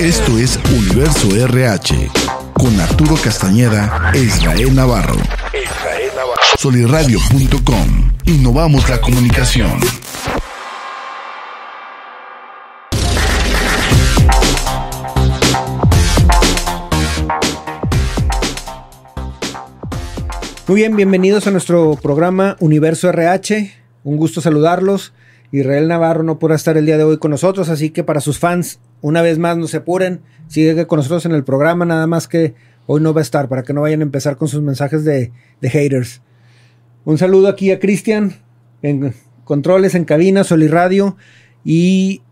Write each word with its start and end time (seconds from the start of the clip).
Esto 0.00 0.38
es 0.38 0.60
Universo 0.76 1.28
RH 1.34 2.10
con 2.52 2.78
Arturo 2.78 3.16
Castañeda 3.16 4.12
e 4.14 4.18
Israel 4.20 4.72
Navarro. 4.72 5.16
Soliradio.com. 6.56 8.12
Innovamos 8.26 8.88
la 8.88 9.00
comunicación. 9.00 9.80
Muy 20.68 20.76
bien, 20.76 20.94
bienvenidos 20.94 21.48
a 21.48 21.50
nuestro 21.50 21.96
programa 22.00 22.56
Universo 22.60 23.08
RH. 23.08 23.72
Un 24.04 24.16
gusto 24.16 24.40
saludarlos. 24.40 25.12
Israel 25.50 25.88
Navarro 25.88 26.22
no 26.22 26.38
podrá 26.38 26.56
estar 26.56 26.76
el 26.76 26.86
día 26.86 26.98
de 26.98 27.04
hoy 27.04 27.18
con 27.18 27.30
nosotros, 27.30 27.68
así 27.68 27.90
que 27.90 28.04
para 28.04 28.20
sus 28.20 28.38
fans, 28.38 28.80
una 29.00 29.22
vez 29.22 29.38
más 29.38 29.56
no 29.56 29.66
se 29.66 29.78
apuren, 29.78 30.20
sigue 30.46 30.86
con 30.86 30.98
nosotros 30.98 31.24
en 31.26 31.32
el 31.32 31.44
programa, 31.44 31.84
nada 31.84 32.06
más 32.06 32.28
que 32.28 32.54
hoy 32.86 33.00
no 33.00 33.14
va 33.14 33.20
a 33.20 33.22
estar, 33.22 33.48
para 33.48 33.62
que 33.62 33.72
no 33.72 33.82
vayan 33.82 34.00
a 34.00 34.04
empezar 34.04 34.36
con 34.36 34.48
sus 34.48 34.62
mensajes 34.62 35.04
de, 35.04 35.32
haters. 35.62 36.20
Un 37.04 37.16
saludo 37.16 37.48
aquí 37.48 37.70
a 37.70 37.78
Cristian, 37.78 38.34
en 38.82 39.14
controles, 39.44 39.94
en 39.94 40.04
cabina, 40.04 40.44
Sol 40.44 40.68
Radio, 40.68 41.16
y 41.64 42.22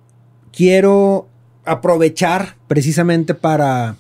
quiero 0.53 1.29
aprovechar 1.65 2.57
precisamente 2.69 3.35
para, 3.35 3.97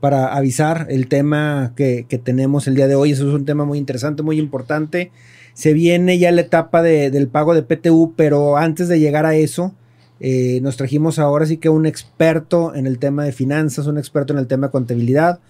para 0.00 0.34
avisar 0.34 0.86
el 0.90 1.08
tema 1.08 1.72
que, 1.74 2.04
que 2.06 2.18
tenemos 2.18 2.68
el 2.68 2.74
día 2.74 2.86
de 2.86 2.94
hoy. 2.94 3.12
Eso 3.12 3.26
es 3.26 3.34
un 3.34 3.46
tema 3.46 3.64
muy 3.64 3.78
interesante, 3.78 4.22
muy 4.22 4.38
importante 4.38 5.10
se 5.58 5.72
viene 5.72 6.20
ya 6.20 6.30
la 6.30 6.42
etapa 6.42 6.82
del 6.82 7.26
pago 7.26 7.52
de 7.52 7.64
PTU, 7.64 8.14
pero 8.16 8.56
antes 8.56 8.86
de 8.86 9.00
llegar 9.00 9.26
a 9.26 9.34
eso, 9.34 9.74
eh, 10.20 10.60
nos 10.62 10.76
trajimos 10.76 11.18
ahora 11.18 11.46
sí 11.46 11.56
que 11.56 11.68
un 11.68 11.84
experto 11.84 12.76
en 12.76 12.86
el 12.86 13.00
tema 13.00 13.24
de 13.24 13.32
finanzas, 13.32 13.88
un 13.88 13.98
experto 13.98 14.32
en 14.32 14.38
el 14.38 14.46
tema 14.46 14.68
de 14.68 14.70
contabilidad. 14.70 15.40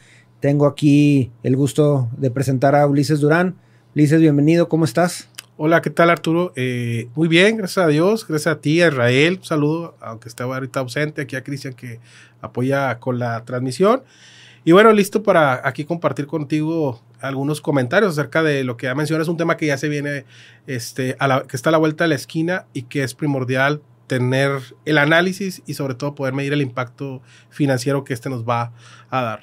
Tengo 0.41 0.65
aquí 0.65 1.31
el 1.43 1.57
gusto 1.57 2.09
de 2.17 2.31
presentar 2.31 2.75
a 2.75 2.87
Ulises 2.87 3.21
Durán. 3.21 3.57
Ulises, 3.95 4.19
bienvenido, 4.19 4.71
¿cómo 4.71 4.87
estás? 4.87 5.29
Hola, 5.59 5.83
¿qué 5.83 5.91
tal 5.91 6.09
Arturo? 6.09 6.55
Eh, 6.57 7.09
muy 7.15 7.29
bien, 7.29 7.59
gracias 7.59 7.85
a 7.85 7.89
Dios, 7.89 8.27
gracias 8.27 8.57
a 8.57 8.61
ti, 8.63 8.81
a 8.81 8.89
Israel, 8.89 9.35
un 9.41 9.45
saludo, 9.45 9.95
aunque 10.01 10.31
estaba 10.31 10.55
ahorita 10.55 10.81
ausente, 10.81 11.21
aquí 11.21 11.37
a 11.37 11.45
Cristian 11.45 11.75
que 11.75 12.01
apoya 12.41 12.99
con 12.99 13.19
la 13.19 13.45
transmisión. 13.45 14.05
Y 14.65 14.73
bueno, 14.73 14.93
listo 14.93 15.23
para 15.23 15.67
aquí 15.67 15.85
compartir 15.85 16.27
contigo 16.27 17.01
algunos 17.21 17.61
comentarios 17.61 18.13
acerca 18.13 18.43
de 18.43 18.65
lo 18.65 18.77
que 18.77 18.87
ya 18.87 18.95
mencionas, 18.95 19.29
un 19.29 19.37
tema 19.37 19.57
que 19.57 19.67
ya 19.67 19.79
se 19.79 19.89
viene, 19.89 20.25
este, 20.67 21.17
a 21.19 21.29
la, 21.29 21.43
que 21.43 21.57
está 21.57 21.71
a 21.71 21.73
la 21.73 21.79
vuelta 21.79 22.05
de 22.05 22.09
la 22.09 22.15
esquina 22.15 22.67
y 22.73 22.83
que 22.83 23.03
es 23.03 23.15
primordial 23.15 23.83
tener 24.07 24.51
el 24.85 24.99
análisis 24.99 25.63
y 25.67 25.75
sobre 25.75 25.95
todo 25.95 26.15
poder 26.15 26.35
medir 26.35 26.53
el 26.53 26.63
impacto 26.63 27.23
financiero 27.51 28.05
que 28.05 28.15
este 28.15 28.31
nos 28.31 28.45
va 28.45 28.73
a 29.11 29.23
dar. 29.23 29.41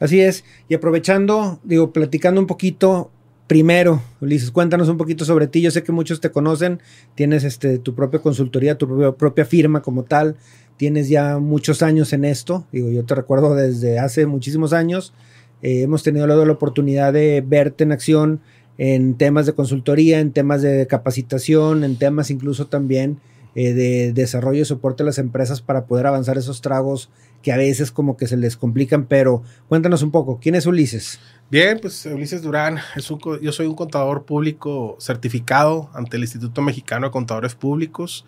Así 0.00 0.20
es, 0.20 0.44
y 0.68 0.74
aprovechando, 0.74 1.60
digo, 1.62 1.92
platicando 1.92 2.40
un 2.40 2.46
poquito, 2.46 3.10
primero, 3.46 4.02
Ulises, 4.20 4.50
cuéntanos 4.50 4.88
un 4.88 4.96
poquito 4.96 5.24
sobre 5.24 5.46
ti, 5.46 5.60
yo 5.60 5.70
sé 5.70 5.82
que 5.82 5.92
muchos 5.92 6.20
te 6.20 6.30
conocen, 6.30 6.80
tienes 7.14 7.44
este, 7.44 7.78
tu 7.78 7.94
propia 7.94 8.20
consultoría, 8.20 8.78
tu 8.78 8.86
propia, 8.86 9.12
propia 9.12 9.44
firma 9.44 9.82
como 9.82 10.04
tal, 10.04 10.36
tienes 10.78 11.08
ya 11.10 11.38
muchos 11.38 11.82
años 11.82 12.14
en 12.14 12.24
esto, 12.24 12.64
digo, 12.72 12.90
yo 12.90 13.04
te 13.04 13.14
recuerdo 13.14 13.54
desde 13.54 13.98
hace 13.98 14.24
muchísimos 14.24 14.72
años, 14.72 15.12
eh, 15.60 15.82
hemos 15.82 16.02
tenido 16.02 16.26
la 16.26 16.52
oportunidad 16.52 17.12
de 17.12 17.44
verte 17.46 17.84
en 17.84 17.92
acción 17.92 18.40
en 18.78 19.14
temas 19.14 19.44
de 19.44 19.54
consultoría, 19.54 20.20
en 20.20 20.32
temas 20.32 20.62
de 20.62 20.86
capacitación, 20.86 21.82
en 21.82 21.96
temas 21.96 22.30
incluso 22.30 22.68
también 22.68 23.18
eh, 23.60 23.74
de 23.74 24.12
desarrollo 24.12 24.62
y 24.62 24.64
soporte 24.64 25.02
a 25.02 25.06
las 25.06 25.18
empresas 25.18 25.62
para 25.62 25.86
poder 25.86 26.06
avanzar 26.06 26.38
esos 26.38 26.60
tragos 26.60 27.10
que 27.42 27.50
a 27.50 27.56
veces 27.56 27.90
como 27.90 28.16
que 28.16 28.28
se 28.28 28.36
les 28.36 28.56
complican, 28.56 29.06
pero 29.06 29.42
cuéntanos 29.66 30.04
un 30.04 30.12
poco, 30.12 30.38
¿quién 30.40 30.54
es 30.54 30.64
Ulises? 30.64 31.18
Bien, 31.50 31.76
pues 31.82 32.06
Ulises 32.06 32.40
Durán, 32.40 32.78
es 32.94 33.10
un, 33.10 33.18
yo 33.42 33.50
soy 33.50 33.66
un 33.66 33.74
contador 33.74 34.26
público 34.26 34.96
certificado 35.00 35.90
ante 35.92 36.18
el 36.18 36.22
Instituto 36.22 36.62
Mexicano 36.62 37.08
de 37.08 37.10
Contadores 37.10 37.56
Públicos. 37.56 38.24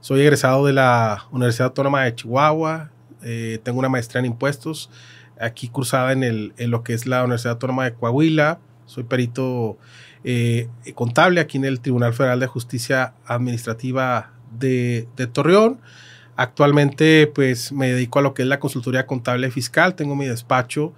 Soy 0.00 0.22
egresado 0.22 0.66
de 0.66 0.72
la 0.72 1.28
Universidad 1.30 1.68
Autónoma 1.68 2.02
de 2.02 2.16
Chihuahua, 2.16 2.90
eh, 3.22 3.60
tengo 3.62 3.78
una 3.78 3.88
maestría 3.88 4.18
en 4.18 4.26
impuestos, 4.26 4.90
aquí 5.40 5.68
cursada 5.68 6.10
en, 6.10 6.24
el, 6.24 6.54
en 6.56 6.72
lo 6.72 6.82
que 6.82 6.94
es 6.94 7.06
la 7.06 7.22
Universidad 7.22 7.52
Autónoma 7.52 7.84
de 7.84 7.94
Coahuila. 7.94 8.58
Soy 8.86 9.04
perito 9.04 9.78
eh, 10.24 10.66
contable 10.96 11.38
aquí 11.40 11.58
en 11.58 11.66
el 11.66 11.80
Tribunal 11.80 12.14
Federal 12.14 12.40
de 12.40 12.48
Justicia 12.48 13.14
Administrativa 13.26 14.31
de, 14.58 15.08
de, 15.16 15.26
Torreón. 15.26 15.80
Actualmente 16.36 17.26
pues 17.26 17.72
me 17.72 17.92
dedico 17.92 18.18
a 18.18 18.22
lo 18.22 18.34
que 18.34 18.42
es 18.42 18.48
la 18.48 18.60
consultoría 18.60 19.06
contable 19.06 19.50
fiscal, 19.50 19.94
tengo 19.94 20.16
mi 20.16 20.26
despacho 20.26 20.92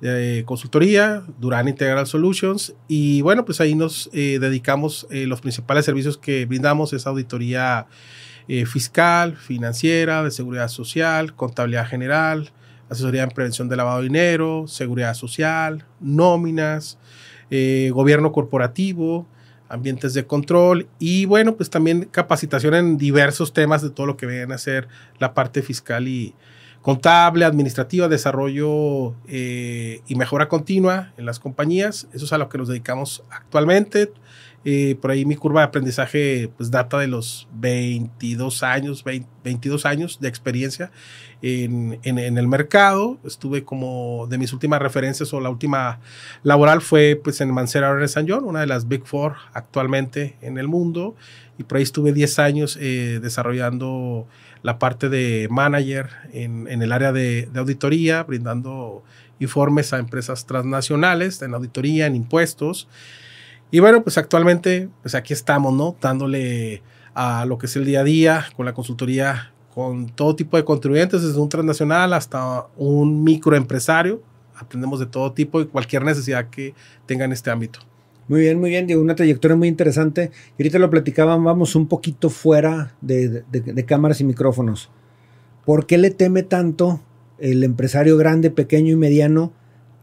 de 0.00 0.44
consultoría, 0.46 1.24
Durán 1.38 1.68
Integral 1.68 2.06
Solutions, 2.06 2.74
y 2.86 3.20
bueno, 3.20 3.44
pues 3.44 3.60
ahí 3.60 3.74
nos 3.74 4.08
eh, 4.12 4.38
dedicamos, 4.40 5.08
los 5.10 5.40
principales 5.40 5.84
servicios 5.84 6.16
que 6.16 6.46
brindamos 6.46 6.92
es 6.92 7.06
auditoría 7.06 7.88
eh, 8.50 8.64
fiscal, 8.64 9.36
financiera, 9.36 10.22
de 10.22 10.30
seguridad 10.30 10.68
social, 10.68 11.34
contabilidad 11.34 11.86
general, 11.86 12.50
asesoría 12.88 13.22
en 13.22 13.28
prevención 13.28 13.68
de 13.68 13.76
lavado 13.76 13.98
de 13.98 14.04
dinero, 14.04 14.64
seguridad 14.66 15.12
social, 15.12 15.84
nóminas, 16.00 16.96
eh, 17.50 17.90
gobierno 17.92 18.32
corporativo, 18.32 19.26
ambientes 19.68 20.14
de 20.14 20.26
control 20.26 20.88
y 20.98 21.26
bueno, 21.26 21.56
pues 21.56 21.70
también 21.70 22.08
capacitación 22.10 22.74
en 22.74 22.98
diversos 22.98 23.52
temas 23.52 23.82
de 23.82 23.90
todo 23.90 24.06
lo 24.06 24.16
que 24.16 24.26
viene 24.26 24.54
a 24.54 24.58
ser 24.58 24.88
la 25.18 25.34
parte 25.34 25.62
fiscal 25.62 26.08
y 26.08 26.34
contable, 26.82 27.44
administrativa, 27.44 28.08
desarrollo 28.08 29.14
eh, 29.26 30.00
y 30.06 30.14
mejora 30.14 30.48
continua 30.48 31.12
en 31.16 31.26
las 31.26 31.38
compañías. 31.38 32.08
Eso 32.12 32.24
es 32.24 32.32
a 32.32 32.38
lo 32.38 32.48
que 32.48 32.58
nos 32.58 32.68
dedicamos 32.68 33.24
actualmente. 33.30 34.12
Eh, 34.70 34.96
por 35.00 35.10
ahí 35.10 35.24
mi 35.24 35.34
curva 35.34 35.62
de 35.62 35.68
aprendizaje 35.68 36.50
pues 36.54 36.70
data 36.70 36.98
de 36.98 37.06
los 37.06 37.48
22 37.54 38.62
años, 38.62 39.02
22 39.02 39.86
años 39.86 40.20
de 40.20 40.28
experiencia 40.28 40.90
en, 41.40 41.98
el 42.04 42.48
mercado. 42.48 43.16
Estuve 43.24 43.64
como 43.64 44.26
de 44.28 44.36
mis 44.36 44.52
últimas 44.52 44.82
referencias 44.82 45.32
o 45.32 45.40
la 45.40 45.48
última 45.48 46.00
laboral 46.42 46.82
fue 46.82 47.18
pues 47.24 47.40
en 47.40 47.50
Mancera 47.50 47.88
Ernst 47.88 48.18
Young, 48.18 48.44
una 48.44 48.60
de 48.60 48.66
las 48.66 48.88
Big 48.88 49.06
Four 49.06 49.36
actualmente 49.54 50.36
en 50.42 50.58
el 50.58 50.68
mundo. 50.68 51.16
Y 51.56 51.62
por 51.62 51.78
ahí 51.78 51.82
estuve 51.82 52.12
10 52.12 52.38
años 52.38 52.78
eh, 52.78 53.20
desarrollando 53.22 54.26
la 54.62 54.78
parte 54.78 55.08
de 55.08 55.48
manager 55.50 56.10
en, 56.34 56.68
el 56.68 56.92
área 56.92 57.12
de, 57.12 57.48
de 57.50 57.58
auditoría, 57.58 58.22
brindando 58.22 59.02
informes 59.40 59.94
a 59.94 59.98
empresas 59.98 60.44
transnacionales 60.44 61.40
en 61.40 61.54
auditoría, 61.54 62.04
en 62.04 62.16
impuestos. 62.16 62.86
Y 63.70 63.80
bueno, 63.80 64.02
pues 64.02 64.16
actualmente, 64.18 64.88
pues 65.02 65.14
aquí 65.14 65.32
estamos, 65.32 65.72
¿no? 65.74 65.96
Dándole 66.00 66.82
a 67.14 67.44
lo 67.44 67.58
que 67.58 67.66
es 67.66 67.76
el 67.76 67.84
día 67.84 68.00
a 68.00 68.04
día 68.04 68.46
con 68.56 68.64
la 68.66 68.72
consultoría, 68.72 69.52
con 69.74 70.08
todo 70.08 70.34
tipo 70.36 70.56
de 70.56 70.64
contribuyentes, 70.64 71.22
desde 71.22 71.38
un 71.38 71.48
transnacional 71.48 72.12
hasta 72.12 72.66
un 72.76 73.22
microempresario. 73.24 74.22
Aprendemos 74.56 75.00
de 75.00 75.06
todo 75.06 75.32
tipo 75.32 75.60
y 75.60 75.66
cualquier 75.66 76.04
necesidad 76.04 76.48
que 76.48 76.74
tenga 77.06 77.24
en 77.24 77.32
este 77.32 77.50
ámbito. 77.50 77.80
Muy 78.28 78.40
bien, 78.40 78.58
muy 78.58 78.70
bien, 78.70 78.86
Diego, 78.86 79.02
una 79.02 79.14
trayectoria 79.14 79.56
muy 79.56 79.68
interesante. 79.68 80.30
Y 80.56 80.62
ahorita 80.62 80.78
lo 80.78 80.90
platicaban, 80.90 81.42
vamos 81.44 81.74
un 81.74 81.86
poquito 81.86 82.30
fuera 82.30 82.94
de, 83.00 83.42
de 83.50 83.84
cámaras 83.84 84.20
y 84.20 84.24
micrófonos. 84.24 84.90
¿Por 85.64 85.86
qué 85.86 85.98
le 85.98 86.10
teme 86.10 86.42
tanto 86.42 87.00
el 87.38 87.64
empresario 87.64 88.16
grande, 88.16 88.50
pequeño 88.50 88.92
y 88.92 88.96
mediano 88.96 89.52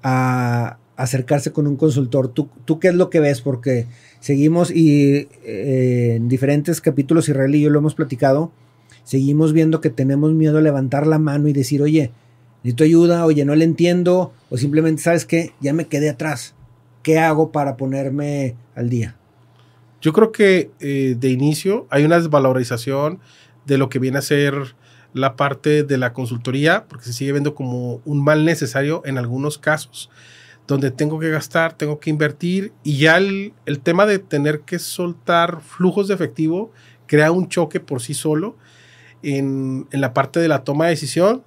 a, 0.03 0.77
acercarse 0.97 1.51
con 1.51 1.67
un 1.67 1.75
consultor. 1.75 2.29
¿Tú, 2.29 2.49
¿Tú, 2.65 2.79
qué 2.79 2.89
es 2.89 2.95
lo 2.95 3.09
que 3.09 3.19
ves? 3.19 3.41
Porque 3.41 3.87
seguimos 4.19 4.71
y 4.71 5.27
eh, 5.43 6.15
en 6.15 6.27
diferentes 6.27 6.81
capítulos, 6.81 7.29
Israel 7.29 7.55
y 7.55 7.61
yo 7.61 7.69
lo 7.69 7.79
hemos 7.79 7.95
platicado, 7.95 8.51
seguimos 9.03 9.53
viendo 9.53 9.81
que 9.81 9.89
tenemos 9.89 10.33
miedo 10.33 10.57
a 10.57 10.61
levantar 10.61 11.07
la 11.07 11.19
mano 11.19 11.47
y 11.47 11.53
decir, 11.53 11.81
oye, 11.81 12.11
necesito 12.63 12.83
ayuda, 12.83 13.25
oye, 13.25 13.45
no 13.45 13.55
le 13.55 13.65
entiendo, 13.65 14.33
o 14.49 14.57
simplemente, 14.57 15.01
¿sabes 15.01 15.25
qué? 15.25 15.53
Ya 15.61 15.73
me 15.73 15.85
quedé 15.85 16.09
atrás. 16.09 16.55
¿Qué 17.03 17.19
hago 17.19 17.51
para 17.51 17.77
ponerme 17.77 18.55
al 18.73 18.89
día? 18.89 19.15
Yo 20.01 20.13
creo 20.13 20.31
que 20.31 20.71
eh, 20.79 21.15
de 21.19 21.29
inicio 21.29 21.87
hay 21.89 22.03
una 22.03 22.17
desvalorización 22.17 23.19
de 23.65 23.77
lo 23.77 23.89
que 23.89 23.99
viene 23.99 24.17
a 24.17 24.21
ser 24.21 24.75
la 25.13 25.35
parte 25.35 25.83
de 25.83 25.97
la 25.97 26.13
consultoría, 26.13 26.85
porque 26.89 27.05
se 27.05 27.13
sigue 27.13 27.31
viendo 27.31 27.55
como 27.55 28.01
un 28.05 28.23
mal 28.23 28.43
necesario 28.43 29.01
en 29.05 29.17
algunos 29.17 29.57
casos 29.57 30.09
donde 30.67 30.91
tengo 30.91 31.19
que 31.19 31.29
gastar, 31.29 31.73
tengo 31.73 31.99
que 31.99 32.09
invertir 32.09 32.73
y 32.83 32.97
ya 32.97 33.17
el, 33.17 33.53
tema 33.83 34.05
de 34.05 34.19
tener 34.19 34.61
que 34.61 34.79
soltar 34.79 35.61
flujos 35.61 36.07
de 36.07 36.15
efectivo 36.15 36.71
crea 37.05 37.31
un 37.31 37.47
choque 37.49 37.79
por 37.79 38.01
sí 38.01 38.13
solo 38.13 38.55
en, 39.21 39.87
la 39.91 40.13
parte 40.13 40.39
de 40.39 40.47
la 40.47 40.63
toma 40.63 40.85
de 40.85 40.91
decisión, 40.91 41.43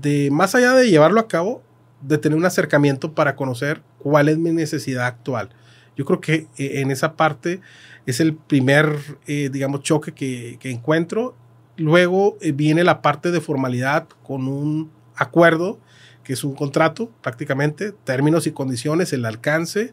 de 0.00 0.30
más 0.30 0.54
allá 0.54 0.72
de 0.72 0.88
llevarlo 0.88 1.20
a 1.20 1.28
cabo, 1.28 1.62
de 2.00 2.18
tener 2.18 2.38
un 2.38 2.44
acercamiento 2.44 3.14
para 3.14 3.36
conocer 3.36 3.82
cuál 3.98 4.28
es 4.28 4.38
mi 4.38 4.50
necesidad 4.50 5.06
actual. 5.06 5.50
Yo 5.96 6.04
creo 6.04 6.20
que 6.20 6.48
eh, 6.56 6.80
en 6.80 6.90
esa 6.90 7.14
parte 7.14 7.60
es 8.06 8.20
el 8.20 8.34
primer, 8.34 8.96
eh, 9.26 9.48
digamos, 9.52 9.82
choque 9.82 10.12
que, 10.12 10.58
encuentro. 10.70 11.34
Luego 11.76 12.36
eh, 12.40 12.52
viene 12.52 12.84
la 12.84 13.00
parte 13.00 13.30
de 13.30 13.40
formalidad 13.40 14.08
con 14.22 14.48
un 14.48 14.90
acuerdo, 15.16 15.78
que 16.24 16.32
es 16.32 16.42
un 16.42 16.54
contrato 16.54 17.10
prácticamente, 17.22 17.92
términos 17.92 18.46
y 18.46 18.52
condiciones, 18.52 19.12
el 19.12 19.24
alcance 19.24 19.92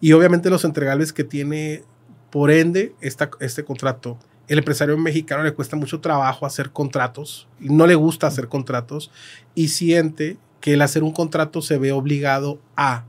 y 0.00 0.12
obviamente 0.12 0.50
los 0.50 0.64
entregables 0.64 1.12
que 1.12 1.24
tiene 1.24 1.84
por 2.30 2.50
ende 2.50 2.94
esta, 3.00 3.30
este 3.40 3.64
contrato. 3.64 4.18
El 4.48 4.58
empresario 4.58 4.96
mexicano 4.96 5.42
le 5.42 5.52
cuesta 5.52 5.76
mucho 5.76 6.00
trabajo 6.00 6.46
hacer 6.46 6.70
contratos, 6.70 7.46
no 7.60 7.86
le 7.86 7.94
gusta 7.94 8.26
hacer 8.26 8.48
contratos 8.48 9.10
y 9.54 9.68
siente 9.68 10.38
que 10.60 10.74
el 10.74 10.82
hacer 10.82 11.02
un 11.02 11.12
contrato 11.12 11.62
se 11.62 11.78
ve 11.78 11.92
obligado 11.92 12.58
a 12.76 13.04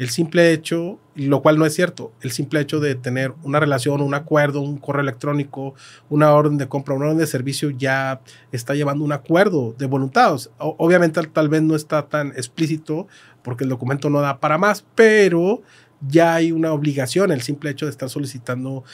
el 0.00 0.08
simple 0.08 0.54
hecho, 0.54 0.98
lo 1.14 1.42
cual 1.42 1.58
no 1.58 1.66
es 1.66 1.74
cierto, 1.74 2.10
el 2.22 2.30
simple 2.30 2.58
hecho 2.58 2.80
de 2.80 2.94
tener 2.94 3.34
una 3.42 3.60
relación, 3.60 4.00
un 4.00 4.14
acuerdo, 4.14 4.62
un 4.62 4.78
correo 4.78 5.02
electrónico, 5.02 5.74
una 6.08 6.32
orden 6.32 6.56
de 6.56 6.68
compra, 6.68 6.94
una 6.94 7.04
orden 7.04 7.18
de 7.18 7.26
servicio 7.26 7.68
ya 7.68 8.22
está 8.50 8.74
llevando 8.74 9.04
un 9.04 9.12
acuerdo 9.12 9.74
de 9.76 9.84
voluntades. 9.84 10.48
obviamente 10.56 11.20
tal 11.24 11.50
vez 11.50 11.60
no 11.60 11.76
está 11.76 12.08
tan 12.08 12.28
explícito 12.28 13.08
porque 13.42 13.64
el 13.64 13.68
documento 13.68 14.08
no 14.08 14.22
da 14.22 14.40
para 14.40 14.56
más, 14.56 14.86
pero 14.94 15.60
ya 16.00 16.32
hay 16.32 16.50
una 16.50 16.72
obligación, 16.72 17.30
el 17.30 17.42
simple 17.42 17.68
hecho 17.68 17.84
de 17.84 17.90
estar 17.90 18.08
solicitando 18.08 18.84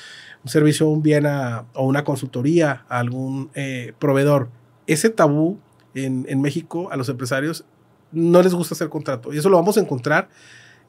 un 0.42 0.50
servicio, 0.50 0.88
un 0.88 1.04
bien 1.04 1.24
o 1.24 1.86
una 1.86 2.02
consultoría 2.02 2.84
a 2.88 2.98
algún 2.98 3.52
eh, 3.54 3.92
proveedor. 4.00 4.48
Ese 4.88 5.10
tabú 5.10 5.60
en, 5.94 6.26
en 6.28 6.40
México 6.40 6.90
a 6.90 6.96
los 6.96 7.08
empresarios 7.08 7.64
no 8.10 8.42
les 8.42 8.54
gusta 8.54 8.74
hacer 8.74 8.88
contrato 8.88 9.32
y 9.32 9.38
eso 9.38 9.48
lo 9.48 9.56
vamos 9.56 9.76
a 9.76 9.80
encontrar 9.80 10.30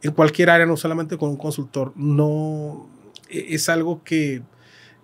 en 0.01 0.11
cualquier 0.11 0.49
área, 0.49 0.65
no 0.65 0.77
solamente 0.77 1.17
con 1.17 1.29
un 1.29 1.37
consultor. 1.37 1.93
No 1.95 2.87
e, 3.29 3.55
es 3.55 3.69
algo 3.69 4.03
que 4.03 4.41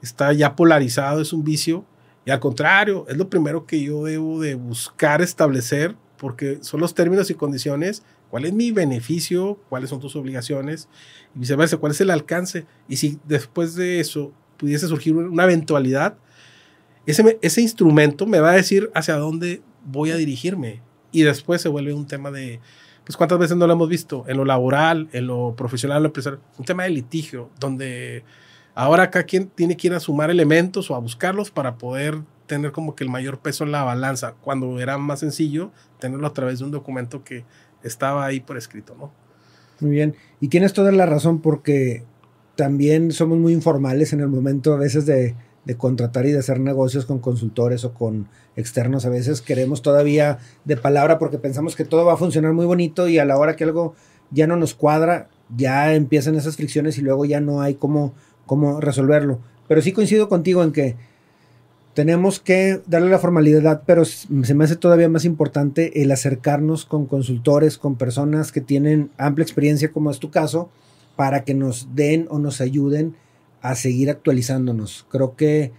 está 0.02 0.34
ya 0.34 0.56
polarizado, 0.56 1.22
es 1.22 1.34
un 1.34 1.44
vicio. 1.44 1.86
Y 2.26 2.32
al 2.32 2.40
contrario, 2.40 3.06
es 3.10 3.18
lo 3.18 3.30
primero 3.30 3.66
que 3.66 3.82
yo 3.82 4.04
debo 4.04 4.40
de 4.40 4.56
buscar 4.56 5.22
establecer, 5.22 5.96
porque 6.18 6.60
son 6.62 6.80
los 6.80 6.94
términos 6.94 7.30
y 7.30 7.34
condiciones, 7.34 8.04
cuál 8.30 8.46
es 8.46 8.54
mi 8.54 8.72
beneficio, 8.72 9.60
cuáles 9.70 9.90
son 9.90 10.00
tus 10.00 10.16
obligaciones, 10.16 10.88
y 11.36 11.40
viceversa, 11.40 11.78
cuál 11.78 11.92
es 11.92 12.02
el 12.02 12.10
alcance. 12.10 12.66
Y 12.88 12.98
si 12.98 13.20
después 13.26 13.76
de 13.76 14.00
eso 14.00 14.32
pudiese 14.58 14.88
surgir 14.88 15.16
una 15.16 15.44
eventualidad, 15.44 16.18
ese, 17.06 17.38
ese 17.42 17.62
instrumento 17.62 18.26
me 18.26 18.40
va 18.40 18.52
a 18.52 18.56
decir 18.56 18.90
hacia 18.96 19.16
dónde 19.16 19.62
voy 19.86 20.12
a 20.12 20.16
dirigirme. 20.16 20.82
Y 21.12 21.24
después 21.24 21.62
se 21.62 21.70
vuelve 21.70 21.94
un 21.94 22.08
tema 22.08 22.32
de, 22.32 22.62
pues 23.06 23.18
cuántas 23.18 23.40
veces 23.40 23.58
no 23.58 23.68
lo 23.68 23.74
hemos 23.74 23.90
visto 23.90 24.26
en 24.28 24.38
lo 24.38 24.46
laboral, 24.46 25.10
en 25.12 25.28
lo 25.28 25.56
profesional, 25.56 25.98
en 25.98 26.04
lo 26.04 26.08
empresarial, 26.08 26.42
un 26.58 26.66
tema 26.66 26.84
de 26.84 26.90
litigio, 26.90 27.50
donde 27.60 28.24
ahora 28.76 29.10
cada 29.10 29.26
quien 29.26 29.48
tiene 29.48 29.76
que 29.76 29.88
ir 29.88 29.94
a 29.94 30.00
sumar 30.00 30.30
elementos 30.30 30.90
o 30.90 30.96
a 30.96 31.00
buscarlos 31.00 31.52
para 31.52 31.78
poder 31.78 32.22
tener 32.48 32.72
como 32.72 32.96
que 32.96 33.04
el 33.04 33.10
mayor 33.10 33.40
peso 33.40 33.64
en 33.64 33.72
la 33.72 33.84
balanza, 33.84 34.36
cuando 34.42 34.80
era 34.80 34.98
más 34.98 35.20
sencillo 35.20 35.72
tenerlo 36.00 36.28
a 36.28 36.34
través 36.34 36.60
de 36.60 36.66
un 36.66 36.72
documento 36.72 37.24
que 37.24 37.46
estaba 37.84 38.26
ahí 38.26 38.40
por 38.40 38.58
escrito, 38.58 38.96
¿no? 38.98 39.12
Muy 39.80 39.92
bien, 39.92 40.16
y 40.40 40.48
tienes 40.48 40.74
toda 40.74 40.92
la 40.92 41.06
razón 41.06 41.42
porque 41.42 42.04
también 42.56 43.12
somos 43.12 43.38
muy 43.38 43.54
informales 43.54 44.14
en 44.14 44.22
el 44.22 44.28
momento 44.28 44.74
a 44.74 44.78
veces 44.78 45.06
de 45.06 45.36
de 45.66 45.76
contratar 45.76 46.26
y 46.26 46.32
de 46.32 46.40
hacer 46.40 46.60
negocios 46.60 47.06
con 47.06 47.20
consultores 47.20 47.86
o 47.86 47.94
con 47.94 48.28
externos. 48.56 49.06
A 49.06 49.10
veces 49.10 49.42
queremos 49.42 49.82
todavía 49.82 50.40
de 50.66 50.78
palabra 50.78 51.20
porque 51.20 51.38
pensamos 51.38 51.76
que 51.76 51.86
todo 51.86 52.06
va 52.06 52.14
a 52.14 52.18
funcionar 52.18 52.54
muy 52.54 52.66
bonito 52.66 53.08
y 53.08 53.18
a 53.18 53.26
la 53.26 53.38
hora 53.38 53.56
que 53.56 53.64
algo 53.64 53.96
ya 54.32 54.48
no 54.48 54.56
nos 54.56 54.74
cuadra, 54.74 55.30
ya 55.56 55.94
empiezan 55.94 56.36
esas 56.36 56.56
fricciones 56.58 56.98
y 56.98 57.02
luego 57.02 57.26
ya 57.26 57.40
no 57.40 57.62
hay 57.62 57.76
cómo, 57.76 58.14
cómo 58.46 58.82
resolverlo. 58.82 59.40
Pero 59.68 59.82
sí 59.82 59.92
coincido 59.94 60.28
contigo 60.28 60.64
en 60.64 60.72
que 60.72 60.96
tenemos 61.94 62.40
que 62.40 62.82
darle 62.88 63.10
la 63.10 63.20
formalidad, 63.20 63.84
pero 63.86 64.04
se 64.04 64.54
me 64.56 64.64
hace 64.64 64.76
todavía 64.76 65.10
más 65.10 65.26
importante 65.26 66.02
el 66.02 66.12
acercarnos 66.12 66.86
con 66.86 67.06
consultores, 67.06 67.78
con 67.78 67.96
personas 67.96 68.52
que 68.52 68.62
tienen 68.62 69.12
amplia 69.18 69.44
experiencia, 69.44 69.92
como 69.92 70.10
es 70.10 70.20
tu 70.20 70.32
caso, 70.32 70.70
para 71.16 71.44
que 71.44 71.54
nos 71.54 71.96
den 71.96 72.26
o 72.30 72.40
nos 72.40 72.62
ayuden 72.62 73.16
a 73.64 73.76
seguir 73.76 74.10
actualizándonos. 74.10 75.08
Creo 75.10 75.36
que 75.36 75.72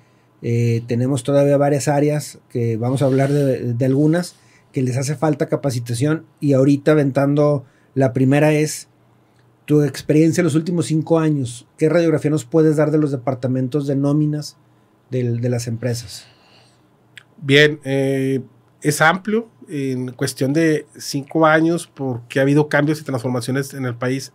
eh, 0.43 0.83
tenemos 0.89 1.23
todavía 1.23 1.57
varias 1.59 1.87
áreas 1.87 2.39
que 2.49 2.77
vamos 2.79 3.03
a 3.03 3.05
hablar 3.05 3.31
de, 3.31 3.85
algunas 3.85 4.37
que 4.73 4.83
les 4.83 4.97
hace 4.97 5.15
falta 5.15 5.49
capacitación 5.49 6.25
y 6.41 6.55
ahorita 6.55 6.93
aventando 6.93 7.65
la 7.95 8.13
primera 8.13 8.53
es 8.53 8.89
tu 9.67 9.83
experiencia 9.83 10.41
en 10.41 10.47
los 10.47 10.55
últimos 10.55 10.87
cinco 10.87 11.19
años. 11.19 11.69
¿Qué 11.77 11.91
radiografía 11.91 12.31
nos 12.31 12.47
puedes 12.47 12.77
dar 12.77 12.91
de 12.91 12.99
los 12.99 13.13
departamentos 13.13 13.87
de 13.87 13.97
nóminas 13.97 14.57
de, 15.11 15.49
las 15.51 15.67
empresas? 15.67 16.27
Bien, 17.37 17.81
eh, 17.85 18.41
es 18.81 19.01
amplio 19.03 19.49
en 19.69 20.13
cuestión 20.13 20.55
de 20.55 20.87
cinco 20.97 21.45
años 21.45 21.91
porque 21.95 22.39
ha 22.39 22.43
habido 22.43 22.71
cambios 22.71 22.99
y 23.01 23.05
transformaciones 23.05 23.75
en 23.75 23.85
el 23.85 23.95
país, 23.95 24.33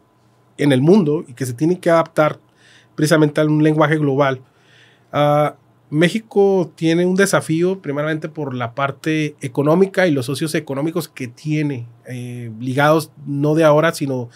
en 0.58 0.72
el 0.72 0.82
mundo 0.82 1.26
y 1.28 1.34
que 1.34 1.48
se 1.48 1.54
tienen 1.54 1.78
que 1.78 1.90
adaptar 1.90 2.40
precisamente 3.00 3.40
a 3.40 3.46
un 3.46 3.64
lenguaje 3.64 3.96
global. 3.96 4.42
Ah, 5.14 5.56
México 5.90 6.70
tiene 6.76 7.06
un 7.06 7.16
desafío 7.16 7.80
primeramente 7.82 8.28
por 8.28 8.54
la 8.54 8.76
parte 8.76 9.38
económica 9.40 10.06
y 10.06 10.12
los 10.12 10.26
socios 10.26 10.54
económicos 10.54 11.08
que 11.08 11.30
tiene, 11.30 11.88
eh, 12.10 12.52
ligados 12.60 13.14
no 13.26 13.56
de 13.56 13.64
ahora, 13.64 13.94
sino 13.94 14.28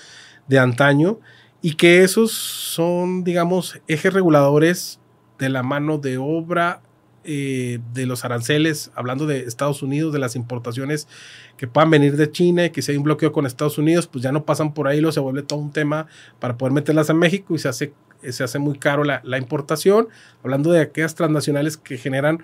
de 0.48 0.60
antaño, 0.60 1.19
y 1.62 1.75
que 1.75 2.04
esos 2.04 2.31
son, 2.31 3.25
digamos, 3.25 3.81
ejes 3.89 4.13
reguladores 4.13 5.01
de 5.39 5.50
la 5.50 5.62
mano 5.62 5.98
de 5.98 6.18
obra 6.18 6.81
eh, 7.25 7.80
de 7.94 8.06
los 8.06 8.24
aranceles, 8.24 8.92
hablando 8.95 9.27
de 9.27 9.39
Estados 9.39 9.83
Unidos, 9.83 10.13
de 10.13 10.19
las 10.19 10.38
importaciones 10.38 11.09
que 11.57 11.68
puedan 11.68 11.89
venir 11.89 12.16
de 12.16 12.31
China 12.31 12.63
y 12.63 12.69
que 12.69 12.81
si 12.81 12.94
hay 12.94 12.98
un 12.98 13.04
bloqueo 13.04 13.33
con 13.33 13.45
Estados 13.45 13.77
Unidos, 13.77 14.07
pues 14.07 14.24
ya 14.24 14.31
no 14.31 14.45
pasan 14.45 14.74
por 14.74 14.88
ahí, 14.88 15.01
lo 15.01 15.12
se 15.12 15.19
vuelve 15.19 15.44
todo 15.44 15.59
un 15.59 15.74
tema 15.74 16.07
para 16.39 16.57
poder 16.57 16.71
meterlas 16.71 17.09
a 17.09 17.13
México 17.13 17.56
y 17.56 17.59
se 17.59 17.68
hace, 17.68 17.94
se 18.31 18.44
hace 18.44 18.60
muy 18.60 18.78
caro 18.78 19.04
la, 19.04 19.38
importación, 19.38 20.08
hablando 20.44 20.72
de 20.72 20.81
aquellas 20.81 21.16
transnacionales 21.16 21.78
que 21.78 21.98
generan 21.98 22.44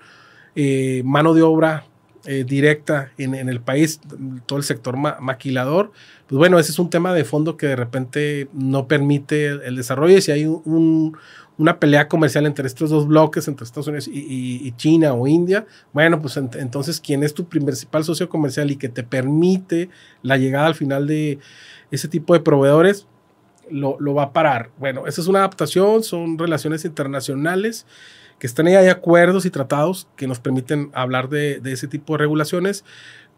eh, 0.54 1.02
mano 1.04 1.34
de 1.34 1.42
obra 1.42 1.84
eh, 2.26 2.44
directa 2.46 3.12
en, 3.16 3.34
el 3.34 3.60
país, 3.60 4.00
todo 4.44 4.58
el 4.58 4.64
sector 4.64 4.96
maquilador, 4.96 5.92
pues 6.26 6.38
bueno, 6.38 6.58
ese 6.58 6.70
es 6.70 6.78
un 6.78 6.90
tema 6.90 7.14
de 7.14 7.24
fondo 7.24 7.56
que 7.56 7.66
de 7.66 7.76
repente 7.76 8.48
no 8.52 8.86
permite 8.86 9.46
el, 9.46 9.74
desarrollo 9.76 10.18
y 10.18 10.20
si 10.20 10.30
hay 10.30 10.44
un, 10.44 11.16
una 11.60 11.78
pelea 11.78 12.08
comercial 12.08 12.46
entre 12.46 12.66
estos 12.66 12.88
dos 12.88 13.06
bloques, 13.06 13.46
entre 13.46 13.64
Estados 13.64 13.86
Unidos 13.88 14.08
y, 14.08 14.72
China 14.78 15.12
o 15.12 15.26
India, 15.26 15.66
bueno, 15.92 16.20
pues 16.22 16.38
entonces, 16.38 17.00
¿quién 17.00 17.22
es 17.22 17.34
tu 17.34 17.46
principal 17.48 18.02
socio 18.02 18.30
comercial 18.30 18.70
y 18.70 18.76
que 18.76 18.88
te 18.88 19.02
permite 19.02 19.90
la 20.22 20.38
llegada 20.38 20.66
al 20.66 20.74
final 20.74 21.06
de 21.06 21.38
ese 21.90 22.08
tipo 22.08 22.32
de 22.32 22.40
proveedores? 22.40 23.06
Lo, 23.70 24.14
va 24.14 24.24
a 24.24 24.32
parar. 24.32 24.70
Bueno, 24.78 25.06
esa 25.06 25.20
es 25.20 25.26
una 25.26 25.40
adaptación, 25.40 26.02
son 26.02 26.38
relaciones 26.38 26.84
internacionales 26.84 27.86
que 28.38 28.46
están 28.46 28.66
ahí, 28.66 28.74
hay 28.74 28.88
acuerdos 28.88 29.44
y 29.44 29.50
tratados 29.50 30.08
que 30.16 30.26
nos 30.26 30.40
permiten 30.40 30.90
hablar 30.94 31.28
de, 31.28 31.60
de 31.60 31.72
ese 31.72 31.88
tipo 31.88 32.14
de 32.14 32.18
regulaciones, 32.18 32.84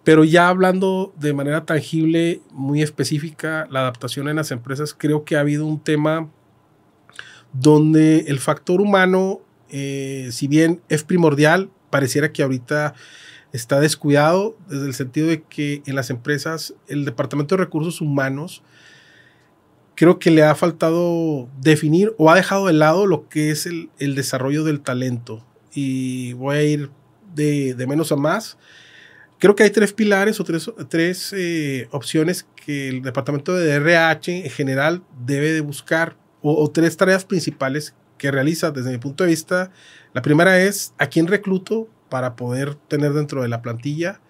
pero 0.04 0.24
ya 0.24 0.48
hablando 0.48 1.12
de 1.16 1.32
manera 1.32 1.64
tangible, 1.64 2.40
muy 2.50 2.82
específica, 2.82 3.66
la 3.70 3.80
adaptación 3.80 4.28
en 4.28 4.36
las 4.36 4.50
empresas, 4.50 4.94
creo 4.96 5.24
que 5.24 5.36
ha 5.36 5.40
habido 5.40 5.66
un 5.66 5.80
tema 5.80 6.28
donde 7.52 8.20
el 8.28 8.38
factor 8.38 8.80
humano, 8.80 9.40
eh, 9.68 10.28
si 10.32 10.48
bien 10.48 10.80
es 10.88 11.04
primordial, 11.04 11.70
pareciera 11.90 12.32
que 12.32 12.42
ahorita 12.42 12.94
está 13.52 13.80
descuidado 13.80 14.56
desde 14.68 14.86
el 14.86 14.94
sentido 14.94 15.28
de 15.28 15.42
que 15.42 15.82
en 15.86 15.94
las 15.94 16.10
empresas 16.10 16.74
el 16.88 17.04
Departamento 17.04 17.54
de 17.54 17.64
Recursos 17.64 18.00
Humanos 18.00 18.62
creo 20.02 20.18
que 20.18 20.32
le 20.32 20.42
ha 20.42 20.56
faltado 20.56 21.48
definir 21.60 22.12
o 22.18 22.28
ha 22.28 22.34
dejado 22.34 22.66
de 22.66 22.72
lado 22.72 23.06
lo 23.06 23.28
que 23.28 23.52
es 23.52 23.66
el, 23.66 23.88
desarrollo 24.16 24.64
del 24.64 24.80
talento. 24.80 25.46
Y 25.72 26.32
voy 26.32 26.56
a 26.56 26.62
ir 26.64 26.90
de, 27.36 27.76
menos 27.86 28.10
a 28.10 28.16
más. 28.16 28.58
Creo 29.38 29.54
que 29.54 29.62
hay 29.62 29.70
tres 29.70 29.92
pilares 29.92 30.40
o 30.40 30.44
tres, 30.44 30.68
tres 30.88 31.32
eh, 31.38 31.86
opciones 31.92 32.48
que 32.66 32.88
el 32.88 33.02
departamento 33.02 33.54
de 33.54 33.74
RH 33.74 34.44
en 34.44 34.50
general 34.50 35.04
debe 35.24 35.52
de 35.52 35.60
buscar 35.60 36.16
o, 36.40 36.68
tres 36.68 36.96
tareas 36.96 37.24
principales 37.24 37.94
que 38.18 38.32
realiza 38.32 38.72
desde 38.72 38.90
mi 38.90 38.98
punto 38.98 39.22
de 39.22 39.30
vista. 39.30 39.70
La 40.14 40.22
primera 40.22 40.60
es 40.60 40.94
a 40.98 41.06
quién 41.06 41.28
recluto 41.28 41.88
para 42.08 42.34
poder 42.34 42.74
tener 42.74 43.12
dentro 43.12 43.42
de 43.42 43.48
la 43.48 43.62
plantilla. 43.62 44.20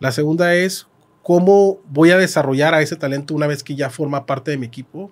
La 0.00 0.10
segunda 0.10 0.56
es 0.56 0.88
cómo 1.22 1.80
voy 1.88 2.10
a 2.10 2.18
desarrollar 2.18 2.74
a 2.74 2.82
ese 2.82 2.96
talento 2.96 3.34
una 3.34 3.46
vez 3.46 3.62
que 3.62 3.74
ya 3.74 3.90
forma 3.90 4.26
parte 4.26 4.50
de 4.50 4.58
mi 4.58 4.66
equipo. 4.66 5.10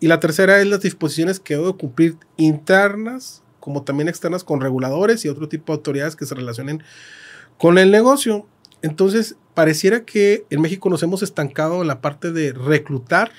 Y 0.00 0.08
la 0.08 0.20
tercera 0.20 0.60
es 0.60 0.66
las 0.66 0.80
disposiciones 0.80 1.40
que 1.40 1.54
debo 1.54 1.76
cumplir 1.76 2.16
internas 2.36 3.42
como 3.66 3.82
también 3.82 4.08
externas 4.08 4.44
con 4.44 4.60
reguladores 4.60 5.24
y 5.24 5.28
otro 5.28 5.48
tipo 5.48 5.72
de 5.72 5.78
autoridades 5.78 6.14
que 6.14 6.24
se 6.24 6.36
relacionen 6.36 6.84
con 7.58 7.78
el 7.78 7.90
negocio. 7.90 8.46
Entonces, 8.80 9.34
pareciera 9.54 10.04
que 10.04 10.44
en 10.50 10.60
México 10.60 10.88
nos 10.88 11.02
hemos 11.02 11.24
estancado 11.24 11.82
en 11.82 11.88
la 11.88 12.00
parte 12.00 12.30
de 12.30 12.52
reclutar 12.52 13.32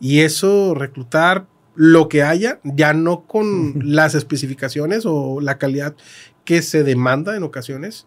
y 0.00 0.20
eso, 0.20 0.74
reclutar 0.74 1.46
lo 1.74 2.08
que 2.08 2.22
haya, 2.22 2.60
ya 2.64 2.94
no 2.94 3.26
con 3.26 3.74
las 3.94 4.14
especificaciones 4.14 5.04
o 5.04 5.42
la 5.42 5.58
calidad 5.58 5.94
que 6.46 6.62
se 6.62 6.82
demanda 6.82 7.36
en 7.36 7.42
ocasiones. 7.42 8.06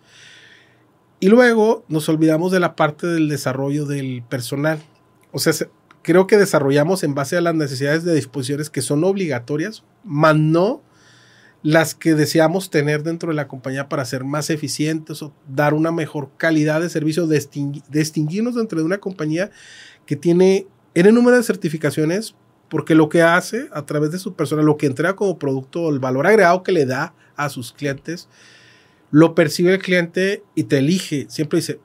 Y 1.21 1.29
luego 1.29 1.85
nos 1.87 2.09
olvidamos 2.09 2.51
de 2.51 2.59
la 2.59 2.75
parte 2.75 3.05
del 3.05 3.29
desarrollo 3.29 3.85
del 3.85 4.23
personal. 4.27 4.79
O 5.31 5.37
sea, 5.37 5.53
creo 6.01 6.25
que 6.25 6.35
desarrollamos 6.35 7.03
en 7.03 7.13
base 7.13 7.37
a 7.37 7.41
las 7.41 7.53
necesidades 7.53 8.03
de 8.03 8.15
disposiciones 8.15 8.71
que 8.71 8.81
son 8.81 9.03
obligatorias, 9.03 9.83
más 10.03 10.35
no 10.35 10.81
las 11.61 11.93
que 11.93 12.15
deseamos 12.15 12.71
tener 12.71 13.03
dentro 13.03 13.29
de 13.29 13.35
la 13.35 13.47
compañía 13.47 13.87
para 13.87 14.03
ser 14.03 14.23
más 14.23 14.49
eficientes 14.49 15.21
o 15.21 15.31
dar 15.47 15.75
una 15.75 15.91
mejor 15.91 16.31
calidad 16.37 16.81
de 16.81 16.89
servicio, 16.89 17.27
distinguirnos 17.27 18.55
dentro 18.55 18.79
de 18.79 18.85
una 18.85 18.97
compañía 18.97 19.51
que 20.07 20.15
tiene 20.15 20.65
N 20.95 21.11
número 21.11 21.37
de 21.37 21.43
certificaciones, 21.43 22.33
porque 22.67 22.95
lo 22.95 23.09
que 23.09 23.21
hace 23.21 23.67
a 23.73 23.85
través 23.85 24.11
de 24.11 24.17
su 24.17 24.33
persona, 24.33 24.63
lo 24.63 24.75
que 24.75 24.87
entrega 24.87 25.15
como 25.15 25.37
producto, 25.37 25.87
el 25.89 25.99
valor 25.99 26.25
agregado 26.25 26.63
que 26.63 26.71
le 26.71 26.87
da 26.87 27.13
a 27.35 27.49
sus 27.49 27.73
clientes, 27.73 28.27
lo 29.11 29.35
percibe 29.35 29.73
el 29.73 29.79
cliente 29.81 30.43
y 30.55 30.63
te 30.63 30.79
elige. 30.79 31.27
Siempre 31.29 31.59
dice, 31.59 31.79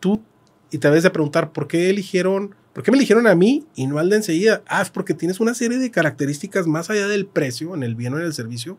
tú, 0.00 0.22
y 0.70 0.78
te 0.78 0.88
debes 0.88 1.02
de 1.02 1.10
preguntar, 1.10 1.52
¿por 1.52 1.68
qué 1.68 1.90
eligieron, 1.90 2.54
por 2.72 2.82
qué 2.82 2.90
me 2.90 2.96
eligieron 2.96 3.26
a 3.26 3.34
mí 3.34 3.66
y 3.74 3.86
no 3.86 3.98
al 3.98 4.08
de 4.08 4.16
enseguida? 4.16 4.62
Ah, 4.66 4.80
es 4.80 4.90
porque 4.90 5.12
tienes 5.12 5.40
una 5.40 5.54
serie 5.54 5.78
de 5.78 5.90
características 5.90 6.66
más 6.66 6.88
allá 6.88 7.08
del 7.08 7.26
precio, 7.26 7.74
en 7.74 7.82
el 7.82 7.94
bien 7.94 8.14
o 8.14 8.18
en 8.18 8.24
el 8.24 8.32
servicio, 8.32 8.78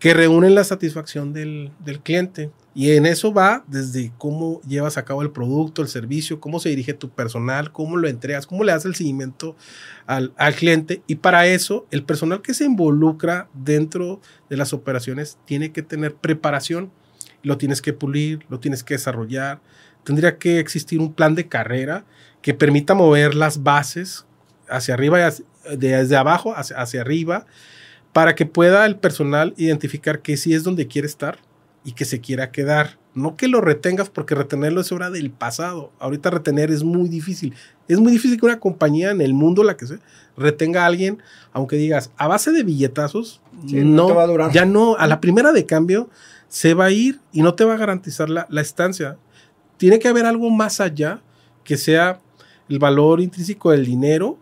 que 0.00 0.14
reúnen 0.14 0.54
la 0.54 0.64
satisfacción 0.64 1.34
del, 1.34 1.72
del, 1.78 2.00
cliente. 2.00 2.50
Y 2.74 2.92
en 2.92 3.04
eso 3.04 3.34
va 3.34 3.64
desde 3.68 4.12
cómo 4.16 4.62
llevas 4.62 4.96
a 4.96 5.04
cabo 5.04 5.20
el 5.20 5.30
producto, 5.30 5.82
el 5.82 5.88
servicio, 5.88 6.40
cómo 6.40 6.58
se 6.58 6.70
dirige 6.70 6.94
tu 6.94 7.10
personal, 7.10 7.70
cómo 7.70 7.98
lo 7.98 8.08
entregas, 8.08 8.46
cómo 8.46 8.64
le 8.64 8.72
das 8.72 8.86
el 8.86 8.94
seguimiento 8.94 9.56
al, 10.06 10.32
al, 10.38 10.54
cliente. 10.54 11.02
Y 11.06 11.16
para 11.16 11.46
eso, 11.46 11.86
el 11.90 12.02
personal 12.02 12.40
que 12.40 12.54
se 12.54 12.64
involucra 12.64 13.50
dentro 13.52 14.22
de 14.48 14.56
las 14.56 14.72
operaciones 14.72 15.38
tiene 15.44 15.70
que 15.70 15.82
tener 15.82 16.14
preparación. 16.14 16.90
Lo 17.42 17.58
tienes 17.58 17.82
que 17.82 17.92
pulir, 17.92 18.46
lo 18.48 18.58
tienes 18.58 18.82
que 18.82 18.94
desarrollar. 18.94 19.60
Tendría 20.02 20.38
que 20.38 20.60
existir 20.60 21.00
un 21.00 21.12
plan 21.12 21.34
de 21.34 21.46
carrera 21.46 22.06
que 22.40 22.54
permita 22.54 22.94
mover 22.94 23.34
las 23.34 23.62
bases 23.62 24.24
hacia 24.66 24.94
arriba, 24.94 25.28
y 25.28 25.76
desde 25.76 26.16
abajo 26.16 26.54
hacia, 26.56 26.80
hacia 26.80 27.02
arriba 27.02 27.44
para 28.12 28.34
que 28.34 28.46
pueda 28.46 28.86
el 28.86 28.96
personal 28.96 29.54
identificar 29.56 30.20
que 30.22 30.36
sí 30.36 30.54
es 30.54 30.64
donde 30.64 30.86
quiere 30.86 31.06
estar 31.06 31.38
y 31.84 31.92
que 31.92 32.04
se 32.04 32.20
quiera 32.20 32.50
quedar. 32.50 32.98
No 33.14 33.36
que 33.36 33.48
lo 33.48 33.60
retengas 33.60 34.08
porque 34.08 34.34
retenerlo 34.34 34.80
es 34.80 34.92
obra 34.92 35.10
del 35.10 35.30
pasado. 35.30 35.92
Ahorita 35.98 36.30
retener 36.30 36.70
es 36.70 36.84
muy 36.84 37.08
difícil. 37.08 37.54
Es 37.88 37.98
muy 37.98 38.12
difícil 38.12 38.38
que 38.38 38.46
una 38.46 38.60
compañía 38.60 39.10
en 39.10 39.20
el 39.20 39.34
mundo, 39.34 39.64
la 39.64 39.76
que 39.76 39.86
sea, 39.86 39.98
retenga 40.36 40.82
a 40.82 40.86
alguien, 40.86 41.22
aunque 41.52 41.76
digas, 41.76 42.12
a 42.16 42.28
base 42.28 42.52
de 42.52 42.62
billetazos, 42.62 43.40
no, 43.64 44.14
va 44.14 44.22
a 44.22 44.26
durar. 44.26 44.52
ya 44.52 44.64
no, 44.64 44.96
a 44.96 45.06
la 45.06 45.20
primera 45.20 45.52
de 45.52 45.66
cambio 45.66 46.08
se 46.48 46.74
va 46.74 46.86
a 46.86 46.90
ir 46.90 47.20
y 47.32 47.42
no 47.42 47.54
te 47.54 47.64
va 47.64 47.74
a 47.74 47.78
garantizar 47.78 48.30
la, 48.30 48.46
la 48.48 48.60
estancia. 48.60 49.16
Tiene 49.76 49.98
que 49.98 50.08
haber 50.08 50.26
algo 50.26 50.50
más 50.50 50.80
allá 50.80 51.20
que 51.64 51.76
sea 51.76 52.20
el 52.68 52.78
valor 52.78 53.20
intrínseco 53.20 53.70
del 53.72 53.84
dinero 53.84 54.38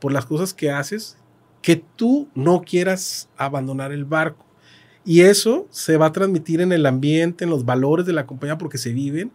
por 0.00 0.12
las 0.12 0.26
cosas 0.26 0.54
que 0.54 0.70
haces 0.70 1.16
que 1.62 1.76
tú 1.76 2.28
no 2.34 2.62
quieras 2.62 3.30
abandonar 3.36 3.92
el 3.92 4.04
barco. 4.04 4.44
Y 5.04 5.22
eso 5.22 5.66
se 5.70 5.96
va 5.96 6.06
a 6.06 6.12
transmitir 6.12 6.60
en 6.60 6.72
el 6.72 6.86
ambiente, 6.86 7.44
en 7.44 7.50
los 7.50 7.64
valores 7.64 8.06
de 8.06 8.12
la 8.12 8.26
compañía 8.26 8.58
porque 8.58 8.78
se 8.78 8.92
viven 8.92 9.32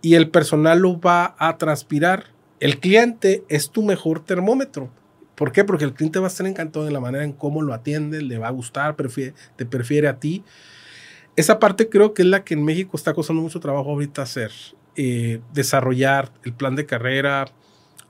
y 0.00 0.14
el 0.14 0.30
personal 0.30 0.78
lo 0.80 1.00
va 1.00 1.34
a 1.38 1.58
transpirar. 1.58 2.26
El 2.60 2.78
cliente 2.78 3.44
es 3.48 3.70
tu 3.70 3.82
mejor 3.82 4.20
termómetro. 4.20 4.90
¿Por 5.34 5.52
qué? 5.52 5.64
Porque 5.64 5.84
el 5.84 5.92
cliente 5.92 6.18
va 6.18 6.26
a 6.26 6.28
estar 6.28 6.46
encantado 6.46 6.84
de 6.84 6.92
la 6.92 7.00
manera 7.00 7.24
en 7.24 7.32
cómo 7.32 7.60
lo 7.60 7.74
atiende, 7.74 8.22
le 8.22 8.38
va 8.38 8.48
a 8.48 8.52
gustar, 8.52 8.96
te 8.96 9.66
prefiere 9.66 10.08
a 10.08 10.18
ti. 10.18 10.44
Esa 11.36 11.58
parte 11.58 11.90
creo 11.90 12.14
que 12.14 12.22
es 12.22 12.28
la 12.28 12.44
que 12.44 12.54
en 12.54 12.64
México 12.64 12.96
está 12.96 13.12
costando 13.12 13.42
mucho 13.42 13.60
trabajo 13.60 13.90
ahorita 13.90 14.22
hacer. 14.22 14.52
Eh, 14.96 15.40
desarrollar 15.52 16.32
el 16.44 16.54
plan 16.54 16.74
de 16.74 16.86
carrera, 16.86 17.44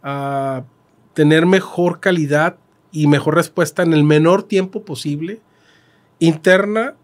a 0.05 0.62
tener 1.15 1.47
mejor 1.47 1.99
calidad 1.99 2.59
y 2.93 3.07
mejor 3.07 3.35
respuesta 3.35 3.83
en 3.83 3.93
el 3.93 4.05
menor 4.05 4.43
tiempo 4.43 4.85
posible, 4.85 5.40
interna 6.19 6.95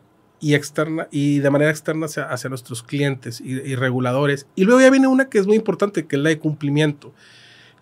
y 0.40 0.54
externa 0.54 1.08
y 1.10 1.38
de 1.38 1.50
manera 1.50 1.70
externa 1.70 2.06
hacia, 2.06 2.48
nuestros 2.48 2.82
clientes 2.82 3.40
y, 3.40 3.74
reguladores. 3.76 4.46
Y 4.56 4.64
luego 4.64 4.80
ya 4.80 4.90
viene 4.90 5.06
una 5.06 5.28
que 5.28 5.38
es 5.38 5.46
muy 5.46 5.56
importante, 5.56 6.06
que 6.06 6.16
es 6.16 6.22
la 6.22 6.30
de 6.30 6.38
cumplimiento. 6.38 7.12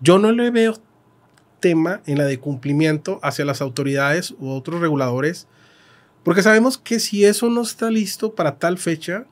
Yo 0.01 0.19
no 0.19 0.33
le 0.33 0.51
veo 0.51 0.77
tema 1.61 2.03
en 2.07 2.19
la 2.19 2.25
de 2.25 2.39
cumplimiento 2.39 3.19
hacia 3.23 3.45
las 3.45 3.61
autoridades 3.61 4.35
u 4.39 4.51
otros 4.51 4.81
reguladores, 4.81 5.47
porque 6.23 6.43
sabemos 6.43 6.77
que 6.79 7.01
si 7.01 7.25
eso 7.25 7.49
no 7.49 7.63
está 7.63 7.91
listo 7.91 8.35
para 8.35 8.59
tal 8.59 8.77
fecha, 8.79 9.25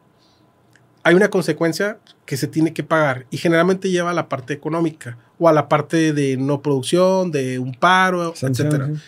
hay 1.02 1.14
una 1.14 1.30
consecuencia 1.30 1.98
que 2.26 2.36
se 2.36 2.46
tiene 2.48 2.72
que 2.72 2.82
pagar 2.82 3.26
y 3.30 3.38
generalmente 3.38 3.90
lleva 3.90 4.10
a 4.10 4.14
la 4.14 4.28
parte 4.28 4.54
económica 4.54 5.18
o 5.38 5.48
a 5.48 5.52
la 5.52 5.68
parte 5.68 6.12
de 6.12 6.36
no 6.36 6.62
producción, 6.62 7.30
de 7.30 7.58
un 7.58 7.72
paro, 7.72 8.34
etc. 8.40 8.98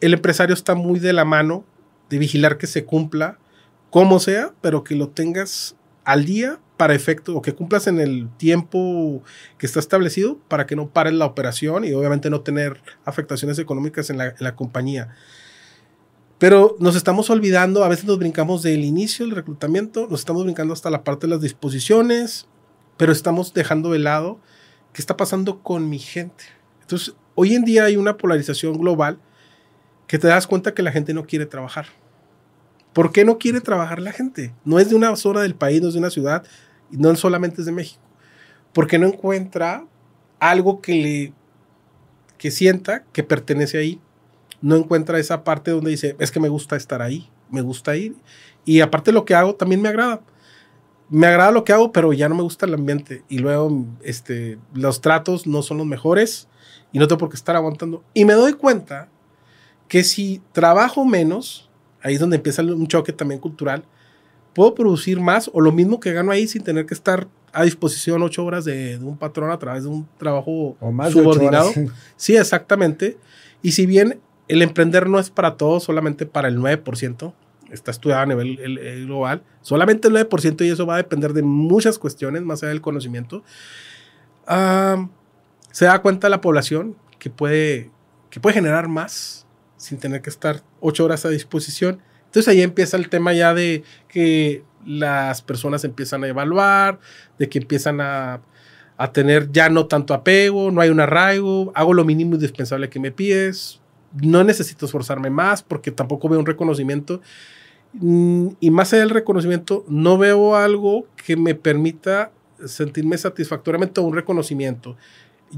El 0.00 0.14
empresario 0.14 0.54
está 0.54 0.74
muy 0.74 0.98
de 0.98 1.12
la 1.12 1.24
mano 1.24 1.64
de 2.08 2.18
vigilar 2.18 2.58
que 2.58 2.66
se 2.66 2.84
cumpla 2.84 3.38
como 3.90 4.20
sea, 4.20 4.52
pero 4.60 4.84
que 4.84 4.94
lo 4.94 5.08
tengas 5.08 5.76
al 6.04 6.24
día 6.24 6.58
para 6.76 6.94
efecto 6.94 7.36
o 7.36 7.42
que 7.42 7.54
cumplas 7.54 7.86
en 7.86 7.98
el 7.98 8.28
tiempo 8.36 9.22
que 9.58 9.66
está 9.66 9.80
establecido 9.80 10.38
para 10.48 10.66
que 10.66 10.76
no 10.76 10.88
pares 10.88 11.12
la 11.12 11.26
operación 11.26 11.84
y 11.84 11.92
obviamente 11.92 12.30
no 12.30 12.40
tener 12.42 12.80
afectaciones 13.04 13.58
económicas 13.58 14.08
en 14.10 14.18
la, 14.18 14.28
en 14.28 14.36
la 14.38 14.54
compañía. 14.54 15.08
Pero 16.38 16.76
nos 16.78 16.94
estamos 16.94 17.30
olvidando, 17.30 17.82
a 17.82 17.88
veces 17.88 18.04
nos 18.04 18.18
brincamos 18.18 18.62
del 18.62 18.84
inicio 18.84 19.26
del 19.26 19.34
reclutamiento, 19.34 20.06
nos 20.08 20.20
estamos 20.20 20.44
brincando 20.44 20.72
hasta 20.72 20.88
la 20.88 21.02
parte 21.02 21.26
de 21.26 21.32
las 21.32 21.42
disposiciones, 21.42 22.46
pero 22.96 23.10
estamos 23.10 23.52
dejando 23.52 23.90
de 23.90 23.98
lado 23.98 24.38
qué 24.92 25.02
está 25.02 25.16
pasando 25.16 25.62
con 25.62 25.88
mi 25.88 25.98
gente. 25.98 26.44
Entonces, 26.80 27.14
hoy 27.34 27.54
en 27.54 27.64
día 27.64 27.84
hay 27.84 27.96
una 27.96 28.16
polarización 28.16 28.78
global 28.78 29.18
que 30.06 30.18
te 30.18 30.26
das 30.26 30.46
cuenta 30.46 30.74
que 30.74 30.82
la 30.82 30.92
gente 30.92 31.14
no 31.14 31.26
quiere 31.26 31.46
trabajar. 31.46 31.86
¿Por 32.92 33.12
qué 33.12 33.24
no 33.24 33.38
quiere 33.38 33.60
trabajar 33.60 34.00
la 34.00 34.12
gente? 34.12 34.54
No 34.64 34.78
es 34.78 34.88
de 34.88 34.96
una 34.96 35.14
zona 35.16 35.42
del 35.42 35.54
país, 35.54 35.82
no 35.82 35.88
es 35.88 35.94
de 35.94 36.00
una 36.00 36.10
ciudad, 36.10 36.44
no 36.90 37.14
solamente 37.16 37.60
es 37.60 37.66
de 37.66 37.72
México. 37.72 38.02
Porque 38.72 38.98
no 38.98 39.06
encuentra 39.06 39.84
algo 40.40 40.80
que 40.80 40.94
le 40.94 41.32
que 42.38 42.50
sienta 42.52 43.02
que 43.12 43.24
pertenece 43.24 43.78
ahí 43.78 44.00
no 44.60 44.76
encuentra 44.76 45.18
esa 45.18 45.44
parte 45.44 45.70
donde 45.70 45.90
dice, 45.90 46.16
es 46.18 46.30
que 46.30 46.40
me 46.40 46.48
gusta 46.48 46.76
estar 46.76 47.02
ahí, 47.02 47.28
me 47.50 47.60
gusta 47.60 47.96
ir. 47.96 48.16
Y 48.64 48.80
aparte 48.80 49.12
lo 49.12 49.24
que 49.24 49.34
hago 49.34 49.54
también 49.54 49.80
me 49.80 49.88
agrada. 49.88 50.20
Me 51.10 51.26
agrada 51.26 51.50
lo 51.50 51.64
que 51.64 51.72
hago, 51.72 51.92
pero 51.92 52.12
ya 52.12 52.28
no 52.28 52.34
me 52.34 52.42
gusta 52.42 52.66
el 52.66 52.74
ambiente. 52.74 53.22
Y 53.28 53.38
luego 53.38 53.86
este, 54.02 54.58
los 54.74 55.00
tratos 55.00 55.46
no 55.46 55.62
son 55.62 55.78
los 55.78 55.86
mejores 55.86 56.48
y 56.92 56.98
no 56.98 57.08
tengo 57.08 57.18
por 57.18 57.30
qué 57.30 57.36
estar 57.36 57.56
aguantando. 57.56 58.02
Y 58.14 58.24
me 58.24 58.34
doy 58.34 58.52
cuenta 58.52 59.08
que 59.88 60.04
si 60.04 60.42
trabajo 60.52 61.04
menos, 61.04 61.70
ahí 62.02 62.14
es 62.14 62.20
donde 62.20 62.36
empieza 62.36 62.62
un 62.62 62.86
choque 62.86 63.12
también 63.12 63.40
cultural, 63.40 63.84
puedo 64.54 64.74
producir 64.74 65.20
más 65.20 65.50
o 65.52 65.60
lo 65.60 65.72
mismo 65.72 66.00
que 66.00 66.12
gano 66.12 66.30
ahí 66.30 66.46
sin 66.46 66.62
tener 66.62 66.84
que 66.84 66.94
estar 66.94 67.28
a 67.52 67.64
disposición 67.64 68.22
ocho 68.22 68.44
horas 68.44 68.64
de, 68.64 68.98
un 68.98 69.16
patrón 69.16 69.50
a 69.50 69.58
través 69.58 69.84
de 69.84 69.88
un 69.88 70.08
trabajo 70.18 70.76
subordinado. 71.10 71.70
Sí, 72.16 72.36
exactamente. 72.36 73.16
Y 73.62 73.72
si 73.72 73.86
bien 73.86 74.20
el 74.48 74.62
emprender 74.62 75.08
no 75.08 75.18
es 75.18 75.30
para 75.30 75.56
todos, 75.56 75.84
solamente 75.84 76.26
para 76.26 76.48
el 76.48 76.58
9%. 76.58 77.32
Está 77.70 77.90
estudiado 77.90 78.22
a 78.22 78.26
nivel 78.26 79.04
global. 79.06 79.42
Solamente 79.60 80.08
el 80.08 80.14
9% 80.14 80.64
y 80.64 80.70
eso 80.70 80.86
va 80.86 80.94
a 80.94 80.98
depender 80.98 81.32
de 81.32 81.42
muchas 81.42 81.98
cuestiones, 81.98 82.42
más 82.42 82.62
allá 82.62 82.70
del 82.70 82.80
conocimiento. 82.80 83.42
se 85.72 85.84
da 85.84 85.98
cuenta 86.00 86.28
la 86.28 86.40
población 86.40 86.96
que 87.18 87.30
puede, 87.30 87.90
que 88.30 88.40
puede 88.40 88.54
generar 88.54 88.88
más 88.88 89.46
sin 89.76 89.98
tener 89.98 90.22
que 90.22 90.30
estar 90.30 90.62
ocho 90.80 91.04
horas 91.04 91.24
a 91.24 91.28
disposición. 91.28 92.00
Entonces 92.26 92.48
ahí 92.48 92.62
empieza 92.62 92.96
el 92.96 93.08
tema 93.08 93.32
ya 93.32 93.54
de 93.54 93.84
que 94.08 94.64
las 94.84 95.42
personas 95.42 95.84
empiezan 95.84 96.24
a 96.24 96.28
evaluar, 96.28 96.98
de 97.38 97.48
que 97.48 97.58
empiezan 97.58 98.00
a, 98.00 98.40
a 98.96 99.12
tener 99.12 99.50
ya 99.52 99.68
no 99.68 99.86
tanto 99.86 100.12
apego, 100.12 100.70
no 100.70 100.80
hay 100.80 100.90
un 100.90 101.00
arraigo, 101.00 101.72
hago 101.74 101.94
lo 101.94 102.04
mínimo 102.04 102.34
indispensable 102.34 102.90
que 102.90 102.98
me 102.98 103.12
pides, 103.12 103.80
no 104.12 104.42
necesito 104.44 104.86
esforzarme 104.86 105.30
más 105.30 105.62
porque 105.62 105.90
tampoco 105.90 106.28
veo 106.28 106.40
un 106.40 106.46
reconocimiento. 106.46 107.20
Mm, 108.00 108.48
y 108.60 108.70
más 108.70 108.92
allá 108.92 109.02
del 109.02 109.10
reconocimiento, 109.10 109.84
no 109.88 110.18
veo 110.18 110.54
algo 110.54 111.06
que 111.16 111.36
me 111.36 111.54
permita 111.54 112.32
sentirme 112.64 113.18
satisfactoriamente 113.18 114.00
un 114.00 114.14
reconocimiento. 114.14 114.96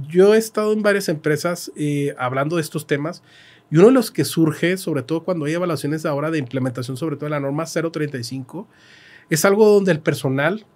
Yo 0.08 0.34
he 0.34 0.38
estado 0.38 0.72
en 0.72 0.82
varias 0.82 1.08
empresas 1.08 1.72
eh, 1.76 2.14
hablando 2.18 2.56
de 2.56 2.62
estos 2.62 2.86
temas 2.86 3.22
y 3.70 3.76
uno 3.76 3.86
de 3.86 3.92
los 3.92 4.10
que 4.10 4.24
surge, 4.24 4.76
sobre 4.76 5.02
todo 5.02 5.22
cuando 5.22 5.44
hay 5.44 5.52
evaluaciones 5.52 6.06
ahora 6.06 6.30
de 6.30 6.38
implementación, 6.38 6.96
sobre 6.96 7.16
todo 7.16 7.26
de 7.26 7.30
la 7.30 7.40
norma 7.40 7.64
035, 7.66 8.66
es 9.28 9.44
algo 9.44 9.66
donde 9.68 9.92
el 9.92 10.00
personal 10.00 10.66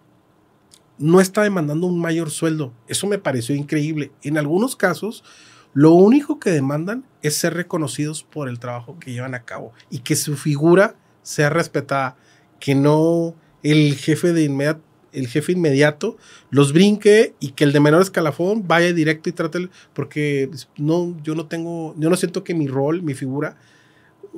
no 0.99 1.21
está 1.21 1.43
demandando 1.43 1.87
un 1.87 2.01
mayor 2.01 2.31
sueldo. 2.31 2.73
Eso 2.89 3.07
me 3.07 3.19
pareció 3.19 3.55
increíble. 3.55 4.13
En 4.23 4.39
algunos 4.39 4.77
casos, 4.77 5.25
lo 5.73 5.93
único 5.93 6.39
que 6.39 6.51
demandan 6.51 7.05
es 7.23 7.37
ser 7.37 7.55
reconocidos 7.55 8.23
por 8.23 8.49
el 8.49 8.61
trabajo 8.61 8.99
que 9.01 9.13
llevan 9.13 9.35
a 9.35 9.43
cabo 9.43 9.73
y 9.91 10.01
que 10.01 10.15
su 10.15 10.37
figura 10.37 10.95
sea 11.25 11.51
respetada, 11.51 12.17
que 12.61 12.77
no 12.77 13.35
el 13.65 13.97
jefe 13.97 14.33
de 14.33 14.45
inmediato 14.45 14.81
el 15.15 15.29
jefe 15.29 15.53
inmediato, 15.53 16.17
los 16.51 16.73
brinque 16.73 17.35
y 17.41 17.53
que 17.53 17.65
el 17.65 17.73
de 17.73 17.81
menor 17.81 18.03
escalafón 18.03 18.67
vaya 18.67 18.93
directo 18.93 19.31
y 19.31 19.33
trate, 19.33 19.69
porque 19.93 20.51
no, 20.77 21.17
yo 21.23 21.35
no 21.35 21.47
tengo, 21.47 21.95
yo 21.97 22.11
no 22.11 22.17
siento 22.17 22.45
que 22.45 22.53
mi 22.53 22.67
rol, 22.67 23.03
mi 23.03 23.15
figura, 23.15 23.57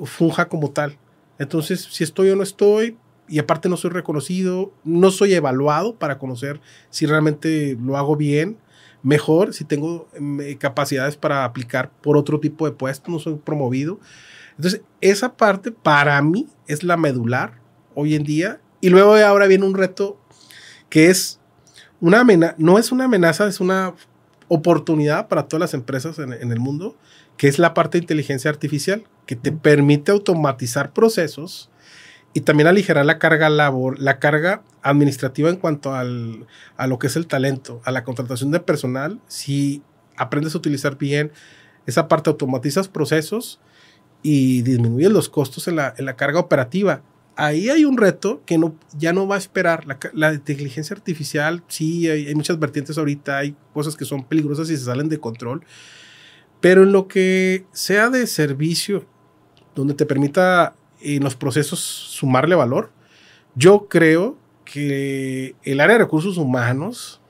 funja 0.05 0.47
como 0.47 0.71
tal. 0.71 0.97
Entonces, 1.39 1.87
si 1.91 2.03
estoy 2.03 2.29
o 2.29 2.35
no 2.35 2.43
estoy, 2.43 2.95
y 3.27 3.39
aparte 3.39 3.67
no 3.67 3.75
soy 3.75 3.91
reconocido, 3.91 4.71
no 4.83 5.11
soy 5.11 5.33
evaluado 5.33 5.95
para 5.95 6.17
conocer 6.17 6.61
si 6.89 7.05
realmente 7.05 7.77
lo 7.81 7.97
hago 7.97 8.15
bien, 8.15 8.57
mejor, 9.03 9.53
si 9.53 9.65
tengo 9.65 10.07
mm, 10.17 10.53
capacidades 10.59 11.17
para 11.17 11.43
aplicar 11.43 11.91
por 12.01 12.17
otro 12.17 12.39
tipo 12.39 12.65
de 12.65 12.71
puesto, 12.71 13.11
no 13.11 13.19
soy 13.19 13.35
promovido. 13.35 13.99
Entonces, 14.57 14.81
esa 15.01 15.37
parte 15.37 15.71
para 15.71 16.21
mí 16.21 16.47
es 16.67 16.83
la 16.83 16.97
medular 16.97 17.59
hoy 17.95 18.15
en 18.15 18.23
día. 18.23 18.59
Y 18.81 18.89
luego 18.89 19.15
ahora 19.15 19.47
viene 19.47 19.65
un 19.65 19.75
reto 19.75 20.19
que 20.89 21.09
es 21.09 21.39
una 21.99 22.21
amenaza, 22.21 22.55
no 22.57 22.77
es 22.77 22.91
una 22.91 23.05
amenaza, 23.05 23.47
es 23.47 23.59
una 23.59 23.93
oportunidad 24.47 25.27
para 25.27 25.47
todas 25.47 25.61
las 25.61 25.73
empresas 25.73 26.19
en, 26.19 26.31
en 26.33 26.51
el 26.51 26.59
mundo, 26.59 26.95
que 27.37 27.47
es 27.47 27.59
la 27.59 27.73
parte 27.73 27.97
de 27.97 28.03
inteligencia 28.03 28.49
artificial, 28.49 29.03
que 29.25 29.35
te 29.35 29.51
permite 29.51 30.11
automatizar 30.11 30.93
procesos 30.93 31.69
y 32.33 32.41
también 32.41 32.67
aligerar 32.67 33.05
la 33.05 33.17
carga 33.19 33.49
labor, 33.49 33.99
la 33.99 34.19
carga 34.19 34.61
administrativa 34.83 35.49
en 35.49 35.57
cuanto 35.57 35.95
al, 35.95 36.45
a 36.77 36.87
lo 36.87 36.99
que 36.99 37.07
es 37.07 37.15
el 37.15 37.27
talento, 37.27 37.81
a 37.83 37.91
la 37.91 38.03
contratación 38.03 38.51
de 38.51 38.59
personal. 38.59 39.19
Si 39.27 39.81
aprendes 40.15 40.53
a 40.53 40.59
utilizar 40.59 40.97
bien 40.97 41.31
esa 41.87 42.07
parte, 42.07 42.29
automatizas 42.29 42.87
procesos 42.87 43.59
y 44.29 44.61
disminuyes 44.61 45.09
los 45.09 45.29
costos 45.29 45.69
en 45.69 45.77
la, 45.77 45.93
en 45.97 46.03
la 46.03 46.17
carga 46.17 46.41
operativa. 46.41 47.01
Ahí 47.37 47.69
hay 47.69 47.85
un 47.85 47.95
reto 47.95 48.41
que 48.45 48.57
no, 48.57 48.75
ya 48.97 49.13
no 49.13 49.25
va 49.25 49.35
a 49.35 49.37
esperar. 49.37 49.87
La, 49.87 49.97
la 50.11 50.33
inteligencia 50.33 50.93
artificial, 50.93 51.63
sí, 51.69 52.09
hay, 52.09 52.27
hay 52.27 52.35
muchas 52.35 52.59
vertientes 52.59 52.97
ahorita, 52.97 53.37
hay 53.37 53.55
cosas 53.73 53.95
que 53.95 54.03
son 54.03 54.25
peligrosas 54.25 54.69
y 54.69 54.75
se 54.75 54.83
salen 54.83 55.07
de 55.07 55.17
control. 55.17 55.63
Pero 56.59 56.83
en 56.83 56.91
lo 56.91 57.07
que 57.07 57.65
sea 57.71 58.09
de 58.09 58.27
servicio, 58.27 59.05
donde 59.75 59.93
te 59.93 60.05
permita 60.05 60.75
en 60.99 61.23
los 61.23 61.37
procesos 61.37 61.79
sumarle 61.79 62.55
valor. 62.55 62.91
Yo 63.55 63.87
creo 63.87 64.37
que 64.65 65.55
el 65.63 65.79
área 65.79 65.93
de 65.93 66.03
recursos 66.03 66.37
humanos 66.37 67.21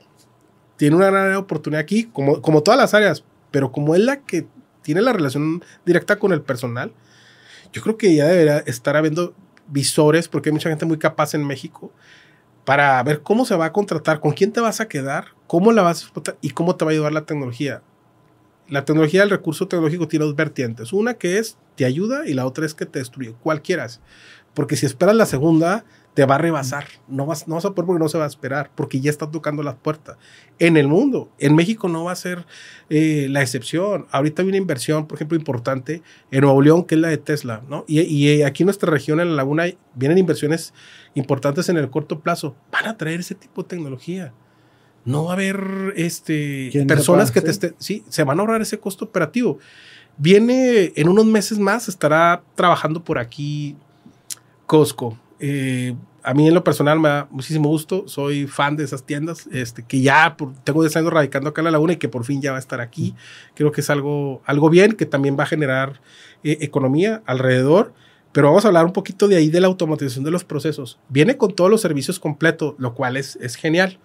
tiene 0.76 0.96
una 0.96 1.10
gran 1.10 1.32
oportunidad 1.36 1.80
aquí, 1.80 2.04
como, 2.12 2.42
como 2.42 2.64
todas 2.64 2.80
las 2.80 2.92
áreas, 2.92 3.22
pero 3.52 3.70
como 3.70 3.94
es 3.94 4.00
la 4.00 4.20
que 4.22 4.48
tiene 4.88 5.02
la 5.02 5.12
relación 5.12 5.62
directa 5.84 6.18
con 6.18 6.32
el 6.32 6.40
personal, 6.40 6.94
yo 7.74 7.82
creo 7.82 7.98
que 7.98 8.14
ya 8.14 8.24
debería 8.24 8.60
estar 8.60 8.96
habiendo 8.96 9.34
visores, 9.66 10.28
porque 10.28 10.48
hay 10.48 10.54
mucha 10.54 10.70
gente 10.70 10.86
muy 10.86 10.96
capaz 10.96 11.34
en 11.34 11.46
México, 11.46 11.92
para 12.64 13.02
ver 13.02 13.20
cómo 13.20 13.44
se 13.44 13.54
va 13.54 13.66
a 13.66 13.72
contratar, 13.74 14.18
con 14.20 14.32
quién 14.32 14.50
te 14.50 14.62
vas 14.62 14.80
a 14.80 14.88
quedar, 14.88 15.26
cómo 15.46 15.72
la 15.72 15.82
vas 15.82 15.98
a 15.98 16.04
explotar 16.04 16.38
y 16.40 16.52
cómo 16.52 16.74
te 16.76 16.86
va 16.86 16.90
a 16.90 16.94
ayudar 16.94 17.12
la 17.12 17.26
tecnología 17.26 17.82
la 18.68 18.84
tecnología 18.86 19.20
del 19.20 19.30
recurso 19.30 19.66
tecnológico 19.66 20.08
tiene 20.08 20.24
dos 20.24 20.36
vertientes. 20.36 20.92
Una 20.92 21.14
que 21.14 21.38
es 21.38 21.56
te 21.74 21.84
ayuda 21.84 22.26
y 22.26 22.34
la 22.34 22.46
otra 22.46 22.66
es 22.66 22.74
que 22.74 22.86
te 22.86 22.98
destruye. 22.98 23.34
Cualquieras. 23.42 24.00
Porque 24.54 24.76
si 24.76 24.86
esperas 24.86 25.16
la 25.16 25.26
segunda, 25.26 25.84
te 26.18 26.26
va 26.26 26.34
a 26.34 26.38
rebasar. 26.38 26.84
No 27.06 27.26
vas, 27.26 27.46
no 27.46 27.54
vas 27.54 27.64
a 27.64 27.70
poder 27.70 27.86
porque 27.86 28.02
no 28.02 28.08
se 28.08 28.18
va 28.18 28.24
a 28.24 28.26
esperar, 28.26 28.72
porque 28.74 28.98
ya 28.98 29.08
está 29.08 29.30
tocando 29.30 29.62
las 29.62 29.76
puertas. 29.76 30.16
En 30.58 30.76
el 30.76 30.88
mundo, 30.88 31.30
en 31.38 31.54
México 31.54 31.88
no 31.88 32.02
va 32.02 32.10
a 32.10 32.16
ser 32.16 32.44
eh, 32.90 33.28
la 33.30 33.40
excepción. 33.40 34.08
Ahorita 34.10 34.42
hay 34.42 34.48
una 34.48 34.56
inversión, 34.56 35.06
por 35.06 35.16
ejemplo, 35.16 35.38
importante 35.38 36.02
en 36.32 36.40
Nuevo 36.40 36.60
León, 36.60 36.82
que 36.86 36.96
es 36.96 37.00
la 37.00 37.06
de 37.06 37.18
Tesla, 37.18 37.62
¿no? 37.68 37.84
Y, 37.86 38.00
y 38.00 38.42
aquí 38.42 38.64
en 38.64 38.66
nuestra 38.66 38.90
región, 38.90 39.20
en 39.20 39.28
la 39.28 39.34
laguna, 39.36 39.66
vienen 39.94 40.18
inversiones 40.18 40.74
importantes 41.14 41.68
en 41.68 41.76
el 41.76 41.88
corto 41.88 42.18
plazo. 42.18 42.56
Van 42.72 42.88
a 42.88 42.96
traer 42.96 43.20
ese 43.20 43.36
tipo 43.36 43.62
de 43.62 43.68
tecnología 43.68 44.32
no 45.04 45.22
va 45.22 45.30
a 45.30 45.34
haber 45.34 45.92
este, 45.94 46.84
personas 46.88 47.30
que 47.30 47.40
te 47.42 47.52
estén, 47.52 47.76
sí, 47.78 48.02
se 48.08 48.24
van 48.24 48.40
a 48.40 48.42
ahorrar 48.42 48.60
ese 48.60 48.80
costo 48.80 49.04
operativo. 49.04 49.60
Viene 50.16 50.92
en 50.96 51.08
unos 51.08 51.26
meses 51.26 51.60
más, 51.60 51.88
estará 51.88 52.42
trabajando 52.56 53.04
por 53.04 53.20
aquí 53.20 53.76
Costco. 54.66 55.16
Eh, 55.40 55.94
a 56.28 56.34
mí 56.34 56.46
en 56.46 56.52
lo 56.52 56.62
personal 56.62 57.00
me 57.00 57.08
da 57.08 57.26
muchísimo 57.30 57.70
gusto, 57.70 58.06
soy 58.06 58.46
fan 58.46 58.76
de 58.76 58.84
esas 58.84 59.02
tiendas, 59.02 59.48
este, 59.50 59.82
que 59.82 60.02
ya 60.02 60.36
tengo 60.62 60.82
10 60.82 60.94
años 60.98 61.10
radicando 61.10 61.48
acá 61.48 61.62
en 61.62 61.64
la 61.64 61.70
laguna 61.70 61.94
y 61.94 61.96
que 61.96 62.10
por 62.10 62.26
fin 62.26 62.42
ya 62.42 62.50
va 62.50 62.58
a 62.58 62.60
estar 62.60 62.82
aquí. 62.82 63.14
Creo 63.54 63.72
que 63.72 63.80
es 63.80 63.88
algo, 63.88 64.42
algo 64.44 64.68
bien, 64.68 64.92
que 64.92 65.06
también 65.06 65.38
va 65.38 65.44
a 65.44 65.46
generar 65.46 66.02
eh, 66.44 66.58
economía 66.60 67.22
alrededor. 67.24 67.94
Pero 68.32 68.48
vamos 68.48 68.66
a 68.66 68.68
hablar 68.68 68.84
un 68.84 68.92
poquito 68.92 69.26
de 69.26 69.36
ahí 69.36 69.48
de 69.48 69.58
la 69.62 69.68
automatización 69.68 70.22
de 70.22 70.30
los 70.30 70.44
procesos. 70.44 70.98
Viene 71.08 71.38
con 71.38 71.54
todos 71.54 71.70
los 71.70 71.80
servicios 71.80 72.20
completos, 72.20 72.74
lo 72.76 72.92
cual 72.92 73.16
es, 73.16 73.36
es 73.36 73.54
genial. 73.54 73.98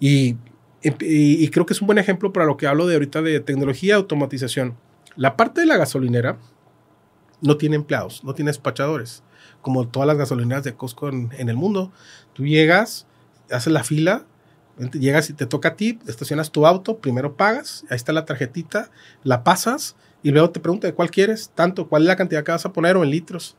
Y, 0.00 0.34
y, 0.82 1.48
creo 1.50 1.66
que 1.66 1.72
es 1.72 1.80
un 1.80 1.86
buen 1.86 1.98
ejemplo 1.98 2.32
para 2.32 2.46
lo 2.46 2.56
que 2.56 2.66
hablo 2.66 2.88
de 2.88 2.94
ahorita 2.94 3.22
de 3.22 3.38
tecnología, 3.38 3.94
automatización. 3.94 4.74
La 5.14 5.36
parte 5.36 5.60
de 5.60 5.68
la 5.68 5.76
gasolinera 5.76 6.36
no 7.42 7.56
tiene 7.58 7.76
empleados, 7.76 8.24
no 8.24 8.34
tiene 8.34 8.48
despachadores, 8.48 9.22
como 9.64 9.88
todas 9.88 10.06
las 10.06 10.18
gasolineras 10.18 10.62
de 10.62 10.74
Costco 10.74 11.08
en, 11.08 11.30
el 11.32 11.56
mundo. 11.56 11.90
Tú 12.34 12.44
llegas, 12.44 13.06
haces 13.50 13.72
la 13.72 13.82
fila, 13.82 14.26
llegas 14.92 15.30
y 15.30 15.32
te 15.32 15.46
toca 15.46 15.70
a 15.70 15.76
ti, 15.76 15.98
estacionas 16.06 16.52
tu 16.52 16.66
auto, 16.66 16.98
primero 16.98 17.34
pagas, 17.34 17.84
ahí 17.88 17.96
está 17.96 18.12
la 18.12 18.26
tarjetita, 18.26 18.90
la 19.22 19.42
pasas 19.42 19.96
y 20.22 20.32
luego 20.32 20.50
te 20.50 20.60
pregunta 20.60 20.86
de 20.86 20.92
cuál 20.92 21.10
quieres, 21.10 21.50
tanto, 21.54 21.88
cuál 21.88 22.02
es 22.02 22.08
la 22.08 22.16
cantidad 22.16 22.44
que 22.44 22.52
vas 22.52 22.66
a 22.66 22.74
poner 22.74 22.96
o 22.98 23.04
en 23.04 23.10
litros. 23.10 23.56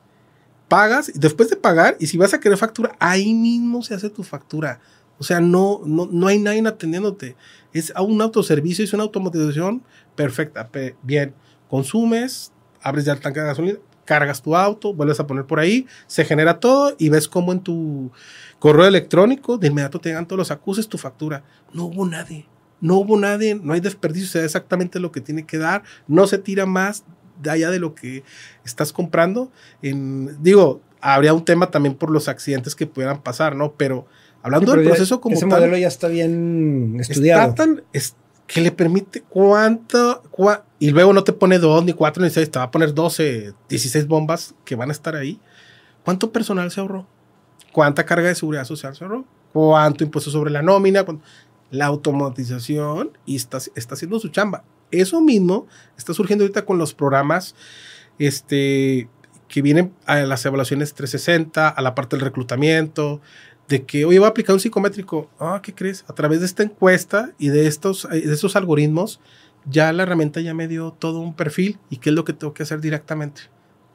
Pagas 0.68 1.08
y 1.08 1.18
después 1.18 1.50
de 1.50 1.56
pagar, 1.56 1.96
y 1.98 2.06
si 2.06 2.16
vas 2.16 2.32
a 2.34 2.40
querer 2.40 2.56
factura, 2.56 2.94
ahí 3.00 3.34
mismo 3.34 3.82
se 3.82 3.94
hace 3.94 4.08
tu 4.08 4.22
factura. 4.22 4.78
O 5.18 5.24
sea, 5.24 5.40
no, 5.40 5.80
no, 5.84 6.08
no 6.10 6.28
hay 6.28 6.38
nadie 6.38 6.66
atendiéndote. 6.66 7.34
Es 7.72 7.92
un 7.98 8.22
autoservicio, 8.22 8.84
es 8.84 8.92
una 8.92 9.02
automatización 9.02 9.82
perfecta. 10.14 10.70
Bien, 11.02 11.34
consumes, 11.68 12.52
abres 12.80 13.06
ya 13.06 13.12
el 13.12 13.20
tanque 13.20 13.40
de 13.40 13.46
gasolina, 13.46 13.78
cargas 14.06 14.40
tu 14.40 14.56
auto, 14.56 14.94
vuelves 14.94 15.20
a 15.20 15.26
poner 15.26 15.44
por 15.44 15.60
ahí, 15.60 15.86
se 16.06 16.24
genera 16.24 16.58
todo 16.58 16.94
y 16.98 17.10
ves 17.10 17.28
cómo 17.28 17.52
en 17.52 17.60
tu 17.60 18.10
correo 18.58 18.86
electrónico 18.86 19.58
de 19.58 19.66
inmediato 19.66 20.00
te 20.00 20.08
llegan 20.08 20.26
todos 20.26 20.38
los 20.38 20.50
acuses, 20.50 20.88
tu 20.88 20.96
factura. 20.96 21.44
No 21.74 21.84
hubo 21.84 22.06
nadie, 22.06 22.46
no 22.80 22.96
hubo 22.96 23.18
nadie, 23.18 23.54
no 23.54 23.74
hay 23.74 23.80
desperdicio, 23.80 24.28
se 24.28 24.38
da 24.38 24.46
exactamente 24.46 24.98
lo 24.98 25.12
que 25.12 25.20
tiene 25.20 25.44
que 25.44 25.58
dar, 25.58 25.82
no 26.08 26.26
se 26.26 26.38
tira 26.38 26.64
más 26.64 27.04
de 27.42 27.50
allá 27.50 27.70
de 27.70 27.80
lo 27.80 27.94
que 27.94 28.24
estás 28.64 28.94
comprando. 28.94 29.52
En, 29.82 30.42
digo, 30.42 30.80
habría 31.02 31.34
un 31.34 31.44
tema 31.44 31.70
también 31.70 31.94
por 31.94 32.10
los 32.10 32.28
accidentes 32.28 32.74
que 32.74 32.86
pudieran 32.86 33.22
pasar, 33.22 33.54
¿no? 33.54 33.74
Pero 33.74 34.06
Hablando 34.46 34.72
del 34.74 34.84
proceso 34.84 35.20
como 35.20 35.34
ese 35.34 35.44
modelo 35.44 35.76
ya 35.76 35.88
está 35.88 36.06
bien 36.06 36.98
estudiado. 37.00 37.50
Está 37.50 37.64
tan, 37.64 37.82
es, 37.92 38.14
que 38.46 38.60
le 38.60 38.70
permite 38.70 39.22
cuánto, 39.22 40.22
y 40.78 40.90
luego 40.90 41.12
no 41.12 41.24
te 41.24 41.32
pone 41.32 41.58
dos, 41.58 41.84
ni 41.84 41.92
cuatro, 41.92 42.22
ni 42.22 42.30
seis, 42.30 42.50
te 42.50 42.58
va 42.58 42.66
a 42.66 42.70
poner 42.70 42.92
12, 42.92 43.54
16 43.68 44.06
bombas 44.06 44.54
que 44.64 44.76
van 44.76 44.90
a 44.90 44.92
estar 44.92 45.16
ahí. 45.16 45.40
¿Cuánto 46.04 46.30
personal 46.30 46.70
se 46.70 46.80
ahorró? 46.80 47.06
¿Cuánta 47.72 48.04
carga 48.04 48.28
de 48.28 48.34
seguridad 48.34 48.64
social 48.64 48.94
se 48.94 49.04
ahorró? 49.04 49.24
¿Cuánto 49.52 50.04
impuesto 50.04 50.30
sobre 50.30 50.50
la 50.50 50.62
nómina? 50.62 51.04
La 51.70 51.86
automatización 51.86 53.16
y 53.24 53.36
está, 53.36 53.58
está 53.74 53.94
haciendo 53.94 54.20
su 54.20 54.28
chamba. 54.28 54.64
Eso 54.90 55.20
mismo 55.20 55.66
está 55.96 56.14
surgiendo 56.14 56.44
ahorita 56.44 56.64
con 56.64 56.78
los 56.78 56.94
programas 56.94 57.54
este, 58.18 59.08
que 59.48 59.62
vienen 59.62 59.94
a 60.04 60.16
las 60.18 60.44
evaluaciones 60.44 60.94
360, 60.94 61.68
a 61.68 61.82
la 61.82 61.94
parte 61.94 62.16
del 62.16 62.24
reclutamiento, 62.24 63.20
de 63.68 63.84
que, 63.84 64.04
oye, 64.04 64.18
voy 64.18 64.26
a 64.26 64.30
aplicar 64.30 64.54
un 64.54 64.60
psicométrico. 64.60 65.28
Ah, 65.40 65.60
¿qué 65.62 65.74
crees? 65.74 66.04
A 66.08 66.12
través 66.14 66.40
de 66.40 66.46
esta 66.46 66.62
encuesta 66.62 67.32
y 67.38 67.48
de 67.48 67.66
estos, 67.66 68.08
de 68.08 68.32
estos 68.32 68.56
algoritmos, 68.56 69.20
ya 69.68 69.92
la 69.92 70.04
herramienta 70.04 70.40
ya 70.40 70.54
me 70.54 70.68
dio 70.68 70.92
todo 70.92 71.20
un 71.20 71.34
perfil 71.34 71.78
y 71.90 71.98
qué 71.98 72.10
es 72.10 72.14
lo 72.14 72.24
que 72.24 72.32
tengo 72.32 72.54
que 72.54 72.62
hacer 72.62 72.80
directamente. 72.80 73.42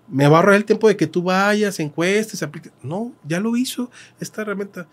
Me 0.08 0.28
va 0.28 0.38
a 0.38 0.40
ahorrar 0.40 0.56
el 0.56 0.66
tiempo 0.66 0.88
de 0.88 0.98
que 0.98 1.08
tú 1.08 1.24
vayas, 1.24 1.80
encuestes, 1.80 2.44
apliques. 2.44 2.74
No, 2.84 3.14
ya 3.24 3.40
lo 3.40 3.56
hizo 3.56 3.90
esta 4.20 4.42
herramienta. 4.42 4.88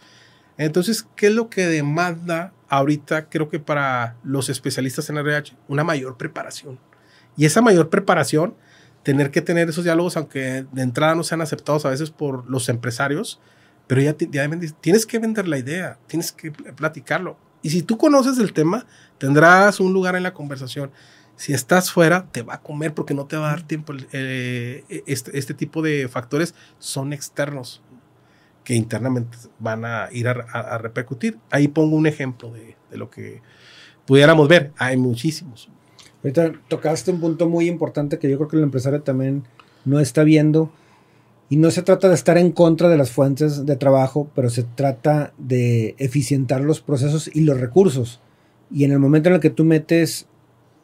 Entonces, 0.57 1.07
¿qué 1.17 1.29
es 1.29 1.35
lo 1.35 1.49
que 1.49 1.67
demanda 1.67 2.53
ahorita, 2.69 3.29
creo 3.29 3.49
que 3.49 3.59
para 3.59 4.17
los 4.23 4.49
especialistas 4.49 5.09
en 5.11 5.19
RH? 5.19 5.57
Una 5.69 5.85
mayor 5.85 6.17
preparación. 6.17 6.79
Y 7.37 7.47
esa 7.47 7.63
mayor 7.63 7.89
preparación, 7.89 8.55
tener 9.03 9.31
que 9.31 9.41
tener 9.41 9.69
esos 9.69 9.85
diálogos, 9.85 10.17
aunque 10.17 10.67
de 10.73 10.83
entrada 10.83 11.15
no 11.15 11.23
sean 11.23 11.41
aceptados 11.41 11.85
a 11.85 11.91
veces 11.91 12.11
por 12.11 12.49
los 12.51 12.69
empresarios, 12.69 13.41
pero 13.87 14.03
ya, 14.03 14.15
tienes 14.81 15.07
que 15.07 15.19
vender 15.19 15.49
la 15.49 15.59
idea, 15.59 15.99
tienes 16.07 16.31
que 16.31 16.53
platicarlo. 16.53 17.39
Y 17.63 17.71
si 17.71 17.83
tú 17.83 17.99
conoces 17.99 18.39
el 18.39 18.53
tema, 18.53 18.87
tendrás 19.19 19.81
un 19.81 19.93
lugar 19.93 20.17
en 20.17 20.23
la 20.23 20.35
conversación. 20.35 20.91
Si 21.37 21.53
estás 21.53 21.91
fuera, 21.91 22.27
te 22.33 22.43
va 22.43 22.55
a 22.55 22.63
comer 22.63 22.95
porque 22.95 23.15
no 23.15 23.27
te 23.27 23.37
va 23.37 23.49
a 23.49 23.51
dar 23.51 23.63
tiempo. 23.63 23.93
Eh, 24.13 24.85
este, 25.07 25.39
este, 25.39 25.55
tipo 25.55 25.83
de 25.83 26.09
factores 26.09 26.55
son 26.79 27.13
externos 27.13 27.83
que 28.65 28.75
internamente 28.75 29.39
van 29.59 29.85
a 29.85 30.09
ir 30.13 30.29
a, 30.29 30.79
repercutir. 30.79 31.39
Ahí 31.51 31.69
pongo 31.69 31.97
un 31.97 32.07
ejemplo 32.07 32.51
de, 32.53 32.77
de, 32.91 32.99
lo 32.99 33.09
que 33.09 33.41
pudiéramos 34.05 34.49
ver. 34.49 34.73
Hay 34.79 34.97
muchísimos. 34.97 35.69
Ahorita 36.23 36.53
tocaste 36.69 37.11
un 37.13 37.21
punto 37.21 37.49
muy 37.49 37.69
importante 37.69 38.19
que 38.19 38.29
yo 38.29 38.37
creo 38.37 38.49
que 38.49 38.57
el 38.57 38.65
empresario 38.65 39.03
también 39.03 39.45
no 39.85 40.01
está 40.01 40.25
viendo 40.25 40.73
Y 41.51 41.57
no 41.57 41.71
se 41.71 41.83
trata 41.83 42.09
de 42.09 42.15
estar 42.15 42.37
en 42.37 42.53
contra 42.53 42.89
de 42.89 42.99
las 42.99 43.11
fuentes 43.11 43.65
de 43.65 43.77
trabajo, 43.77 44.31
pero 44.35 44.51
se 44.51 44.65
trata 44.65 45.33
de 45.39 45.95
eficientar 45.99 46.61
los 46.61 46.81
procesos 46.81 47.31
y 47.35 47.41
los 47.41 47.59
recursos. 47.59 48.21
Y 48.71 48.85
en 48.85 48.93
el 48.93 48.99
momento 48.99 49.31
en 49.31 49.37
el 49.37 49.41
que 49.41 49.51
tú 49.51 49.65
metes, 49.65 50.27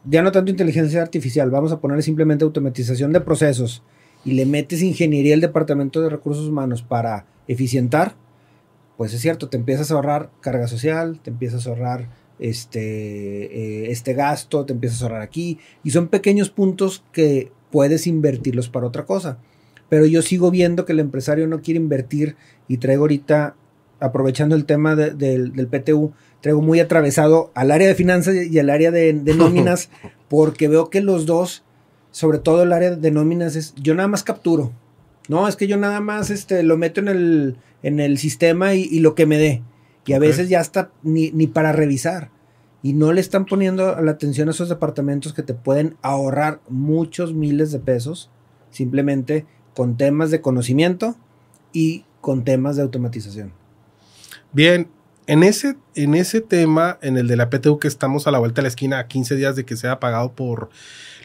ya 0.05 0.23
no 0.23 0.33
tanto 0.33 0.51
inteligencia 0.51 1.03
artificial, 1.03 1.51
vamos 1.51 1.71
a 1.73 1.81
ponerle 1.81 2.03
simplemente 2.03 2.45
automatización 2.45 3.13
de 3.13 3.21
procesos 3.21 3.83
y 4.25 4.33
le 4.33 4.47
metes 4.47 4.83
ingeniería 4.83 5.35
al 5.35 5.41
departamento 5.41 6.01
de 6.01 6.09
recursos 6.09 6.49
humanos 6.49 6.83
para 6.83 7.27
eficientar, 7.47 8.17
pues 8.97 9.13
es 9.13 9.21
cierto, 9.21 9.49
te 9.49 9.57
empiezas 9.57 9.91
a 9.91 9.95
ahorrar 9.95 10.31
carga 10.41 10.67
social, 10.67 11.21
te 11.23 11.31
empiezas 11.31 11.67
a 11.67 11.71
ahorrar 11.71 12.09
este, 12.39 13.85
eh, 13.85 13.91
este 13.91 14.15
gasto, 14.15 14.65
te 14.65 14.73
empiezas 14.73 15.03
a 15.03 15.07
ahorrar 15.07 15.23
aquí, 15.23 15.59
y 15.83 15.91
son 15.91 16.09
pequeños 16.09 16.49
puntos 16.49 17.05
que 17.13 17.53
puedes 17.71 18.07
invertirlos 18.07 18.69
para 18.69 18.87
otra 18.87 19.05
cosa. 19.05 19.39
Pero 19.89 20.07
yo 20.07 20.23
sigo 20.23 20.51
viendo 20.51 20.85
que 20.85 20.93
el 20.93 21.01
empresario 21.01 21.47
no 21.47 21.61
quiere 21.61 21.79
invertir 21.79 22.37
y 22.69 22.79
traigo 22.79 23.03
ahorita, 23.03 23.55
aprovechando 24.01 24.55
el 24.57 24.65
tema 24.65 24.97
del, 24.97 25.53
del 25.53 25.67
PTU, 25.67 26.13
traigo 26.41 26.63
muy 26.63 26.81
atravesado 26.81 27.51
al 27.55 27.71
área 27.71 27.89
de 27.89 27.95
finanzas 27.95 28.35
y 28.35 28.59
al 28.59 28.71
área 28.71 28.91
de, 28.91 29.13
de 29.13 29.35
nóminas, 29.37 29.91
porque 30.29 30.69
veo 30.69 30.91
que 30.91 31.01
los 31.01 31.27
dos, 31.27 31.65
sobre 32.11 32.39
todo 32.39 32.63
el 32.63 32.73
área 32.73 32.97
de 32.97 33.11
nóminas, 33.11 33.57
es 33.57 33.75
yo 33.77 33.95
nada 33.95 34.09
más 34.09 34.23
capturo. 34.23 34.73
No, 35.29 35.49
es 35.49 35.57
que 35.57 35.67
yo 35.67 35.77
nada 35.77 36.01
más 36.01 36.31
este, 36.31 36.63
lo 36.63 36.77
meto 36.77 37.01
en 37.01 37.09
el, 37.09 37.57
en 37.83 37.99
el 37.99 38.19
sistema 38.19 38.75
y, 38.75 38.99
lo 39.01 39.15
que 39.15 39.27
me 39.27 39.39
dé. 39.39 39.63
Y 40.07 40.13
a 40.13 40.19
veces 40.19 40.51
ya 40.51 40.61
está 40.61 40.91
ni, 41.03 41.31
ni, 41.31 41.47
para 41.47 41.73
revisar. 41.73 42.31
Y 42.83 42.93
no 42.93 43.11
le 43.15 43.23
están 43.23 43.47
poniendo 43.47 43.99
la 44.03 44.11
atención 44.11 44.49
a 44.49 44.51
esos 44.51 44.69
departamentos 44.69 45.33
que 45.33 45.43
te 45.43 45.55
pueden 45.55 45.97
ahorrar 46.03 46.61
muchos 46.69 47.33
miles 47.33 47.73
de 47.73 47.79
pesos 47.79 48.31
simplemente 48.71 49.47
con 49.75 49.97
temas 49.97 50.31
de 50.31 50.41
conocimiento 50.41 51.17
y 51.73 52.05
con 52.21 52.45
temas 52.45 52.77
de 52.77 52.83
automatización. 52.83 53.53
Bien, 54.53 54.89
en 55.27 55.43
ese, 55.43 55.77
en 55.95 56.15
ese 56.15 56.41
tema, 56.41 56.99
en 57.03 57.17
el 57.17 57.27
de 57.27 57.37
la 57.37 57.51
PTU 57.51 57.79
que 57.79 57.89
estamos 57.89 58.27
a 58.27 58.31
la 58.31 58.39
vuelta 58.39 58.57
de 58.57 58.63
la 58.63 58.69
esquina, 58.69 58.99
a 58.99 59.09
15 59.09 59.37
días 59.37 59.57
de 59.57 59.65
que 59.65 59.77
sea 59.77 60.01
pagado 60.01 60.33
por 60.33 60.69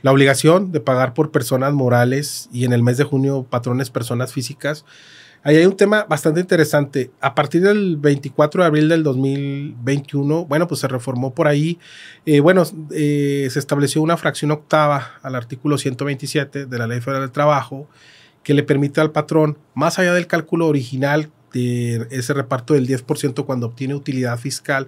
la 0.01 0.11
obligación 0.11 0.71
de 0.71 0.79
pagar 0.79 1.13
por 1.13 1.31
personas 1.31 1.73
morales 1.73 2.49
y 2.51 2.65
en 2.65 2.73
el 2.73 2.81
mes 2.81 2.97
de 2.97 3.03
junio 3.03 3.45
patrones 3.49 3.89
personas 3.89 4.33
físicas. 4.33 4.85
Ahí 5.41 5.55
hay 5.55 5.65
un 5.65 5.77
tema 5.77 6.05
bastante 6.07 6.41
interesante. 6.41 7.11
A 7.21 7.33
partir 7.33 7.61
del 7.61 7.95
24 7.97 8.61
de 8.61 8.67
abril 8.67 8.89
del 8.89 9.03
2021, 9.03 10.45
bueno, 10.45 10.67
pues 10.67 10.81
se 10.81 10.87
reformó 10.87 11.33
por 11.33 11.47
ahí, 11.47 11.79
eh, 12.25 12.41
bueno, 12.41 12.63
eh, 12.91 13.47
se 13.49 13.59
estableció 13.59 14.01
una 14.01 14.17
fracción 14.17 14.51
octava 14.51 15.13
al 15.21 15.35
artículo 15.35 15.77
127 15.77 16.65
de 16.65 16.77
la 16.77 16.87
Ley 16.87 16.99
Federal 16.99 17.21
del 17.21 17.31
Trabajo 17.31 17.87
que 18.43 18.53
le 18.53 18.63
permite 18.63 19.01
al 19.01 19.11
patrón, 19.11 19.57
más 19.73 19.99
allá 19.99 20.13
del 20.13 20.27
cálculo 20.27 20.67
original 20.67 21.29
de 21.53 22.07
ese 22.11 22.33
reparto 22.33 22.73
del 22.73 22.87
10% 22.87 23.45
cuando 23.45 23.67
obtiene 23.67 23.95
utilidad 23.95 24.37
fiscal 24.37 24.87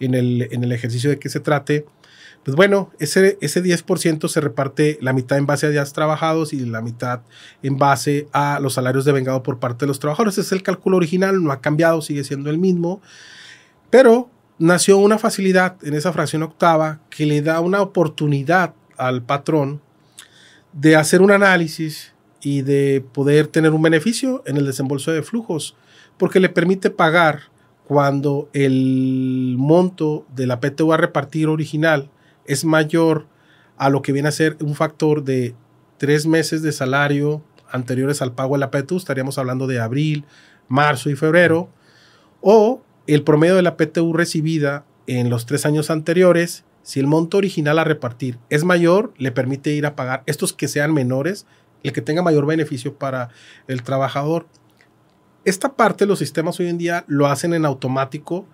en 0.00 0.14
el, 0.14 0.48
en 0.50 0.64
el 0.64 0.72
ejercicio 0.72 1.10
de 1.10 1.18
que 1.18 1.28
se 1.28 1.40
trate, 1.40 1.86
pues 2.44 2.54
bueno, 2.54 2.92
ese, 3.00 3.38
ese 3.40 3.60
10% 3.60 4.28
se 4.28 4.40
reparte 4.40 4.98
la 5.00 5.12
mitad 5.12 5.36
en 5.36 5.46
base 5.46 5.66
a 5.66 5.70
días 5.70 5.92
trabajados 5.92 6.52
y 6.52 6.60
la 6.60 6.80
mitad 6.80 7.22
en 7.64 7.76
base 7.76 8.28
a 8.32 8.60
los 8.60 8.74
salarios 8.74 9.04
de 9.04 9.10
vengado 9.10 9.42
por 9.42 9.58
parte 9.58 9.84
de 9.84 9.88
los 9.88 9.98
trabajadores. 9.98 10.34
Ese 10.34 10.42
es 10.42 10.52
el 10.52 10.62
cálculo 10.62 10.96
original, 10.96 11.42
no 11.42 11.50
ha 11.50 11.60
cambiado, 11.60 12.00
sigue 12.02 12.22
siendo 12.22 12.48
el 12.48 12.58
mismo, 12.58 13.02
pero 13.90 14.30
nació 14.58 14.98
una 14.98 15.18
facilidad 15.18 15.76
en 15.82 15.94
esa 15.94 16.12
fracción 16.12 16.44
octava 16.44 17.00
que 17.10 17.26
le 17.26 17.42
da 17.42 17.58
una 17.58 17.82
oportunidad 17.82 18.74
al 18.96 19.22
patrón 19.22 19.80
de 20.72 20.94
hacer 20.94 21.22
un 21.22 21.32
análisis 21.32 22.12
y 22.46 22.62
de 22.62 23.04
poder 23.12 23.48
tener 23.48 23.72
un 23.72 23.82
beneficio 23.82 24.44
en 24.46 24.56
el 24.56 24.66
desembolso 24.66 25.10
de 25.10 25.24
flujos, 25.24 25.74
porque 26.16 26.38
le 26.38 26.48
permite 26.48 26.90
pagar 26.90 27.40
cuando 27.88 28.48
el 28.52 29.56
monto 29.58 30.24
de 30.32 30.46
la 30.46 30.60
PTU 30.60 30.92
a 30.92 30.96
repartir 30.96 31.48
original 31.48 32.08
es 32.44 32.64
mayor 32.64 33.26
a 33.76 33.90
lo 33.90 34.00
que 34.00 34.12
viene 34.12 34.28
a 34.28 34.30
ser 34.32 34.56
un 34.60 34.76
factor 34.76 35.24
de 35.24 35.56
tres 35.98 36.28
meses 36.28 36.62
de 36.62 36.70
salario 36.70 37.42
anteriores 37.68 38.22
al 38.22 38.32
pago 38.32 38.54
de 38.54 38.60
la 38.60 38.70
PTU, 38.70 38.96
estaríamos 38.96 39.38
hablando 39.38 39.66
de 39.66 39.80
abril, 39.80 40.24
marzo 40.68 41.10
y 41.10 41.16
febrero, 41.16 41.68
o 42.42 42.80
el 43.08 43.24
promedio 43.24 43.56
de 43.56 43.62
la 43.62 43.76
PTU 43.76 44.12
recibida 44.12 44.84
en 45.08 45.30
los 45.30 45.46
tres 45.46 45.66
años 45.66 45.90
anteriores, 45.90 46.64
si 46.84 47.00
el 47.00 47.08
monto 47.08 47.38
original 47.38 47.80
a 47.80 47.84
repartir 47.84 48.38
es 48.50 48.62
mayor, 48.62 49.12
le 49.18 49.32
permite 49.32 49.70
ir 49.72 49.84
a 49.84 49.96
pagar 49.96 50.22
estos 50.26 50.52
que 50.52 50.68
sean 50.68 50.94
menores, 50.94 51.44
el 51.86 51.92
que 51.92 52.02
tenga 52.02 52.22
mayor 52.22 52.46
beneficio 52.46 52.94
para 52.98 53.30
el 53.68 53.82
trabajador. 53.82 54.46
Esta 55.44 55.74
parte 55.74 56.06
los 56.06 56.18
sistemas 56.18 56.58
hoy 56.58 56.68
en 56.68 56.78
día 56.78 57.04
lo 57.06 57.26
hacen 57.26 57.54
en 57.54 57.64
automático 57.64 58.46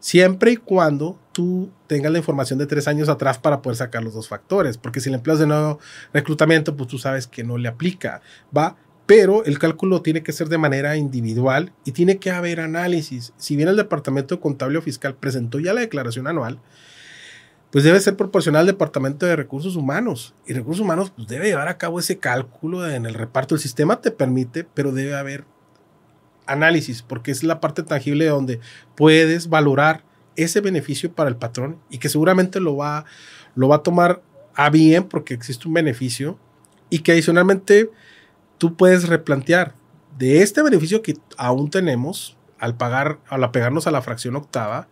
siempre 0.00 0.52
y 0.52 0.56
cuando 0.56 1.18
tú 1.32 1.70
tengas 1.86 2.10
la 2.10 2.18
información 2.18 2.58
de 2.58 2.66
tres 2.66 2.88
años 2.88 3.08
atrás 3.08 3.38
para 3.38 3.62
poder 3.62 3.76
sacar 3.76 4.02
los 4.02 4.14
dos 4.14 4.28
factores, 4.28 4.76
porque 4.78 5.00
si 5.00 5.10
le 5.10 5.16
empleas 5.16 5.38
de 5.38 5.46
nuevo 5.46 5.78
reclutamiento, 6.12 6.76
pues 6.76 6.88
tú 6.88 6.98
sabes 6.98 7.26
que 7.26 7.44
no 7.44 7.58
le 7.58 7.68
aplica, 7.68 8.22
¿va? 8.56 8.76
Pero 9.06 9.44
el 9.44 9.58
cálculo 9.58 10.02
tiene 10.02 10.22
que 10.22 10.32
ser 10.32 10.48
de 10.48 10.58
manera 10.58 10.96
individual 10.96 11.72
y 11.84 11.92
tiene 11.92 12.18
que 12.18 12.30
haber 12.30 12.60
análisis. 12.60 13.32
Si 13.36 13.56
bien 13.56 13.68
el 13.68 13.76
Departamento 13.76 14.40
Contable 14.40 14.78
o 14.78 14.82
Fiscal 14.82 15.14
presentó 15.14 15.58
ya 15.58 15.74
la 15.74 15.80
declaración 15.80 16.26
anual, 16.26 16.60
pues 17.70 17.84
debe 17.84 18.00
ser 18.00 18.16
proporcional 18.16 18.60
al 18.60 18.66
Departamento 18.66 19.26
de 19.26 19.36
Recursos 19.36 19.76
Humanos. 19.76 20.34
Y 20.46 20.52
Recursos 20.52 20.82
Humanos 20.82 21.12
pues 21.14 21.28
debe 21.28 21.46
llevar 21.46 21.68
a 21.68 21.78
cabo 21.78 21.98
ese 22.00 22.18
cálculo 22.18 22.88
en 22.88 23.06
el 23.06 23.14
reparto. 23.14 23.54
El 23.54 23.60
sistema 23.60 24.00
te 24.00 24.10
permite, 24.10 24.64
pero 24.64 24.92
debe 24.92 25.14
haber 25.14 25.44
análisis, 26.46 27.02
porque 27.02 27.30
es 27.30 27.44
la 27.44 27.60
parte 27.60 27.82
tangible 27.82 28.26
donde 28.26 28.60
puedes 28.96 29.48
valorar 29.48 30.02
ese 30.36 30.60
beneficio 30.60 31.12
para 31.12 31.28
el 31.28 31.36
patrón 31.36 31.78
y 31.90 31.98
que 31.98 32.08
seguramente 32.08 32.60
lo 32.60 32.76
va, 32.76 33.04
lo 33.54 33.68
va 33.68 33.76
a 33.76 33.82
tomar 33.82 34.22
a 34.54 34.70
bien 34.70 35.04
porque 35.04 35.34
existe 35.34 35.68
un 35.68 35.74
beneficio 35.74 36.38
y 36.88 37.00
que 37.00 37.12
adicionalmente 37.12 37.90
tú 38.58 38.76
puedes 38.76 39.08
replantear 39.08 39.74
de 40.18 40.42
este 40.42 40.62
beneficio 40.62 41.02
que 41.02 41.16
aún 41.36 41.70
tenemos 41.70 42.36
al 42.58 42.76
pagar, 42.76 43.18
al 43.28 43.44
apegarnos 43.44 43.86
a 43.86 43.90
la 43.90 44.02
fracción 44.02 44.36
octava, 44.36 44.88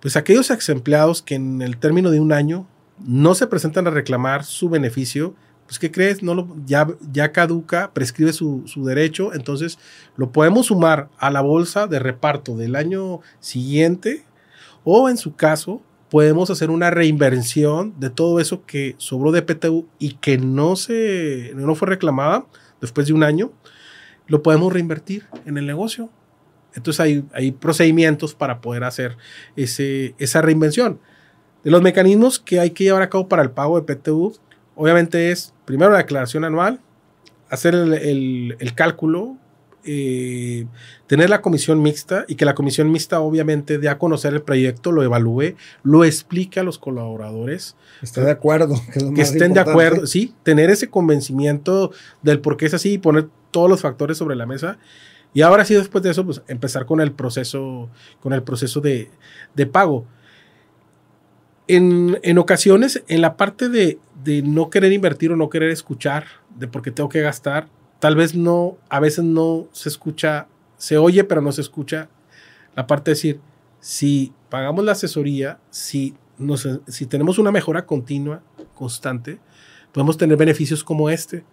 pues 0.00 0.16
aquellos 0.16 0.50
ex 0.50 0.68
empleados 0.68 1.22
que 1.22 1.34
en 1.34 1.62
el 1.62 1.78
término 1.78 2.10
de 2.10 2.20
un 2.20 2.32
año 2.32 2.66
no 3.04 3.34
se 3.34 3.46
presentan 3.46 3.86
a 3.86 3.90
reclamar 3.90 4.44
su 4.44 4.68
beneficio, 4.68 5.34
pues 5.66 5.78
¿qué 5.78 5.90
crees? 5.90 6.22
No 6.22 6.34
lo, 6.34 6.56
ya, 6.64 6.86
ya 7.12 7.32
caduca, 7.32 7.92
prescribe 7.92 8.32
su, 8.32 8.62
su, 8.66 8.84
derecho, 8.84 9.34
entonces 9.34 9.78
lo 10.16 10.32
podemos 10.32 10.66
sumar 10.66 11.08
a 11.18 11.30
la 11.30 11.40
bolsa 11.40 11.86
de 11.86 11.98
reparto 11.98 12.56
del 12.56 12.74
año 12.74 13.20
siguiente 13.40 14.24
o 14.84 15.08
en 15.08 15.18
su 15.18 15.36
caso 15.36 15.82
podemos 16.08 16.50
hacer 16.50 16.70
una 16.70 16.90
reinversión 16.90 17.94
de 17.98 18.10
todo 18.10 18.40
eso 18.40 18.64
que 18.64 18.94
sobró 18.98 19.32
de 19.32 19.42
PTU 19.42 19.86
y 19.98 20.14
que 20.14 20.38
no, 20.38 20.76
se, 20.76 21.52
no 21.54 21.74
fue 21.74 21.88
reclamada 21.88 22.46
después 22.80 23.06
de 23.06 23.12
un 23.12 23.22
año, 23.22 23.52
lo 24.26 24.42
podemos 24.42 24.72
reinvertir 24.72 25.26
en 25.44 25.58
el 25.58 25.66
negocio. 25.66 26.10
Entonces 26.78 27.00
hay, 27.00 27.24
hay 27.34 27.52
procedimientos 27.52 28.34
para 28.34 28.60
poder 28.60 28.84
hacer 28.84 29.16
ese, 29.56 30.14
esa 30.18 30.40
reinvención. 30.40 30.98
De 31.64 31.70
los 31.70 31.82
mecanismos 31.82 32.38
que 32.38 32.60
hay 32.60 32.70
que 32.70 32.84
llevar 32.84 33.02
a 33.02 33.10
cabo 33.10 33.28
para 33.28 33.42
el 33.42 33.50
pago 33.50 33.80
de 33.80 33.94
PTU, 33.94 34.34
obviamente 34.74 35.30
es 35.30 35.52
primero 35.64 35.90
la 35.90 35.98
declaración 35.98 36.44
anual, 36.44 36.80
hacer 37.50 37.74
el, 37.74 38.72
cálculo, 38.76 39.36
eh, 39.84 40.66
tener 41.08 41.30
la 41.30 41.42
comisión 41.42 41.82
mixta 41.82 42.24
y 42.28 42.36
que 42.36 42.44
la 42.44 42.54
comisión 42.54 42.92
mixta 42.92 43.20
obviamente 43.20 43.78
dé 43.78 43.88
a 43.88 43.98
conocer 43.98 44.34
el 44.34 44.42
proyecto, 44.42 44.92
lo 44.92 45.02
evalúe, 45.02 45.56
lo 45.82 46.04
explique 46.04 46.60
a 46.60 46.62
los 46.62 46.78
colaboradores. 46.78 47.74
Esté 48.02 48.20
de 48.20 48.30
acuerdo. 48.30 48.80
Que, 49.14 49.22
estén 49.22 49.52
de 49.52 49.60
acuerdo, 49.60 50.06
sí, 50.06 50.34
tener 50.44 50.70
ese 50.70 50.88
convencimiento 50.88 51.90
del 52.22 52.40
por 52.40 52.56
qué 52.56 52.66
es 52.66 52.74
así 52.74 52.92
y 52.94 52.98
poner 52.98 53.28
todos 53.50 53.68
los 53.68 53.80
factores 53.80 54.16
sobre 54.16 54.36
la 54.36 54.46
mesa. 54.46 54.78
Y 55.34 55.42
ahora 55.42 55.64
sí, 55.64 55.74
después 55.74 56.02
de 56.02 56.10
eso, 56.10 56.24
pues 56.24 56.42
empezar 56.48 56.86
con 56.86 57.00
el 57.00 57.12
proceso, 57.12 57.90
con 58.20 58.32
el 58.32 58.42
proceso 58.42 58.80
de, 58.80 59.10
de 59.54 59.66
pago 59.66 60.06
en, 61.68 62.38
ocasiones, 62.38 63.02
en 63.08 63.20
la 63.20 63.36
parte 63.36 63.68
de, 63.68 63.98
no 64.42 64.70
querer 64.70 64.92
invertir 64.92 65.30
o 65.30 65.36
no 65.36 65.50
querer 65.50 65.70
escuchar, 65.70 66.24
de 66.56 66.66
por 66.66 66.82
qué 66.82 66.90
tengo 66.90 67.08
que 67.08 67.20
gastar, 67.20 67.68
tal 67.98 68.16
vez 68.16 68.34
no, 68.34 68.78
a 68.88 69.00
veces 69.00 69.24
no 69.24 69.68
se 69.72 69.88
escucha, 69.88 70.48
se 70.76 70.98
oye, 70.98 71.24
pero 71.24 71.40
no 71.40 71.52
se 71.52 71.60
escucha 71.60 72.08
la 72.74 72.86
parte 72.86 73.10
de 73.10 73.14
decir, 73.14 73.40
si 73.80 74.32
pagamos 74.48 74.84
la 74.84 74.92
asesoría, 74.92 75.58
si, 75.70 76.14
si 76.86 77.06
tenemos 77.06 77.38
una 77.38 77.52
mejora 77.52 77.86
continua, 77.86 78.42
constante, 78.74 79.38
podemos 79.92 80.16
tener 80.16 80.36
beneficios 80.36 80.82
como 80.82 81.10
este. 81.10 81.44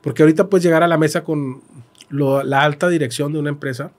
Porque 0.00 0.22
ahorita 0.22 0.48
puedes 0.48 0.64
llegar 0.64 0.82
a 0.82 0.88
la 0.88 0.98
mesa 0.98 1.24
con 1.24 1.62
la 2.10 2.62
alta 2.62 2.88
dirección 2.88 3.32
de 3.32 3.38
una 3.38 3.50
empresa 3.50 3.92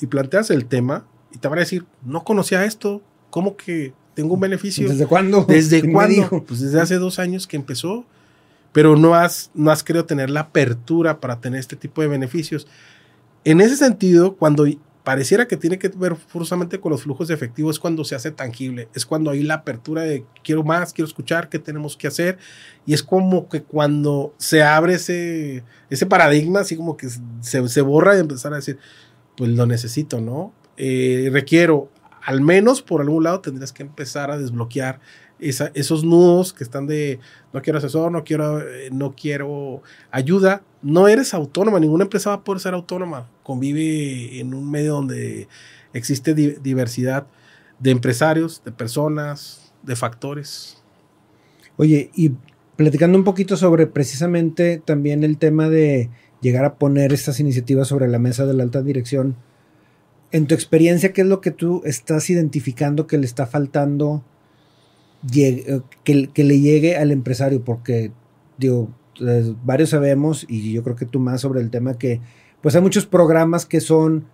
y 0.00 0.06
planteas 0.06 0.50
el 0.50 0.66
tema 0.66 1.06
y 1.32 1.38
te 1.38 1.48
van 1.48 1.58
a 1.58 1.60
decir, 1.60 1.84
no 2.04 2.24
conocía 2.24 2.64
esto, 2.64 3.02
¿cómo 3.30 3.56
que 3.56 3.92
tengo 4.16 4.34
un 4.34 4.40
beneficio. 4.40 4.88
¿Desde 4.88 5.06
cuándo? 5.06 5.44
¿Desde 5.46 5.92
cuándo? 5.92 6.42
Pues 6.44 6.60
desde 6.60 6.80
hace 6.80 6.96
dos 6.96 7.18
años 7.18 7.46
que 7.46 7.56
empezó. 7.56 8.04
pero 8.72 8.96
no 8.96 9.14
has, 9.14 9.50
no 9.54 9.70
has 9.70 9.82
querido 9.82 10.06
tener 10.06 10.30
la 10.30 10.40
apertura 10.40 11.20
para 11.20 11.40
tener 11.40 11.60
este 11.60 11.76
tipo 11.76 12.02
de 12.02 12.08
beneficios. 12.08 12.66
En 13.44 13.60
ese 13.60 13.76
sentido, 13.76 14.36
cuando 14.36 14.66
pareciera 15.06 15.46
que 15.46 15.56
tiene 15.56 15.78
que 15.78 15.86
ver 15.86 16.16
forzosamente 16.16 16.80
con 16.80 16.90
los 16.90 17.04
flujos 17.04 17.28
de 17.28 17.34
efectivo, 17.34 17.70
es 17.70 17.78
cuando 17.78 18.02
se 18.02 18.16
hace 18.16 18.32
tangible, 18.32 18.88
es 18.92 19.06
cuando 19.06 19.30
hay 19.30 19.44
la 19.44 19.54
apertura 19.54 20.02
de 20.02 20.24
quiero 20.42 20.64
más, 20.64 20.92
quiero 20.92 21.06
escuchar, 21.06 21.48
qué 21.48 21.60
tenemos 21.60 21.96
que 21.96 22.08
hacer, 22.08 22.38
y 22.86 22.92
es 22.92 23.04
como 23.04 23.48
que 23.48 23.62
cuando 23.62 24.34
se 24.36 24.64
abre 24.64 24.94
ese, 24.94 25.62
ese 25.90 26.06
paradigma, 26.06 26.58
así 26.58 26.74
como 26.74 26.96
que 26.96 27.06
se, 27.40 27.68
se 27.68 27.80
borra 27.82 28.16
y 28.16 28.18
empezar 28.18 28.52
a 28.52 28.56
decir, 28.56 28.80
pues 29.36 29.48
lo 29.50 29.64
necesito, 29.64 30.20
¿no? 30.20 30.52
Eh, 30.76 31.28
requiero, 31.32 31.88
al 32.20 32.40
menos 32.40 32.82
por 32.82 33.00
algún 33.00 33.22
lado 33.22 33.40
tendrías 33.40 33.72
que 33.72 33.84
empezar 33.84 34.32
a 34.32 34.38
desbloquear 34.38 34.98
esos 35.38 36.04
nudos 36.04 36.52
que 36.52 36.64
están 36.64 36.86
de 36.86 37.20
no 37.52 37.62
quiero 37.62 37.78
asesor, 37.78 38.10
no 38.10 38.24
quiero, 38.24 38.60
eh, 38.60 38.88
no 38.92 39.14
quiero 39.14 39.82
ayuda. 40.10 40.62
No 40.82 41.08
eres 41.08 41.34
autónoma, 41.34 41.80
ninguna 41.80 42.04
empresa 42.04 42.30
va 42.30 42.36
a 42.36 42.44
poder 42.44 42.60
ser 42.60 42.74
autónoma. 42.74 43.28
Convive 43.42 44.40
en 44.40 44.54
un 44.54 44.70
medio 44.70 44.94
donde 44.94 45.48
existe 45.92 46.34
diversidad 46.34 47.26
de 47.78 47.90
empresarios, 47.90 48.62
de 48.64 48.72
personas, 48.72 49.72
de 49.82 49.96
factores. 49.96 50.82
Oye, 51.76 52.10
y 52.14 52.32
platicando 52.76 53.18
un 53.18 53.24
poquito 53.24 53.56
sobre 53.56 53.86
precisamente 53.86 54.80
también 54.84 55.24
el 55.24 55.38
tema 55.38 55.68
de 55.68 56.10
llegar 56.40 56.64
a 56.64 56.76
poner 56.76 57.12
estas 57.12 57.40
iniciativas 57.40 57.88
sobre 57.88 58.08
la 58.08 58.18
mesa 58.18 58.46
de 58.46 58.54
la 58.54 58.62
alta 58.62 58.82
dirección, 58.82 59.36
en 60.32 60.46
tu 60.46 60.54
experiencia, 60.54 61.12
¿qué 61.12 61.22
es 61.22 61.26
lo 61.26 61.40
que 61.40 61.50
tú 61.50 61.82
estás 61.84 62.28
identificando 62.30 63.06
que 63.06 63.18
le 63.18 63.26
está 63.26 63.46
faltando 63.46 64.24
eh, 65.34 65.80
que, 66.04 66.44
le 66.44 66.60
llegue 66.60 66.96
al 66.96 67.10
empresario, 67.10 67.64
porque 67.64 68.12
digo, 68.58 68.90
eh, 69.20 69.54
varios 69.64 69.90
sabemos, 69.90 70.46
y 70.48 70.72
yo 70.72 70.82
creo 70.82 70.96
que 70.96 71.06
tú 71.06 71.20
más 71.20 71.40
sobre 71.40 71.60
el 71.60 71.70
tema 71.70 71.98
que, 71.98 72.20
pues 72.60 72.74
hay 72.74 72.82
muchos 72.82 73.06
programas 73.06 73.66
que 73.66 73.80
son 73.80 74.26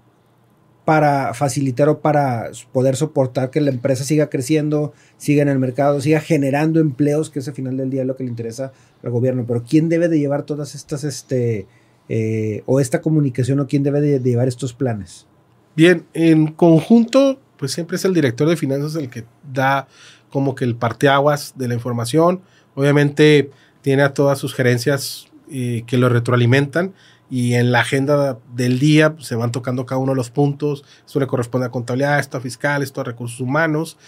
para 0.84 1.32
facilitar 1.34 1.88
o 1.88 2.00
para 2.00 2.50
poder 2.72 2.96
soportar 2.96 3.50
que 3.50 3.60
la 3.60 3.70
empresa 3.70 4.02
siga 4.02 4.28
creciendo, 4.28 4.92
siga 5.16 5.42
en 5.42 5.48
el 5.48 5.58
mercado, 5.58 6.00
siga 6.00 6.20
generando 6.20 6.80
empleos, 6.80 7.30
que 7.30 7.38
es 7.38 7.48
al 7.48 7.54
final 7.54 7.76
del 7.76 7.90
día 7.90 8.04
lo 8.04 8.16
que 8.16 8.24
le 8.24 8.30
interesa 8.30 8.72
al 9.02 9.10
gobierno. 9.10 9.44
Pero 9.46 9.62
¿quién 9.62 9.88
debe 9.88 10.08
de 10.08 10.18
llevar 10.18 10.42
todas 10.42 10.74
estas, 10.74 11.04
este, 11.04 11.66
eh, 12.08 12.62
o 12.66 12.80
esta 12.80 13.00
comunicación, 13.00 13.60
o 13.60 13.66
quién 13.68 13.84
debe 13.84 14.00
de, 14.00 14.18
de 14.18 14.30
llevar 14.30 14.48
estos 14.48 14.74
planes? 14.74 15.26
Bien, 15.76 16.04
en 16.14 16.48
conjunto, 16.48 17.38
pues 17.56 17.72
siempre 17.72 17.96
es 17.96 18.04
el 18.04 18.12
director 18.12 18.48
de 18.48 18.56
finanzas 18.56 18.96
el 18.96 19.08
que 19.08 19.24
da 19.52 19.86
como 20.32 20.54
que 20.54 20.64
el 20.64 20.74
parteaguas 20.74 21.52
de 21.56 21.68
la 21.68 21.74
información. 21.74 22.40
Obviamente 22.74 23.50
tiene 23.82 24.02
a 24.02 24.14
todas 24.14 24.38
sus 24.38 24.54
gerencias 24.54 25.26
eh, 25.50 25.84
que 25.86 25.98
lo 25.98 26.08
retroalimentan 26.08 26.94
y 27.30 27.54
en 27.54 27.72
la 27.72 27.80
agenda 27.80 28.38
del 28.54 28.78
día 28.78 29.14
pues, 29.14 29.26
se 29.26 29.34
van 29.36 29.52
tocando 29.52 29.84
cada 29.84 30.00
uno 30.00 30.12
de 30.12 30.16
los 30.16 30.30
puntos. 30.30 30.84
Esto 31.06 31.20
le 31.20 31.26
corresponde 31.26 31.66
a 31.66 31.70
contabilidad, 31.70 32.18
esto 32.18 32.38
a 32.38 32.40
fiscal, 32.40 32.82
esto 32.82 33.02
a 33.02 33.04
recursos 33.04 33.40
humanos. 33.40 33.98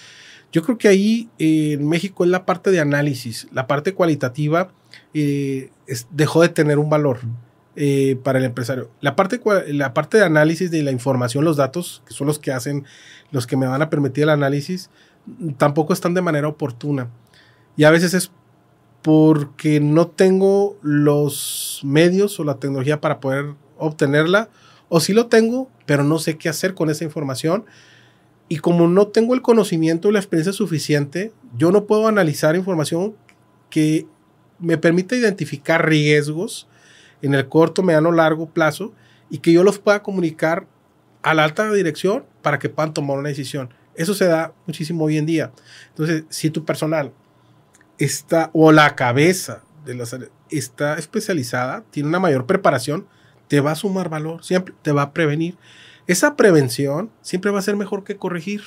Yo 0.53 0.63
creo 0.63 0.79
que 0.79 0.89
ahí 0.89 1.29
eh, 1.39 1.73
en 1.73 1.89
México 1.89 2.25
es 2.25 2.31
la 2.31 2.47
parte 2.47 2.71
de 2.71 2.81
análisis, 2.81 3.49
la 3.53 3.67
parte 3.67 3.93
cualitativa 3.93 4.71
eh, 5.13 5.71
dejó 6.11 6.43
de 6.43 6.49
tener 6.49 6.79
un 6.79 6.89
valor. 6.89 7.21
para 8.23 8.39
el 8.39 8.45
empresario. 8.45 8.89
La 9.01 9.17
parte, 9.17 9.41
la 9.67 9.93
parte 9.95 10.17
de 10.19 10.25
análisis 10.25 10.71
de 10.71 10.85
la 10.85 10.93
información, 10.93 11.45
los 11.45 11.57
datos, 11.57 12.03
que 12.07 12.15
son 12.15 12.29
los 12.29 12.39
que 12.39 12.53
hacen, 12.53 12.85
los 13.33 13.49
que 13.49 13.57
me 13.57 13.67
van 13.67 13.83
a 13.83 13.91
permitir 13.91 14.23
el 14.25 14.31
análisis, 14.31 14.91
tampoco 15.57 15.93
están 15.93 16.15
de 16.15 16.23
manera 16.23 16.49
oportuna. 16.49 17.09
Y 17.77 17.85
a 17.85 17.91
veces 17.91 18.15
es 18.15 18.31
porque 19.03 19.81
no 19.81 20.07
tengo 20.07 20.79
los 20.83 21.81
medios 21.85 22.39
o 22.41 22.45
la 22.45 22.55
tecnología 22.55 23.01
para 23.01 23.21
poder 23.21 23.55
obtenerla, 23.79 24.49
o 24.89 25.01
sí 25.01 25.13
lo 25.13 25.27
tengo, 25.27 25.71
pero 25.87 26.05
no 26.05 26.19
sé 26.19 26.39
qué 26.39 26.49
hacer 26.49 26.75
con 26.75 26.89
esa 26.89 27.05
información. 27.05 27.65
Y 28.49 28.59
como 28.59 28.89
no 28.89 29.09
tengo 29.09 29.35
el 29.35 29.43
conocimiento 29.43 30.09
y 30.09 30.13
la 30.13 30.21
experiencia 30.21 30.53
suficiente, 30.53 31.33
yo 31.57 31.73
no 31.73 31.85
puedo 31.85 32.07
analizar 32.07 32.57
información 32.57 33.15
que 33.71 34.07
me 34.59 34.79
permita 34.79 35.17
identificar 35.17 35.87
riesgos 35.87 36.69
en 37.23 37.35
el 37.35 37.49
corto, 37.49 37.83
mediano, 37.83 38.13
largo 38.13 38.49
plazo 38.49 38.93
y 39.31 39.39
que 39.39 39.53
yo 39.53 39.65
los 39.65 39.79
pueda 39.79 40.03
comunicar 40.03 40.67
a 41.23 41.35
la 41.35 41.45
alta 41.45 41.71
dirección 41.73 42.25
para 42.43 42.59
que 42.59 42.69
puedan 42.69 42.95
tomar 42.95 43.19
una 43.19 43.31
decisión. 43.31 43.71
Eso 43.97 44.15
se 44.15 44.27
da 44.27 44.53
muchísimo 44.67 45.05
hoy 45.05 45.19
en 45.19 45.27
día. 45.27 45.53
Entonces, 45.89 46.25
si 46.29 46.51
tu 46.51 46.65
personal 46.65 47.13
está, 47.99 48.51
o 48.53 48.73
la 48.73 48.95
cabeza 48.97 49.63
de 49.85 49.95
la 49.95 50.05
está 50.51 50.99
especializada, 50.99 51.85
tiene 51.91 52.09
una 52.09 52.21
mayor 52.21 52.47
preparación, 52.47 53.07
te 53.49 53.61
va 53.61 53.73
a 53.73 53.77
sumar 53.77 54.09
valor, 54.09 54.45
siempre 54.45 54.75
te 54.83 54.93
va 54.93 55.03
a 55.03 55.13
prevenir. 55.13 55.57
Esa 56.07 56.37
prevención 56.37 57.11
siempre 57.23 57.51
va 57.51 57.59
a 57.59 57.63
ser 57.63 57.77
mejor 57.77 58.05
que 58.05 58.17
corregir, 58.17 58.63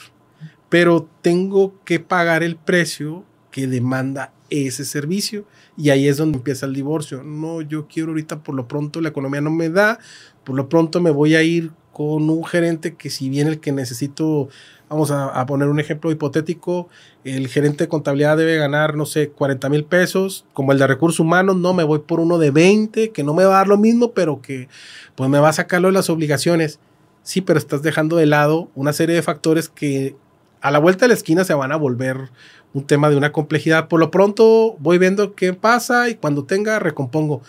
pero 0.70 1.10
tengo 1.22 1.74
que 1.86 2.00
pagar 2.00 2.44
el 2.44 2.56
precio 2.56 3.24
que 3.52 3.68
demanda 3.68 4.34
ese 4.50 4.86
servicio 4.86 5.46
y 5.76 5.90
ahí 5.90 6.08
es 6.08 6.18
donde 6.18 6.38
empieza 6.38 6.66
el 6.66 6.74
divorcio. 6.74 7.24
No, 7.24 7.62
yo 7.62 7.88
quiero 7.88 8.10
ahorita 8.10 8.44
por 8.44 8.56
lo 8.56 8.68
pronto 8.68 9.02
la 9.02 9.10
economía 9.10 9.42
no 9.42 9.52
me 9.52 9.70
da, 9.70 10.00
por 10.44 10.56
lo 10.56 10.70
pronto 10.70 11.02
me 11.02 11.12
voy 11.12 11.36
a 11.36 11.44
ir 11.44 11.72
con 11.92 12.30
un 12.30 12.46
gerente 12.46 12.96
que 12.96 13.10
si 13.10 13.30
bien 13.30 13.48
el 13.48 13.60
que 13.60 13.72
necesito 13.72 14.50
Vamos 14.90 15.12
a, 15.12 15.46
poner 15.46 15.68
un 15.68 15.82
ejemplo 15.82 16.12
hipotético. 16.12 16.88
El 17.26 17.50
gerente 17.50 17.84
de 17.84 17.88
contabilidad 17.90 18.38
debe 18.38 18.56
ganar, 18.56 18.96
no 18.96 19.06
sé, 19.06 19.30
40 19.30 19.68
mil 19.70 19.84
pesos. 19.84 20.46
Como 20.54 20.72
el 20.72 20.80
de 20.80 20.88
recursos 20.88 21.20
humanos, 21.20 21.58
no, 21.58 21.74
me 21.74 21.84
voy 21.84 22.00
por 22.00 22.22
uno 22.22 22.38
de 22.38 22.52
20, 22.52 23.12
que 23.12 23.24
no 23.24 23.34
me 23.34 23.44
va 23.44 23.56
a 23.56 23.58
dar 23.58 23.68
lo 23.68 23.78
mismo, 23.78 24.14
pero 24.14 24.42
que 24.42 24.70
pues 25.16 25.30
me 25.30 25.40
va 25.40 25.50
a 25.50 25.54
sacarlo 25.54 25.90
de 25.90 25.94
las 25.94 26.10
obligaciones. 26.10 26.80
Sí, 27.24 27.42
pero 27.42 27.60
estás 27.60 27.82
dejando 27.82 28.16
de 28.16 28.28
lado 28.28 28.70
una 28.76 28.94
serie 28.94 29.16
de 29.16 29.22
factores 29.22 29.68
que 29.68 30.16
a 30.62 30.72
la 30.72 30.80
vuelta 30.80 31.06
de 31.06 31.10
la 31.10 31.16
esquina 31.16 31.44
se 31.44 31.54
van 31.54 31.74
a 31.74 31.76
volver 31.76 32.30
un 32.74 32.86
tema 32.86 33.10
de 33.10 33.18
una 33.18 33.34
complejidad. 33.34 33.90
Por 33.90 34.00
lo 34.00 34.10
pronto 34.10 34.78
voy 34.80 34.98
viendo 34.98 35.36
qué 35.36 35.54
pasa 35.54 36.10
y 36.10 36.16
cuando 36.16 36.46
tenga 36.46 36.80
recompongo. 36.80 37.42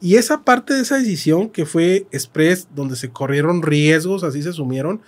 Y 0.00 0.16
esa 0.16 0.42
parte 0.44 0.74
de 0.74 0.80
esa 0.80 0.98
decisión 0.98 1.48
que 1.48 1.66
fue 1.66 2.06
express, 2.10 2.68
donde 2.74 2.96
se 2.96 3.10
corrieron 3.10 3.62
riesgos, 3.62 4.24
así 4.24 4.42
se 4.42 4.50
asumieron, 4.50 5.00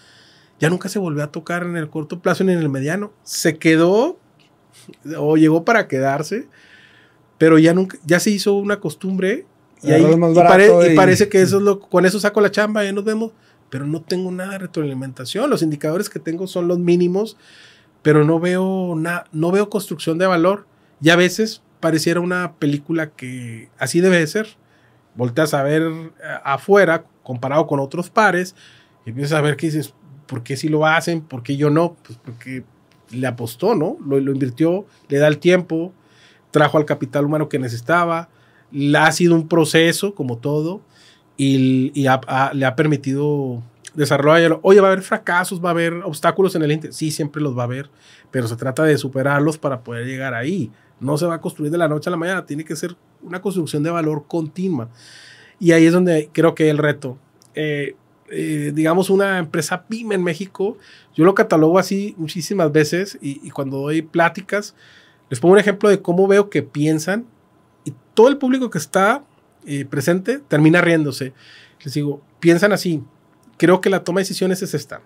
ya 0.61 0.71
nunca 0.71 0.88
se 0.88 0.99
volvió 0.99 1.23
a 1.23 1.31
tocar 1.31 1.62
en 1.62 1.77
el 1.77 1.88
corto 1.88 2.21
plazo 2.21 2.44
ni 2.44 2.53
en 2.53 2.59
el 2.59 2.68
mediano. 2.68 3.12
Se 3.23 3.59
quedó 3.59 4.18
o 5.16 5.37
llegó 5.37 5.64
para 5.64 5.88
quedarse, 5.88 6.49
pero 7.38 7.59
ya 7.59 7.75
nunca, 7.75 7.99
ya 8.05 8.21
se 8.21 8.31
hizo 8.31 8.55
una 8.55 8.81
costumbre 8.81 9.47
y, 9.83 9.92
ahí, 9.92 10.05
y, 10.05 10.97
parece 10.97 11.29
que 11.29 11.40
eso 11.40 11.59
es 11.59 11.62
lo, 11.62 11.81
con 11.81 12.05
eso 12.05 12.18
saco 12.18 12.40
la 12.40 12.51
chamba 12.51 12.85
y 12.85 12.92
nos 12.92 13.05
vemos, 13.05 13.33
pero 13.71 13.87
no 13.87 14.03
tengo 14.03 14.33
nada 14.33 14.53
de 14.53 14.59
retroalimentación. 14.59 15.49
Los 15.49 15.62
indicadores 15.62 16.09
que 16.09 16.18
tengo 16.18 16.49
son 16.49 16.66
los 16.66 16.79
mínimos, 16.79 17.37
pero 18.03 18.25
no 18.25 18.40
veo 18.40 18.94
nada, 18.97 19.25
no 19.33 19.53
veo 19.53 19.71
construcción 19.71 20.18
de 20.18 20.27
valor. 20.27 20.66
Y 21.01 21.11
a 21.11 21.16
veces 21.16 21.62
pareciera 21.79 22.21
una 22.21 22.55
película 22.55 23.11
que 23.11 23.68
así 23.79 24.01
debe 24.01 24.18
de 24.18 24.27
ser. 24.27 24.49
Volteas 25.14 25.55
a 25.55 25.62
ver 25.62 25.83
eh, 25.83 26.11
afuera 26.44 27.05
comparado 27.23 27.66
con 27.66 27.79
otros 27.79 28.11
pares 28.11 28.57
y 29.05 29.11
empiezas 29.11 29.38
a 29.38 29.42
ver 29.42 29.57
que 29.57 29.66
dices, 29.66 29.94
¿por 30.29 30.45
qué 30.45 30.57
si 30.57 30.69
lo 30.69 30.87
hacen? 30.87 31.23
¿Por 31.23 31.43
qué 31.43 31.57
yo 31.57 31.71
no? 31.71 31.97
Pues 32.05 32.19
porque 32.25 32.62
le 33.11 33.27
apostó, 33.27 33.75
¿no? 33.75 33.97
Lo, 34.07 34.19
invirtió, 34.19 34.87
le 35.09 35.19
da 35.19 35.27
el 35.27 35.38
tiempo, 35.38 35.93
trajo 36.53 36.79
al 36.79 36.85
capital 36.85 37.25
humano 37.25 37.49
que 37.49 37.59
necesitaba, 37.59 38.29
le 38.71 38.99
ha 38.99 39.11
sido 39.11 39.35
un 39.35 39.49
proceso 39.49 40.14
como 40.14 40.38
todo 40.38 40.83
y, 41.37 41.93
le 41.95 42.67
ha 42.67 42.77
permitido 42.77 43.62
desarrollarlo. 43.95 44.61
Oye, 44.62 44.81
va 44.81 44.88
a 44.88 44.93
haber 44.93 45.03
fracasos, 45.03 45.64
va 45.64 45.71
a 45.71 45.73
haber 45.73 45.95
obstáculos 46.05 46.55
en 46.55 46.62
el 46.62 46.73
Inter. 46.73 46.93
Sí, 46.93 47.11
siempre 47.11 47.43
los 47.43 47.57
va 47.57 47.62
a 47.62 47.67
haber, 47.67 47.91
pero 48.31 48.47
se 48.47 48.57
trata 48.57 48.85
de 48.85 48.99
superarlos 48.99 49.59
para 49.59 49.83
poder 49.83 50.07
llegar 50.07 50.35
ahí. 50.35 50.71
No 51.01 51.17
se 51.17 51.27
va 51.27 51.37
a 51.37 51.41
construir 51.41 51.73
de 51.73 51.79
la 51.79 51.88
noche 51.88 52.11
a 52.11 52.12
la 52.12 52.17
mañana, 52.17 52.45
tiene 52.45 52.64
que 52.64 52.77
ser 52.77 52.97
una 53.23 53.41
construcción 53.41 53.83
de 53.83 53.91
valor 53.91 54.25
continua. 54.29 54.91
Y 55.59 55.73
ahí 55.73 55.87
es 55.87 55.93
donde 55.93 56.29
creo 56.33 56.55
que 56.55 56.71
el 56.71 56.79
reto. 56.79 57.19
Eh, 57.55 57.97
eh, 58.31 58.73
digamos, 58.75 59.11
una 59.11 59.38
empresa 59.38 59.85
pyme 59.85 60.14
en 60.14 60.23
México, 60.23 60.77
yo 61.14 61.25
lo 61.25 61.35
catalogo 61.35 61.79
así 61.79 62.14
muchísimas 62.19 62.71
veces 62.73 63.19
y, 63.21 63.51
cuando 63.51 63.79
doy 63.79 64.03
pláticas, 64.03 64.75
les 65.31 65.41
pongo 65.41 65.55
un 65.55 65.61
ejemplo 65.61 65.88
de 65.88 66.03
cómo 66.03 66.27
veo 66.27 66.51
que 66.51 66.62
piensan 66.62 67.27
y 67.85 67.93
todo 68.14 68.29
el 68.29 68.38
público 68.38 68.71
que 68.71 68.79
está 68.79 69.25
eh, 69.67 69.85
presente 69.85 70.38
termina 70.38 70.81
riéndose. 70.81 71.33
Les 71.85 71.95
digo, 71.95 72.23
piensan 72.41 72.73
así, 72.73 73.03
creo 73.57 73.81
que 73.81 73.91
la 73.91 74.05
toma 74.05 74.21
de 74.21 74.23
decisiones 74.23 74.62
es 74.62 74.75
esta. 74.75 75.01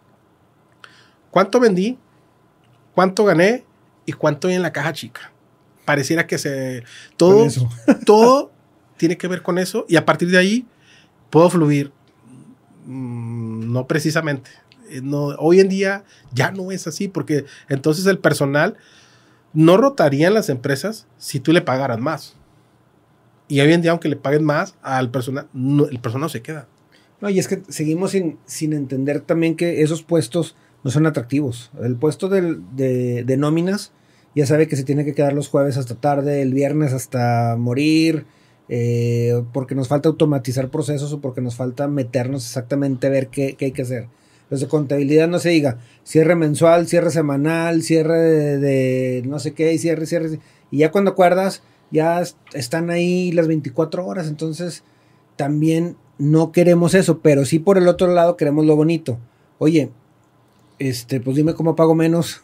¿Cuánto 1.30 1.61
vendí? 1.61 1.98
¿Cuánto 2.94 3.24
gané? 3.24 3.64
¿Y 4.04 4.12
cuánto 4.12 4.48
hay 4.48 4.54
en 4.54 4.62
la 4.62 4.72
caja 4.72 4.92
chica? 4.92 5.32
Pareciera 5.85 6.26
que 6.26 6.38
se... 6.38 6.85
Todo, 7.16 7.46
todo 8.06 8.52
tiene 8.96 9.16
que 9.16 9.28
ver 9.28 9.42
con 9.42 9.58
eso 9.58 9.87
y 9.88 9.96
a 9.96 10.04
partir 10.04 10.30
de 10.30 10.38
ahí 10.38 10.66
puedo 11.30 11.48
fluir 11.48 11.92
no 12.86 13.86
precisamente. 13.86 14.50
Eh, 14.90 15.00
no, 15.02 15.28
hoy 15.38 15.60
en 15.60 15.68
día 15.68 16.04
ya 16.32 16.50
no 16.50 16.70
es 16.72 16.86
así, 16.86 17.08
porque 17.08 17.44
entonces 17.68 18.06
el 18.06 18.18
personal 18.18 18.76
no 19.52 19.76
rotaría 19.76 20.28
en 20.28 20.34
las 20.34 20.48
empresas 20.48 21.06
si 21.18 21.40
tú 21.40 21.52
le 21.52 21.62
pagaras 21.62 22.00
más. 22.00 22.36
Y 23.48 23.60
hoy 23.60 23.72
en 23.72 23.82
día, 23.82 23.90
aunque 23.90 24.08
le 24.08 24.16
paguen 24.16 24.44
más 24.44 24.76
al 24.82 25.10
personal, 25.10 25.48
el 25.54 26.00
personal 26.00 26.22
no 26.22 26.28
se 26.28 26.42
queda. 26.42 26.68
No, 27.20 27.30
y 27.30 27.38
es 27.38 27.48
que 27.48 27.62
seguimos 27.68 28.12
sin, 28.12 28.38
sin 28.46 28.72
entender 28.72 29.20
también 29.20 29.54
que 29.54 29.82
esos 29.82 30.02
puestos 30.02 30.56
no 30.84 30.90
son 30.90 31.06
atractivos. 31.06 31.70
El 31.80 31.96
puesto 31.96 32.28
de, 32.28 32.56
de, 32.74 33.36
nóminas 33.36 33.92
ya 34.34 34.46
sabe 34.46 34.66
que 34.66 34.76
se 34.76 34.84
tiene 34.84 35.04
que 35.04 35.14
quedar 35.14 35.32
los 35.32 35.48
jueves 35.48 35.76
hasta 35.76 35.94
tarde, 35.94 36.42
el 36.42 36.52
viernes 36.52 36.92
hasta 36.92 37.56
morir, 37.56 38.26
eh, 38.74 39.44
porque 39.52 39.74
nos 39.74 39.88
falta 39.88 40.08
automatizar 40.08 40.70
procesos 40.70 41.12
o 41.12 41.20
porque 41.20 41.42
nos 41.42 41.56
falta 41.56 41.88
meternos 41.88 42.46
exactamente 42.46 43.06
a 43.06 43.11
ver 43.11 43.28
qué, 43.28 43.54
hay 43.61 43.72
que 43.72 43.82
hacer. 43.82 44.08
Los 44.48 44.61
de 44.61 44.66
contabilidad 44.68 45.28
no 45.28 45.38
se 45.40 45.50
diga, 45.50 45.76
cierre 46.04 46.37
mensual, 46.37 46.88
cierre 46.88 47.11
semanal, 47.11 47.82
cierre 47.82 48.18
de, 48.18 48.58
de 48.58 49.22
no 49.26 49.40
sé 49.40 49.52
qué, 49.52 49.76
cierre, 49.76 50.06
cierre. 50.06 50.38
Y 50.70 50.78
ya 50.78 50.90
cuando 50.90 51.11
acuerdas, 51.11 51.62
ya 51.90 52.22
están 52.54 52.88
ahí 52.88 53.30
las 53.32 53.46
24 53.46 54.06
horas, 54.06 54.26
entonces 54.26 54.85
también 55.37 55.96
no 56.16 56.50
queremos 56.50 56.94
eso, 56.94 57.18
pero 57.18 57.44
sí 57.44 57.58
por 57.58 57.76
el 57.76 57.88
otro 57.88 58.06
lado 58.06 58.38
queremos 58.38 58.64
lo 58.64 58.74
bonito. 58.74 59.18
Oye, 59.58 59.90
este, 60.78 61.20
pues 61.20 61.37
dime 61.37 61.52
cómo 61.52 61.76
pago 61.76 61.94
menos, 61.94 62.40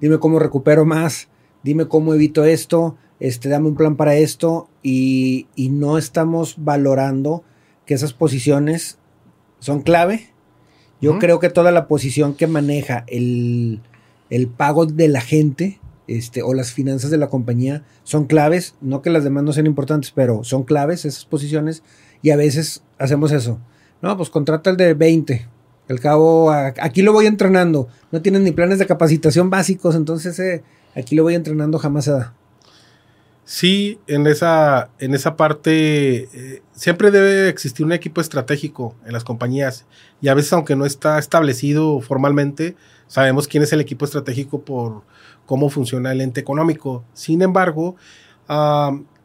dime 0.00 0.20
cómo 0.20 0.38
recupero 0.38 0.84
más, 0.84 1.26
dime 1.64 1.88
cómo 1.88 2.14
evito 2.14 2.44
esto, 2.44 2.96
este, 3.22 3.48
dame 3.48 3.68
un 3.68 3.76
plan 3.76 3.94
para 3.94 4.16
esto 4.16 4.68
y, 4.82 5.46
y 5.54 5.68
no 5.68 5.96
estamos 5.96 6.56
valorando 6.58 7.44
que 7.86 7.94
esas 7.94 8.12
posiciones 8.12 8.98
son 9.60 9.82
clave. 9.82 10.30
Yo 11.00 11.20
creo 11.20 11.38
que 11.38 11.48
toda 11.48 11.70
la 11.70 11.86
posición 11.86 12.34
que 12.34 12.48
maneja 12.48 13.04
el, 13.06 13.80
el 14.28 14.48
pago 14.48 14.86
de 14.86 15.06
la 15.06 15.20
gente 15.20 15.78
este, 16.08 16.42
o 16.42 16.52
las 16.52 16.72
finanzas 16.72 17.12
de 17.12 17.16
la 17.16 17.28
compañía 17.28 17.84
son 18.02 18.24
claves, 18.24 18.74
no 18.80 19.02
que 19.02 19.10
las 19.10 19.22
demás 19.22 19.44
no 19.44 19.52
sean 19.52 19.66
importantes, 19.66 20.10
pero 20.10 20.42
son 20.42 20.64
claves 20.64 21.04
esas 21.04 21.24
posiciones 21.24 21.84
y 22.22 22.30
a 22.30 22.36
veces 22.36 22.82
hacemos 22.98 23.30
eso. 23.30 23.60
No, 24.00 24.16
pues 24.16 24.30
contrata 24.30 24.70
el 24.70 24.76
de 24.76 24.94
20. 24.94 25.48
Al 25.88 26.00
cabo, 26.00 26.50
aquí 26.50 27.02
lo 27.02 27.12
voy 27.12 27.26
entrenando. 27.26 27.86
No 28.10 28.20
tienen 28.20 28.42
ni 28.42 28.50
planes 28.50 28.80
de 28.80 28.86
capacitación 28.86 29.48
básicos, 29.48 29.94
entonces 29.94 30.36
eh, 30.40 30.64
aquí 30.96 31.14
lo 31.14 31.22
voy 31.22 31.36
entrenando, 31.36 31.78
jamás 31.78 32.06
se 32.06 32.10
da. 32.10 32.34
Sí, 33.44 33.98
en 34.06 34.26
esa, 34.28 34.90
en 35.00 35.14
esa 35.14 35.36
parte 35.36 36.28
eh, 36.32 36.62
siempre 36.72 37.10
debe 37.10 37.48
existir 37.48 37.84
un 37.84 37.92
equipo 37.92 38.20
estratégico 38.20 38.94
en 39.04 39.12
las 39.12 39.24
compañías 39.24 39.84
y 40.20 40.28
a 40.28 40.34
veces 40.34 40.52
aunque 40.52 40.76
no 40.76 40.86
está 40.86 41.18
establecido 41.18 42.00
formalmente, 42.00 42.76
sabemos 43.08 43.48
quién 43.48 43.64
es 43.64 43.72
el 43.72 43.80
equipo 43.80 44.04
estratégico 44.04 44.62
por 44.62 45.02
cómo 45.44 45.70
funciona 45.70 46.12
el 46.12 46.20
ente 46.20 46.40
económico. 46.40 47.04
Sin 47.14 47.42
embargo, 47.42 47.96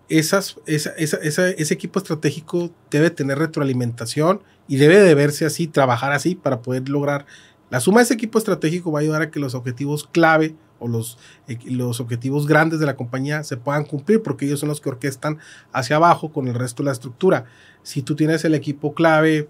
esas, 0.10 0.58
ese 0.65 1.73
equipo 1.73 1.99
estratégico 1.99 2.71
debe 2.89 3.12
tener 3.12 3.38
retroalimentación 3.38 4.41
y 4.67 4.77
debe 4.77 4.99
de 4.99 5.15
verse 5.15 5.45
así, 5.45 5.67
trabajar 5.67 6.12
así 6.12 6.36
para 6.36 6.62
poder 6.62 6.89
lograr. 6.89 7.27
La 7.69 7.80
suma 7.80 7.99
de 7.99 8.06
ese 8.06 8.15
equipo 8.15 8.39
estratégico 8.39 8.91
va 8.91 8.99
a 8.99 9.01
ayudar 9.03 9.21
a 9.21 9.32
que 9.32 9.39
los 9.39 9.53
objetivos 9.53 10.08
clave 10.12 10.56
o 10.80 10.88
los, 10.88 11.18
eh, 11.48 11.58
los 11.66 12.00
objetivos 12.00 12.48
grandes 12.48 12.80
de 12.80 12.86
la 12.86 12.96
compañía 12.96 13.44
se 13.44 13.58
puedan 13.58 13.86
cumplir 13.86 14.22
porque 14.22 14.46
ellos 14.46 14.60
son 14.60 14.70
los 14.70 14.82
que 14.82 14.90
orquestan 14.90 15.38
hacia 15.72 15.98
abajo 15.98 16.32
con 16.32 16.48
el 16.48 16.54
resto 16.54 16.84
de 16.84 16.88
la 16.88 16.94
estructura. 16.94 17.46
Si 17.84 18.02
tú 18.02 18.16
tienes 18.16 18.46
el 18.46 18.56
equipo 18.56 18.94
clave 18.94 19.50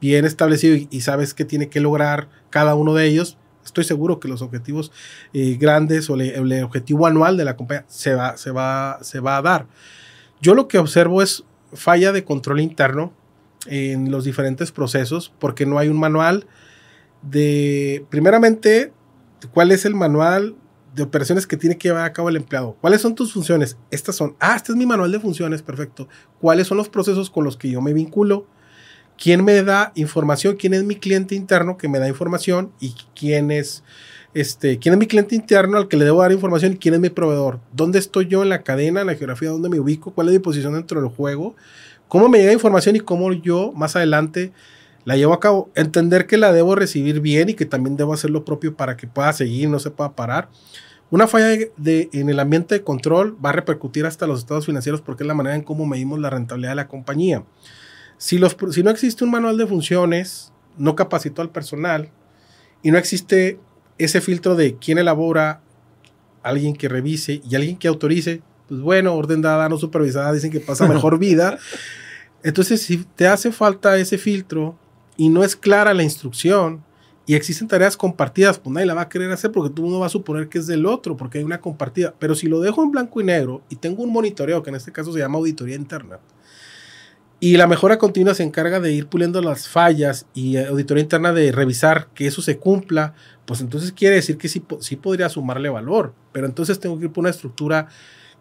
bien 0.00 0.24
establecido 0.24 0.76
y, 0.90 1.00
sabes 1.00 1.34
qué 1.34 1.44
tiene 1.44 1.68
que 1.68 1.80
lograr 1.80 2.28
cada 2.50 2.74
uno 2.74 2.94
de 2.94 3.06
ellos, 3.06 3.38
estoy 3.64 3.84
seguro 3.84 4.20
que 4.20 4.28
los 4.28 4.42
objetivos 4.42 4.92
eh, 5.32 5.56
grandes 5.58 6.08
o 6.10 6.14
el 6.14 6.62
objetivo 6.62 7.06
anual 7.06 7.36
de 7.36 7.44
la 7.44 7.56
compañía 7.56 7.84
se 7.88 8.14
va, 8.14 8.36
se, 8.36 8.50
va, 8.50 8.98
se 9.02 9.20
va 9.20 9.38
a 9.38 9.42
dar. 9.42 9.66
Yo 10.40 10.54
lo 10.54 10.68
que 10.68 10.78
observo 10.78 11.22
es 11.22 11.44
falla 11.72 12.12
de 12.12 12.24
control 12.24 12.60
interno 12.60 13.12
en 13.66 14.10
los 14.10 14.24
diferentes 14.24 14.70
procesos 14.72 15.32
porque 15.38 15.66
no 15.66 15.78
hay 15.78 15.88
un 15.88 15.98
manual 15.98 16.46
de, 17.22 18.04
primeramente, 18.10 18.92
cuál 19.52 19.72
es 19.72 19.84
el 19.84 19.94
manual 19.94 20.56
de 20.96 21.02
operaciones 21.02 21.46
que 21.46 21.58
tiene 21.58 21.76
que 21.76 21.88
llevar 21.88 22.06
a 22.06 22.12
cabo 22.12 22.30
el 22.30 22.36
empleado. 22.36 22.76
¿Cuáles 22.80 23.02
son 23.02 23.14
tus 23.14 23.32
funciones? 23.32 23.76
Estas 23.90 24.16
son, 24.16 24.34
ah, 24.40 24.56
este 24.56 24.72
es 24.72 24.78
mi 24.78 24.86
manual 24.86 25.12
de 25.12 25.20
funciones, 25.20 25.62
perfecto. 25.62 26.08
¿Cuáles 26.40 26.66
son 26.66 26.78
los 26.78 26.88
procesos 26.88 27.28
con 27.28 27.44
los 27.44 27.56
que 27.56 27.70
yo 27.70 27.82
me 27.82 27.92
vinculo? 27.92 28.46
¿Quién 29.18 29.44
me 29.44 29.62
da 29.62 29.92
información? 29.94 30.56
¿Quién 30.56 30.72
es 30.74 30.84
mi 30.84 30.96
cliente 30.96 31.34
interno 31.34 31.76
que 31.76 31.88
me 31.88 31.98
da 31.98 32.08
información? 32.08 32.72
¿Y 32.80 32.94
quién 33.14 33.50
es, 33.50 33.84
este, 34.32 34.78
quién 34.78 34.94
es 34.94 34.98
mi 34.98 35.06
cliente 35.06 35.34
interno 35.34 35.76
al 35.76 35.88
que 35.88 35.98
le 35.98 36.06
debo 36.06 36.22
dar 36.22 36.32
información? 36.32 36.72
¿Y 36.72 36.76
quién 36.76 36.94
es 36.94 37.00
mi 37.00 37.10
proveedor? 37.10 37.60
¿Dónde 37.72 37.98
estoy 37.98 38.26
yo 38.26 38.42
en 38.42 38.48
la 38.48 38.62
cadena, 38.62 39.02
en 39.02 39.06
la 39.06 39.14
geografía? 39.14 39.50
¿Dónde 39.50 39.68
me 39.68 39.78
ubico? 39.78 40.12
¿Cuál 40.12 40.28
es 40.28 40.34
mi 40.34 40.38
posición 40.38 40.72
dentro 40.72 41.00
del 41.00 41.10
juego? 41.10 41.56
¿Cómo 42.08 42.28
me 42.30 42.38
llega 42.38 42.52
información 42.52 42.96
y 42.96 43.00
cómo 43.00 43.32
yo 43.32 43.72
más 43.72 43.96
adelante 43.96 44.52
la 45.06 45.16
llevo 45.16 45.32
a 45.32 45.40
cabo. 45.40 45.70
Entender 45.74 46.26
que 46.26 46.36
la 46.36 46.52
debo 46.52 46.74
recibir 46.74 47.20
bien 47.20 47.48
y 47.48 47.54
que 47.54 47.64
también 47.64 47.96
debo 47.96 48.12
hacer 48.12 48.28
lo 48.28 48.44
propio 48.44 48.76
para 48.76 48.96
que 48.96 49.06
pueda 49.06 49.32
seguir, 49.32 49.70
no 49.70 49.78
se 49.78 49.92
pueda 49.92 50.14
parar. 50.14 50.50
Una 51.10 51.28
falla 51.28 51.56
de, 51.76 52.10
en 52.12 52.28
el 52.28 52.40
ambiente 52.40 52.74
de 52.74 52.82
control 52.82 53.38
va 53.42 53.50
a 53.50 53.52
repercutir 53.52 54.04
hasta 54.04 54.26
los 54.26 54.40
estados 54.40 54.66
financieros 54.66 55.00
porque 55.00 55.22
es 55.22 55.28
la 55.28 55.34
manera 55.34 55.54
en 55.54 55.62
cómo 55.62 55.86
medimos 55.86 56.18
la 56.18 56.28
rentabilidad 56.28 56.72
de 56.72 56.76
la 56.76 56.88
compañía. 56.88 57.44
Si, 58.18 58.38
los, 58.38 58.56
si 58.72 58.82
no 58.82 58.90
existe 58.90 59.22
un 59.22 59.30
manual 59.30 59.56
de 59.56 59.68
funciones, 59.68 60.52
no 60.76 60.96
capacitó 60.96 61.40
al 61.40 61.50
personal 61.50 62.10
y 62.82 62.90
no 62.90 62.98
existe 62.98 63.60
ese 63.98 64.20
filtro 64.20 64.56
de 64.56 64.74
quién 64.74 64.98
elabora, 64.98 65.60
alguien 66.42 66.74
que 66.74 66.88
revise 66.88 67.40
y 67.48 67.54
alguien 67.54 67.76
que 67.76 67.86
autorice, 67.86 68.42
pues 68.66 68.80
bueno, 68.80 69.14
orden 69.14 69.40
dada, 69.40 69.68
no 69.68 69.78
supervisada, 69.78 70.32
dicen 70.32 70.50
que 70.50 70.58
pasa 70.58 70.88
mejor 70.88 71.18
vida. 71.20 71.58
Entonces, 72.42 72.82
si 72.82 73.04
te 73.14 73.28
hace 73.28 73.52
falta 73.52 73.96
ese 73.98 74.18
filtro, 74.18 74.76
y 75.16 75.28
no 75.28 75.44
es 75.44 75.56
clara 75.56 75.94
la 75.94 76.02
instrucción 76.02 76.84
y 77.26 77.34
existen 77.34 77.66
tareas 77.66 77.96
compartidas, 77.96 78.58
pues 78.58 78.72
nadie 78.72 78.86
la 78.86 78.94
va 78.94 79.02
a 79.02 79.08
querer 79.08 79.30
hacer 79.32 79.50
porque 79.50 79.74
tú 79.74 79.88
no 79.88 79.98
va 79.98 80.06
a 80.06 80.10
suponer 80.10 80.48
que 80.48 80.58
es 80.58 80.66
del 80.66 80.86
otro 80.86 81.16
porque 81.16 81.38
hay 81.38 81.44
una 81.44 81.60
compartida. 81.60 82.14
Pero 82.18 82.34
si 82.34 82.46
lo 82.46 82.60
dejo 82.60 82.82
en 82.84 82.92
blanco 82.92 83.20
y 83.20 83.24
negro 83.24 83.62
y 83.68 83.76
tengo 83.76 84.04
un 84.04 84.12
monitoreo, 84.12 84.62
que 84.62 84.70
en 84.70 84.76
este 84.76 84.92
caso 84.92 85.12
se 85.12 85.18
llama 85.18 85.38
auditoría 85.38 85.74
interna, 85.74 86.20
y 87.38 87.56
la 87.58 87.66
mejora 87.66 87.98
continua 87.98 88.34
se 88.34 88.44
encarga 88.44 88.80
de 88.80 88.92
ir 88.92 89.08
puliendo 89.08 89.42
las 89.42 89.68
fallas 89.68 90.26
y 90.32 90.56
auditoría 90.56 91.02
interna 91.02 91.32
de 91.32 91.52
revisar 91.52 92.08
que 92.14 92.26
eso 92.26 92.40
se 92.40 92.58
cumpla, 92.58 93.14
pues 93.44 93.60
entonces 93.60 93.92
quiere 93.92 94.14
decir 94.14 94.38
que 94.38 94.48
sí, 94.48 94.64
sí 94.80 94.96
podría 94.96 95.28
sumarle 95.28 95.68
valor, 95.68 96.14
pero 96.32 96.46
entonces 96.46 96.80
tengo 96.80 96.98
que 96.98 97.06
ir 97.06 97.12
por 97.12 97.22
una 97.22 97.30
estructura 97.30 97.88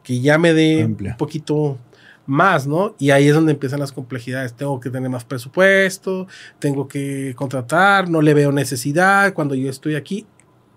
que 0.02 0.22
ya 0.22 0.38
me 0.38 0.54
dé 0.54 0.86
un 0.86 1.18
poquito 1.18 1.78
más, 2.26 2.68
¿no? 2.68 2.96
Y 3.00 3.12
ahí 3.12 3.28
es 3.28 3.36
donde 3.36 3.54
empiezan 3.54 3.80
las 3.80 3.92
complejidades. 3.92 4.54
Tengo 4.54 4.80
que 4.80 4.90
tener 4.90 5.10
más 5.10 5.26
presupuesto, 5.26 6.28
tengo 6.60 6.88
que 6.88 7.34
contratar, 7.36 8.10
no 8.10 8.22
le 8.22 8.34
veo 8.34 8.52
necesidad 8.52 9.34
cuando 9.34 9.56
yo 9.56 9.70
estoy 9.70 9.96
aquí. 9.96 10.26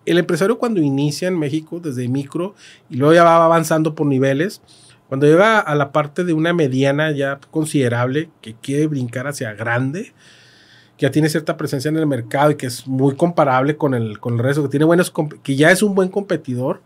El 0.06 0.18
empresario 0.18 0.58
cuando 0.58 0.80
inicia 0.80 1.28
en 1.28 1.38
México 1.38 1.80
desde 1.80 2.08
micro 2.08 2.54
y 2.88 2.96
luego 2.96 3.14
ya 3.14 3.24
va 3.24 3.44
avanzando 3.44 3.94
por 3.94 4.06
niveles, 4.06 4.62
cuando 5.08 5.26
llega 5.26 5.58
a 5.58 5.74
la 5.74 5.90
parte 5.90 6.24
de 6.24 6.34
una 6.34 6.52
mediana 6.52 7.10
ya 7.12 7.40
considerable 7.50 8.30
que 8.42 8.54
quiere 8.54 8.86
brincar 8.86 9.26
hacia 9.26 9.54
grande, 9.54 10.12
que 10.96 11.06
ya 11.06 11.10
tiene 11.10 11.28
cierta 11.28 11.56
presencia 11.56 11.88
en 11.88 11.96
el 11.96 12.06
mercado 12.06 12.50
y 12.50 12.56
que 12.56 12.66
es 12.66 12.86
muy 12.86 13.16
comparable 13.16 13.76
con 13.76 13.94
el, 13.94 14.18
con 14.18 14.34
el 14.34 14.40
resto, 14.40 14.62
que 14.62 14.68
tiene 14.68 14.84
buenos, 14.84 15.12
que 15.42 15.56
ya 15.56 15.70
es 15.70 15.82
un 15.82 15.94
buen 15.94 16.10
competidor, 16.10 16.82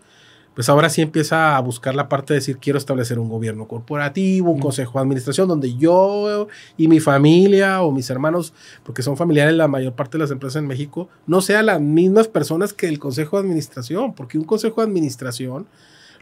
pues 0.55 0.69
ahora 0.69 0.89
sí 0.89 1.01
empieza 1.01 1.57
a 1.57 1.61
buscar 1.61 1.95
la 1.95 2.09
parte 2.09 2.35
de 2.35 2.41
decir 2.41 2.59
quiero 2.59 2.79
establecer 2.79 3.19
un 3.19 3.29
gobierno 3.29 3.67
corporativo, 3.67 4.51
un 4.51 4.61
consejo 4.61 4.99
de 4.99 5.03
administración 5.03 5.49
donde 5.49 5.77
yo 5.77 6.49
y 6.77 6.89
mi 6.89 7.01
familia 7.01 7.83
o 7.83 7.93
mis 7.93 8.11
hermanos, 8.11 8.53
porque 8.83 9.03
son 9.03 9.17
familiares 9.17 9.55
la 9.55 9.69
mayor 9.69 9.95
parte 9.95 10.19
de 10.19 10.25
las 10.25 10.31
empresas 10.31 10.61
en 10.61 10.67
México, 10.67 11.09
no 11.27 11.41
sean 11.41 11.67
las 11.67 11.81
mismas 11.81 12.29
personas 12.29 12.73
que 12.73 12.89
el 12.89 12.99
consejo 12.99 13.37
de 13.37 13.47
administración, 13.49 14.15
porque 14.15 14.39
un 14.39 14.45
consejo 14.45 14.81
de 14.81 14.89
administración 14.89 15.67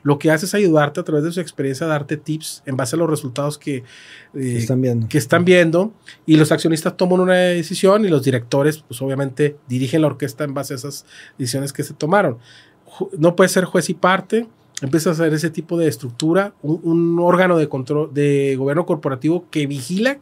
lo 0.03 0.19
que 0.19 0.31
hace 0.31 0.47
es 0.47 0.55
ayudarte 0.55 1.01
a 1.01 1.05
través 1.05 1.25
de 1.25 1.33
su 1.33 1.41
experiencia 1.41 1.87
a 1.87 1.91
darte 1.91 2.17
tips 2.17 2.63
en 2.67 2.77
base 2.77 2.97
a 2.97 2.99
los 2.99 3.11
resultados 3.11 3.59
que, 3.59 3.77
eh, 4.35 4.57
están, 4.57 4.81
viendo. 4.81 5.09
que 5.09 5.19
están 5.19 5.45
viendo 5.45 5.93
y 6.27 6.37
los 6.37 6.53
accionistas 6.53 6.97
toman 6.97 7.21
una 7.21 7.35
decisión 7.35 8.05
y 8.05 8.09
los 8.09 8.23
directores 8.23 8.79
pues 8.79 9.01
obviamente 9.03 9.57
dirigen 9.69 10.03
la 10.03 10.09
orquesta 10.09 10.45
en 10.45 10.55
base 10.55 10.75
a 10.75 10.77
esas 10.77 11.05
decisiones 11.39 11.73
que 11.73 11.83
se 11.83 11.95
tomaron 11.95 12.39
no 13.19 13.37
puede 13.37 13.49
ser 13.49 13.65
juez 13.65 13.91
y 13.91 13.95
parte, 13.95 14.47
empieza 14.83 15.11
a 15.11 15.13
hacer 15.13 15.33
ese 15.35 15.51
tipo 15.51 15.79
de 15.79 15.89
estructura, 15.89 16.55
un, 16.63 17.19
órgano 17.19 17.59
de 17.59 17.69
control, 17.69 18.13
de 18.13 18.57
gobierno 18.57 18.87
corporativo 18.87 19.47
que 19.51 19.67
vigila 19.67 20.19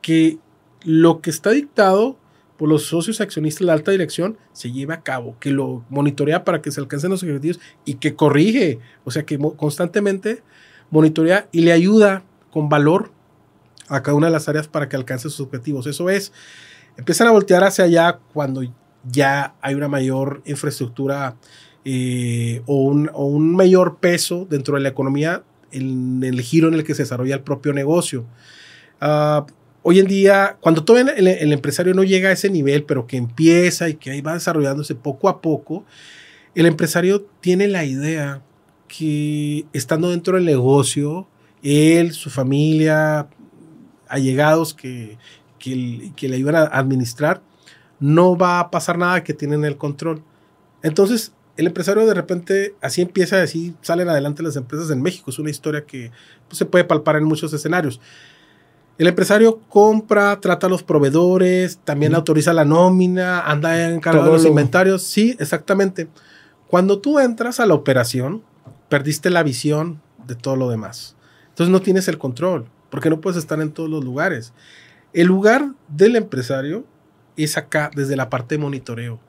que 0.00 0.38
lo 0.84 1.20
que 1.20 1.30
está 1.30 1.50
dictado 1.50 2.16
por 2.56 2.68
los 2.68 2.84
socios 2.84 3.20
accionistas 3.20 3.60
de 3.60 3.66
la 3.66 3.72
alta 3.74 3.90
dirección 3.90 4.38
se 4.52 4.72
lleve 4.72 4.94
a 4.94 5.02
cabo, 5.02 5.36
que 5.40 5.50
lo 5.50 5.84
monitorea 5.90 6.44
para 6.44 6.62
que 6.62 6.70
se 6.70 6.80
alcancen 6.80 7.10
los 7.10 7.22
objetivos 7.22 7.60
y 7.84 7.94
que 7.94 8.14
corrige, 8.14 8.78
o 9.04 9.10
sea 9.10 9.24
que 9.24 9.38
constantemente 9.56 10.42
monitorea 10.90 11.48
y 11.52 11.60
le 11.60 11.72
ayuda 11.72 12.22
con 12.50 12.68
valor 12.68 13.10
a 13.88 14.02
cada 14.02 14.16
una 14.16 14.28
de 14.28 14.32
las 14.32 14.48
áreas 14.48 14.68
para 14.68 14.88
que 14.88 14.96
alcance 14.96 15.28
sus 15.28 15.40
objetivos. 15.40 15.86
Eso 15.86 16.08
es, 16.08 16.32
empiezan 16.96 17.28
a 17.28 17.32
voltear 17.32 17.64
hacia 17.64 17.84
allá 17.84 18.20
cuando 18.32 18.62
ya 19.04 19.54
hay 19.60 19.74
una 19.74 19.88
mayor 19.88 20.42
infraestructura 20.46 21.36
eh, 21.88 22.62
o, 22.66 22.82
un, 22.82 23.54
mayor 23.54 23.98
peso 23.98 24.44
dentro 24.50 24.74
de 24.74 24.80
la 24.80 24.88
economía 24.88 25.44
en 25.70 26.24
el 26.24 26.40
giro 26.40 26.66
en 26.66 26.74
el 26.74 26.82
que 26.82 26.96
se 26.96 27.04
desarrolla 27.04 27.36
el 27.36 27.42
propio 27.42 27.72
negocio. 27.72 28.24
Ah, 29.00 29.46
hoy 29.82 30.00
en 30.00 30.08
día, 30.08 30.56
cuando 30.60 30.82
todo 30.82 30.98
el, 30.98 31.28
el, 31.28 31.52
empresario 31.52 31.94
no 31.94 32.02
llega 32.02 32.30
a 32.30 32.32
ese 32.32 32.50
nivel, 32.50 32.82
pero 32.82 33.06
que 33.06 33.16
empieza 33.16 33.88
y 33.88 33.94
que 33.94 34.10
ahí 34.10 34.20
va 34.20 34.34
desarrollándose 34.34 34.96
poco 34.96 35.28
a 35.28 35.40
poco, 35.40 35.84
el 36.56 36.66
empresario 36.66 37.24
tiene 37.40 37.68
la 37.68 37.84
idea 37.84 38.42
que 38.88 39.66
estando 39.72 40.10
dentro 40.10 40.34
del 40.34 40.44
negocio, 40.44 41.28
él, 41.62 42.14
su 42.14 42.30
familia, 42.30 43.28
allegados 44.08 44.74
que, 44.74 45.18
que, 45.60 46.10
que 46.16 46.28
le 46.28 46.34
ayudan 46.34 46.56
a 46.56 46.62
administrar, 46.64 47.42
no 48.00 48.36
va 48.36 48.58
a 48.58 48.72
pasar 48.72 48.98
nada 48.98 49.22
que 49.22 49.34
tienen 49.34 49.64
el 49.64 49.76
control. 49.76 50.24
Entonces, 50.82 51.32
el 51.56 51.66
empresario 51.66 52.06
de 52.06 52.14
repente 52.14 52.74
así 52.82 53.02
empieza, 53.02 53.42
así 53.42 53.74
salen 53.80 54.08
adelante 54.08 54.42
las 54.42 54.56
empresas 54.56 54.90
en 54.90 55.02
México. 55.02 55.30
Es 55.30 55.38
una 55.38 55.50
historia 55.50 55.84
que 55.84 56.10
pues, 56.48 56.58
se 56.58 56.66
puede 56.66 56.84
palpar 56.84 57.16
en 57.16 57.24
muchos 57.24 57.52
escenarios. 57.52 58.00
El 58.98 59.06
empresario 59.08 59.60
compra, 59.68 60.40
trata 60.40 60.66
a 60.66 60.70
los 60.70 60.82
proveedores, 60.82 61.78
también 61.84 62.14
autoriza 62.14 62.54
la 62.54 62.64
nómina, 62.64 63.40
anda 63.40 63.90
encargado 63.90 64.26
de 64.26 64.32
los 64.32 64.46
inventarios. 64.46 65.02
Sí, 65.02 65.36
exactamente. 65.38 66.08
Cuando 66.66 66.98
tú 66.98 67.18
entras 67.18 67.60
a 67.60 67.66
la 67.66 67.74
operación, 67.74 68.42
perdiste 68.88 69.28
la 69.28 69.42
visión 69.42 70.00
de 70.26 70.34
todo 70.34 70.56
lo 70.56 70.70
demás. 70.70 71.14
Entonces 71.48 71.70
no 71.70 71.80
tienes 71.80 72.08
el 72.08 72.18
control, 72.18 72.66
porque 72.90 73.10
no 73.10 73.20
puedes 73.20 73.38
estar 73.38 73.60
en 73.60 73.72
todos 73.72 73.90
los 73.90 74.02
lugares. 74.02 74.52
El 75.12 75.26
lugar 75.26 75.72
del 75.88 76.16
empresario 76.16 76.84
es 77.36 77.56
acá, 77.56 77.90
desde 77.94 78.16
la 78.16 78.30
parte 78.30 78.54
de 78.54 78.62
monitoreo. 78.62 79.20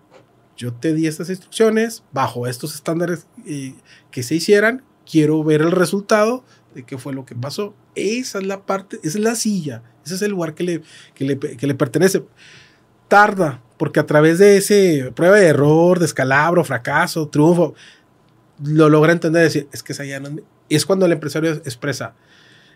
Yo 0.57 0.73
te 0.73 0.93
di 0.93 1.07
estas 1.07 1.29
instrucciones 1.29 2.03
bajo 2.11 2.47
estos 2.47 2.73
estándares 2.75 3.27
eh, 3.45 3.75
que 4.11 4.23
se 4.23 4.35
hicieran. 4.35 4.83
Quiero 5.09 5.43
ver 5.43 5.61
el 5.61 5.71
resultado 5.71 6.43
de 6.73 6.83
qué 6.83 6.97
fue 6.97 7.13
lo 7.13 7.25
que 7.25 7.35
pasó. 7.35 7.75
Esa 7.95 8.39
es 8.39 8.45
la 8.45 8.65
parte, 8.65 8.97
esa 9.03 9.17
es 9.17 9.23
la 9.23 9.35
silla, 9.35 9.83
ese 10.05 10.15
es 10.15 10.21
el 10.21 10.31
lugar 10.31 10.55
que 10.55 10.63
le, 10.63 10.81
que 11.13 11.25
le, 11.25 11.39
que 11.39 11.67
le 11.67 11.75
pertenece. 11.75 12.23
Tarda, 13.07 13.61
porque 13.77 13.99
a 13.99 14.05
través 14.05 14.39
de 14.39 14.57
ese 14.57 15.11
prueba 15.15 15.37
de 15.37 15.47
error, 15.47 15.99
descalabro, 15.99 16.63
fracaso, 16.63 17.27
triunfo, 17.29 17.75
lo 18.63 18.89
logra 18.89 19.13
entender, 19.13 19.43
decir, 19.43 19.67
es 19.71 19.83
que 19.83 19.93
esa 19.93 20.03
ya 20.03 20.19
no 20.19 20.29
es, 20.69 20.85
cuando 20.85 21.05
el 21.05 21.11
empresario 21.11 21.51
expresa, 21.53 22.15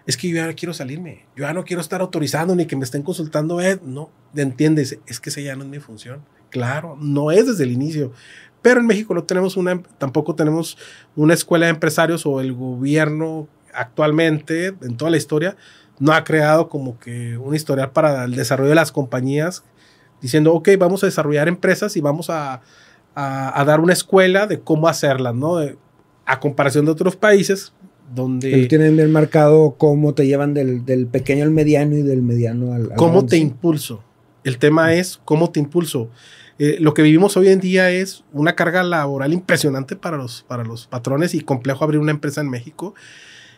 es 0.06 0.18
que 0.18 0.30
yo 0.30 0.36
ya 0.36 0.48
no 0.48 0.56
quiero 0.56 0.74
salirme, 0.74 1.26
yo 1.36 1.44
ya 1.44 1.54
no 1.54 1.64
quiero 1.64 1.82
estar 1.82 2.02
autorizando 2.02 2.56
ni 2.56 2.66
que 2.66 2.76
me 2.76 2.86
estén 2.86 3.04
consultando, 3.04 3.62
eh, 3.62 3.80
no, 3.84 4.10
entiendes, 4.36 5.00
es 5.06 5.20
que 5.20 5.30
esa 5.30 5.42
ya 5.42 5.56
no 5.56 5.64
es 5.64 5.70
mi 5.70 5.80
función. 5.80 6.24
Claro, 6.52 6.98
no 7.02 7.32
es 7.32 7.48
desde 7.48 7.64
el 7.64 7.72
inicio. 7.72 8.12
Pero 8.62 8.80
en 8.80 8.86
México 8.86 9.16
no 9.16 9.24
tenemos 9.24 9.58
una, 9.58 9.82
tampoco 9.98 10.36
tenemos 10.36 10.78
una 11.16 11.34
escuela 11.34 11.66
de 11.66 11.72
empresarios 11.72 12.26
o 12.28 12.40
el 12.40 12.54
gobierno 12.54 13.48
actualmente, 13.74 14.68
en 14.68 14.98
toda 14.98 15.10
la 15.10 15.18
historia, 15.18 15.56
no 15.98 16.14
ha 16.14 16.24
creado 16.24 16.70
como 16.70 17.00
que 17.00 17.38
un 17.38 17.56
historial 17.56 17.92
para 17.92 18.26
el 18.26 18.36
desarrollo 18.36 18.70
de 18.70 18.76
las 18.76 18.92
compañías, 18.92 19.64
diciendo, 20.22 20.54
ok, 20.54 20.70
vamos 20.78 21.04
a 21.04 21.08
desarrollar 21.08 21.48
empresas 21.48 21.98
y 21.98 22.02
vamos 22.02 22.30
a, 22.30 22.62
a, 23.16 23.64
dar 23.66 23.80
una 23.80 23.94
escuela 23.94 24.46
de 24.46 24.60
cómo 24.60 24.88
hacerlas, 24.88 25.34
¿no? 25.34 25.58
a 26.26 26.40
comparación 26.40 26.86
de 26.86 26.92
otros 26.92 27.16
países 27.16 27.74
donde... 28.14 28.68
tienen 28.68 28.96
bien 28.96 29.12
marcado 29.12 29.76
cómo 29.78 30.14
te 30.14 30.26
llevan 30.28 30.54
del, 30.54 30.86
del, 30.86 31.08
pequeño 31.08 31.44
al 31.44 31.52
mediano 31.52 31.96
y 31.96 32.02
del 32.02 32.22
mediano 32.22 32.74
al... 32.74 32.94
¿Cómo 32.96 33.26
te 33.26 33.38
impulso? 33.38 34.04
El 34.44 34.58
tema 34.58 34.94
es 34.94 35.20
cómo 35.24 35.52
te 35.52 35.60
impulso. 35.60 36.10
Eh, 36.64 36.78
lo 36.80 36.94
que 36.94 37.02
vivimos 37.02 37.36
hoy 37.38 37.48
en 37.48 37.60
día 37.60 37.90
es 37.90 38.24
una 38.34 38.54
carga 38.56 38.84
laboral 38.84 39.34
impresionante 39.34 39.96
para 39.96 40.16
los, 40.16 40.44
para 40.44 40.64
los 40.64 40.86
patrones 40.86 41.34
y 41.34 41.42
complejo 41.42 41.84
abrir 41.84 42.00
una 42.00 42.12
empresa 42.12 42.40
en 42.40 42.52
México. 42.52 42.94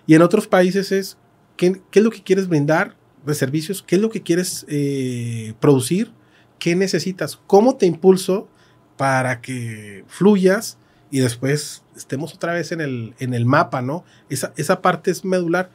Y 0.08 0.16
en 0.16 0.22
otros 0.22 0.48
países 0.48 0.94
es, 0.94 1.18
¿qué, 1.58 1.82
qué 1.92 2.00
es 2.00 2.06
lo 2.06 2.12
que 2.12 2.24
quieres 2.24 2.48
brindar 2.48 2.96
de 3.26 3.36
servicios? 3.36 3.84
¿Qué 3.84 3.98
es 3.98 4.02
lo 4.02 4.10
que 4.10 4.22
quieres 4.22 4.66
eh, 4.70 5.54
producir? 5.60 6.14
¿Qué 6.60 6.78
necesitas? 6.78 7.42
¿Cómo 7.46 7.76
te 7.76 7.88
impulso 7.88 8.48
para 8.96 9.42
que 9.42 10.06
fluyas 10.08 10.78
y 11.12 11.20
después 11.20 11.84
estemos 11.98 12.34
otra 12.34 12.54
vez 12.54 12.72
en 12.72 12.80
el, 12.80 13.16
en 13.20 13.34
el 13.34 13.46
mapa, 13.46 13.82
¿no? 13.82 14.06
Esa, 14.30 14.54
esa 14.56 14.82
parte 14.82 15.12
es 15.12 15.26
medular. 15.26 15.72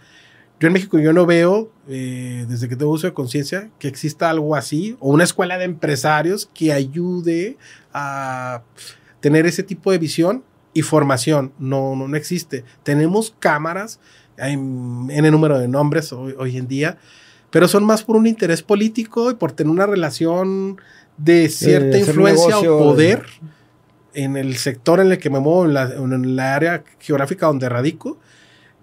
Yo 0.60 0.66
en 0.66 0.72
México 0.72 0.98
yo 0.98 1.12
no 1.12 1.24
veo, 1.24 1.70
eh, 1.88 2.44
desde 2.48 2.68
que 2.68 2.74
tengo 2.74 2.90
uso 2.90 3.06
de 3.06 3.14
conciencia, 3.14 3.70
que 3.78 3.86
exista 3.86 4.28
algo 4.28 4.56
así, 4.56 4.96
o 4.98 5.10
una 5.10 5.24
escuela 5.24 5.56
de 5.56 5.64
empresarios 5.64 6.50
que 6.52 6.72
ayude 6.72 7.56
a 7.92 8.62
tener 9.20 9.46
ese 9.46 9.62
tipo 9.62 9.92
de 9.92 9.98
visión 9.98 10.42
y 10.74 10.82
formación. 10.82 11.52
No, 11.58 11.94
no, 11.94 12.08
no 12.08 12.16
existe. 12.16 12.64
Tenemos 12.82 13.34
cámaras 13.38 14.00
en, 14.36 15.08
en 15.10 15.24
el 15.24 15.30
número 15.30 15.58
de 15.58 15.68
nombres 15.68 16.12
hoy, 16.12 16.34
hoy, 16.36 16.56
en 16.56 16.66
día, 16.66 16.98
pero 17.50 17.68
son 17.68 17.84
más 17.84 18.02
por 18.02 18.16
un 18.16 18.26
interés 18.26 18.62
político 18.62 19.30
y 19.30 19.34
por 19.34 19.52
tener 19.52 19.70
una 19.70 19.86
relación 19.86 20.80
de 21.16 21.48
cierta 21.48 21.96
eh, 21.96 22.00
influencia 22.00 22.58
o 22.58 22.78
poder 22.78 23.26
en 24.14 24.36
el 24.36 24.56
sector 24.56 24.98
en 24.98 25.12
el 25.12 25.18
que 25.18 25.30
me 25.30 25.38
muevo, 25.38 25.64
en 25.64 25.74
la, 25.74 25.84
en 25.84 26.36
la 26.36 26.54
área 26.56 26.82
geográfica 26.98 27.46
donde 27.46 27.68
radico, 27.68 28.18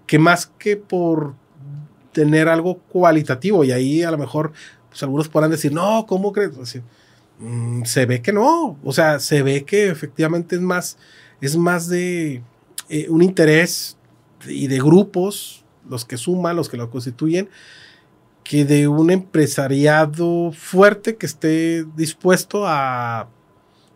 que 0.06 0.18
más 0.18 0.46
que 0.46 0.76
por 0.76 1.34
tener 2.16 2.48
algo 2.48 2.78
cualitativo. 2.78 3.62
Y 3.62 3.72
ahí 3.72 4.02
a 4.02 4.10
lo 4.10 4.16
mejor 4.16 4.52
pues, 4.88 5.02
algunos 5.02 5.28
podrán 5.28 5.50
decir, 5.50 5.70
no, 5.70 6.06
¿cómo 6.06 6.32
crees? 6.32 6.52
Mm, 7.38 7.84
se 7.84 8.06
ve 8.06 8.22
que 8.22 8.32
no. 8.32 8.78
O 8.82 8.92
sea, 8.94 9.20
se 9.20 9.42
ve 9.42 9.66
que 9.66 9.88
efectivamente 9.88 10.56
es 10.56 10.62
más, 10.62 10.96
es 11.42 11.58
más 11.58 11.88
de 11.88 12.42
eh, 12.88 13.06
un 13.10 13.22
interés 13.22 13.98
y 14.48 14.66
de 14.66 14.78
grupos, 14.78 15.62
los 15.86 16.06
que 16.06 16.16
suman, 16.16 16.56
los 16.56 16.70
que 16.70 16.78
lo 16.78 16.88
constituyen, 16.88 17.50
que 18.44 18.64
de 18.64 18.88
un 18.88 19.10
empresariado 19.10 20.52
fuerte 20.52 21.16
que 21.16 21.26
esté 21.26 21.84
dispuesto 21.96 22.66
a 22.66 23.28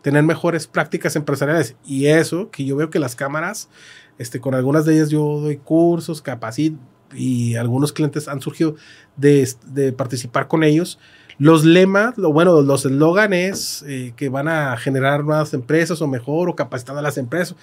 tener 0.02 0.24
mejores 0.24 0.66
prácticas 0.66 1.16
empresariales. 1.16 1.74
Y 1.86 2.04
eso, 2.04 2.50
que 2.50 2.66
yo 2.66 2.76
veo 2.76 2.90
que 2.90 2.98
las 2.98 3.16
cámaras, 3.16 3.70
este, 4.18 4.40
con 4.40 4.54
algunas 4.54 4.84
de 4.84 4.96
ellas 4.96 5.08
yo 5.08 5.40
doy 5.40 5.56
cursos, 5.56 6.20
capacito, 6.20 6.78
y 7.14 7.56
algunos 7.56 7.92
clientes 7.92 8.28
han 8.28 8.40
surgido 8.40 8.76
de, 9.16 9.94
participar 9.96 10.48
con 10.48 10.64
ellos. 10.64 10.98
Los 11.38 11.64
lemas, 11.64 12.18
lo 12.18 12.32
bueno, 12.32 12.60
los 12.60 12.84
eslóganes 12.84 13.84
eh, 13.86 14.12
que 14.16 14.28
van 14.28 14.48
a 14.48 14.76
generar 14.76 15.24
nuevas 15.24 15.54
empresas 15.54 16.02
o 16.02 16.06
mejor, 16.06 16.50
o 16.50 16.56
capacitando 16.56 17.00
a 17.00 17.02
las 17.02 17.16
empresas. 17.16 17.56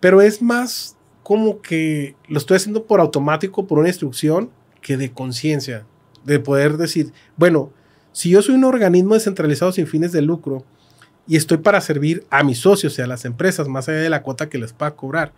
Pero 0.00 0.22
es 0.22 0.40
más 0.40 0.96
como 1.22 1.60
que 1.60 2.14
lo 2.28 2.38
estoy 2.38 2.56
haciendo 2.56 2.84
por 2.84 3.00
automático, 3.00 3.66
por 3.66 3.78
una 3.78 3.88
instrucción, 3.88 4.50
que 4.80 4.96
de 4.96 5.12
conciencia, 5.12 5.84
de 6.24 6.38
poder 6.38 6.76
decir, 6.76 7.12
bueno, 7.36 7.70
si 8.12 8.30
yo 8.30 8.42
soy 8.42 8.54
un 8.54 8.64
organismo 8.64 9.14
descentralizado 9.14 9.72
sin 9.72 9.86
fines 9.86 10.12
de 10.12 10.22
lucro 10.22 10.64
y 11.26 11.36
estoy 11.36 11.58
para 11.58 11.80
servir 11.80 12.26
a 12.30 12.42
mis 12.42 12.58
socios 12.58 12.98
y 12.98 13.02
a 13.02 13.06
las 13.06 13.24
empresas, 13.24 13.68
más 13.68 13.88
allá 13.88 13.98
de 13.98 14.10
la 14.10 14.22
cuota 14.22 14.48
que 14.48 14.58
les 14.58 14.72
pueda 14.72 14.96
cobrar, 14.96 15.32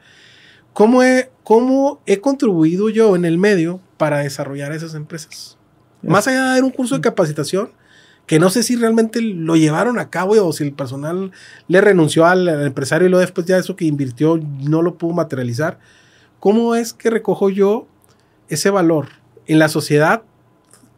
¿Cómo 0.73 1.03
he, 1.03 1.31
¿Cómo 1.45 2.01
he 2.07 2.21
contribuido 2.21 2.89
yo 2.89 3.17
en 3.17 3.25
el 3.25 3.39
medio 3.39 3.81
para 3.97 4.19
desarrollar 4.19 4.73
esas 4.73 4.95
empresas? 4.95 5.59
Más 6.03 6.27
allá 6.27 6.43
de 6.43 6.49
dar 6.49 6.65
un 6.65 6.71
curso 6.71 6.95
de 6.95 7.01
capacitación, 7.01 7.71
que 8.31 8.39
no 8.39 8.49
sé 8.49 8.63
si 8.63 8.77
realmente 8.77 9.21
lo 9.21 9.57
llevaron 9.57 9.99
a 9.99 10.09
cabo 10.09 10.35
o 10.47 10.53
si 10.53 10.63
el 10.63 10.73
personal 10.73 11.33
le 11.67 11.81
renunció 11.81 12.27
al, 12.27 12.49
empresario 12.49 13.09
y 13.09 13.11
luego 13.11 13.23
después 13.23 13.45
ya 13.45 13.59
eso 13.59 13.75
que 13.75 13.85
invirtió 13.85 14.39
no 14.61 14.83
lo 14.83 14.95
pudo 14.95 15.15
materializar. 15.15 15.81
¿Cómo 16.39 16.77
es 16.77 16.93
que 16.93 17.11
recojo 17.11 17.51
yo 17.51 17.89
ese 18.49 18.71
valor 18.71 19.09
en 19.47 19.59
la 19.59 19.69
sociedad 19.69 20.23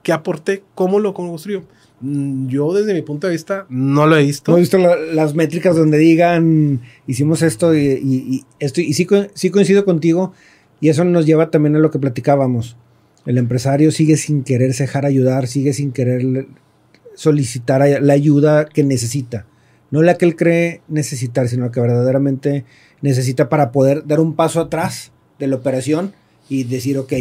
que 0.03 0.13
aporté? 0.13 0.63
¿Cómo 0.75 1.01
lo 1.01 1.15
construyo? 1.15 1.63
Mm, 2.03 2.49
yo 2.49 2.75
desde 2.75 2.95
mi 2.95 3.03
punto 3.03 3.29
de 3.29 3.33
vista 3.33 3.65
no 3.69 4.07
lo 4.07 4.17
he 4.17 4.25
visto. 4.25 4.51
No 4.51 4.59
he 4.59 4.61
visto 4.61 4.77
las 4.79 5.35
métricas 5.35 5.77
donde 5.77 5.99
digan 5.99 6.81
hicimos 7.07 7.43
esto 7.43 7.77
y, 7.77 8.45
esto 8.59 8.81
y 8.81 8.93
sí, 8.93 9.07
sí, 9.35 9.51
coincido 9.51 9.85
contigo 9.85 10.33
y 10.81 10.89
eso 10.89 11.05
nos 11.05 11.27
lleva 11.27 11.51
también 11.51 11.77
a 11.77 11.79
lo 11.79 11.91
que 11.91 12.01
platicábamos. 12.01 12.77
El 13.25 13.39
empresario 13.39 13.93
sigue 13.93 14.17
sin 14.17 14.43
quererse 14.43 14.83
dejar 14.83 15.07
ayudar, 15.07 15.47
sigue 15.47 15.73
sin 15.73 15.93
querer 15.93 16.49
solicitar 17.15 17.89
la 18.03 18.13
ayuda 18.13 18.65
que 18.65 18.83
necesita. 18.83 19.47
No 19.93 20.03
la 20.03 20.19
que 20.19 20.25
él 20.25 20.35
cree 20.35 20.81
necesitar, 20.89 21.49
sino 21.49 21.67
la 21.67 21.71
que 21.71 21.81
verdaderamente 21.81 22.65
necesita 23.01 23.49
para 23.49 23.71
poder 23.71 24.07
dar 24.07 24.19
un 24.19 24.35
paso 24.35 24.61
atrás 24.61 25.13
de 25.39 25.47
la 25.47 25.57
operación 25.57 26.15
y 26.49 26.65
decir, 26.65 26.99
ok, 26.99 27.13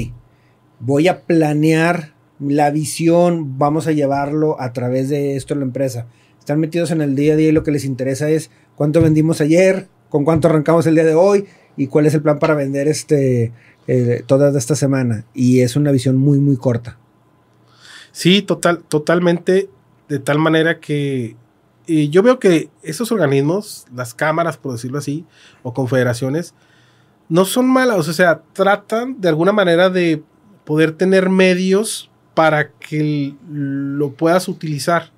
voy 0.79 1.07
a 1.07 1.21
planear 1.21 2.13
la 2.41 2.71
visión, 2.71 3.57
vamos 3.57 3.87
a 3.87 3.91
llevarlo 3.91 4.59
a 4.59 4.73
través 4.73 5.09
de 5.09 5.35
esto 5.35 5.53
en 5.53 5.59
la 5.59 5.65
empresa. 5.65 6.07
Están 6.39 6.59
metidos 6.59 6.91
en 6.91 7.01
el 7.01 7.15
día 7.15 7.33
a 7.33 7.35
día 7.35 7.49
y 7.49 7.51
lo 7.51 7.63
que 7.63 7.71
les 7.71 7.85
interesa 7.85 8.29
es 8.29 8.49
cuánto 8.75 9.01
vendimos 9.01 9.41
ayer, 9.41 9.87
con 10.09 10.25
cuánto 10.25 10.47
arrancamos 10.47 10.87
el 10.87 10.95
día 10.95 11.03
de 11.03 11.13
hoy 11.13 11.45
y 11.77 11.87
cuál 11.87 12.07
es 12.07 12.13
el 12.13 12.21
plan 12.21 12.39
para 12.39 12.55
vender 12.55 12.87
este 12.87 13.51
eh, 13.87 14.23
toda 14.25 14.57
esta 14.57 14.75
semana. 14.75 15.25
Y 15.33 15.61
es 15.61 15.75
una 15.75 15.91
visión 15.91 16.17
muy, 16.17 16.39
muy 16.39 16.57
corta. 16.57 16.97
Sí, 18.11 18.41
total, 18.41 18.79
totalmente, 18.79 19.69
de 20.09 20.19
tal 20.19 20.39
manera 20.39 20.79
que 20.79 21.35
yo 21.87 22.23
veo 22.23 22.39
que 22.39 22.69
esos 22.83 23.11
organismos, 23.11 23.85
las 23.93 24.13
cámaras, 24.13 24.57
por 24.57 24.71
decirlo 24.73 24.97
así, 24.97 25.25
o 25.63 25.73
confederaciones, 25.73 26.53
no 27.29 27.45
son 27.45 27.67
malas, 27.67 28.07
o 28.07 28.13
sea, 28.13 28.41
tratan 28.53 29.19
de 29.19 29.29
alguna 29.29 29.51
manera 29.51 29.89
de 29.89 30.21
poder 30.65 30.91
tener 30.91 31.29
medios 31.29 32.10
para 32.33 32.71
que 32.71 33.35
lo 33.49 34.13
puedas 34.13 34.47
utilizar. 34.47 35.11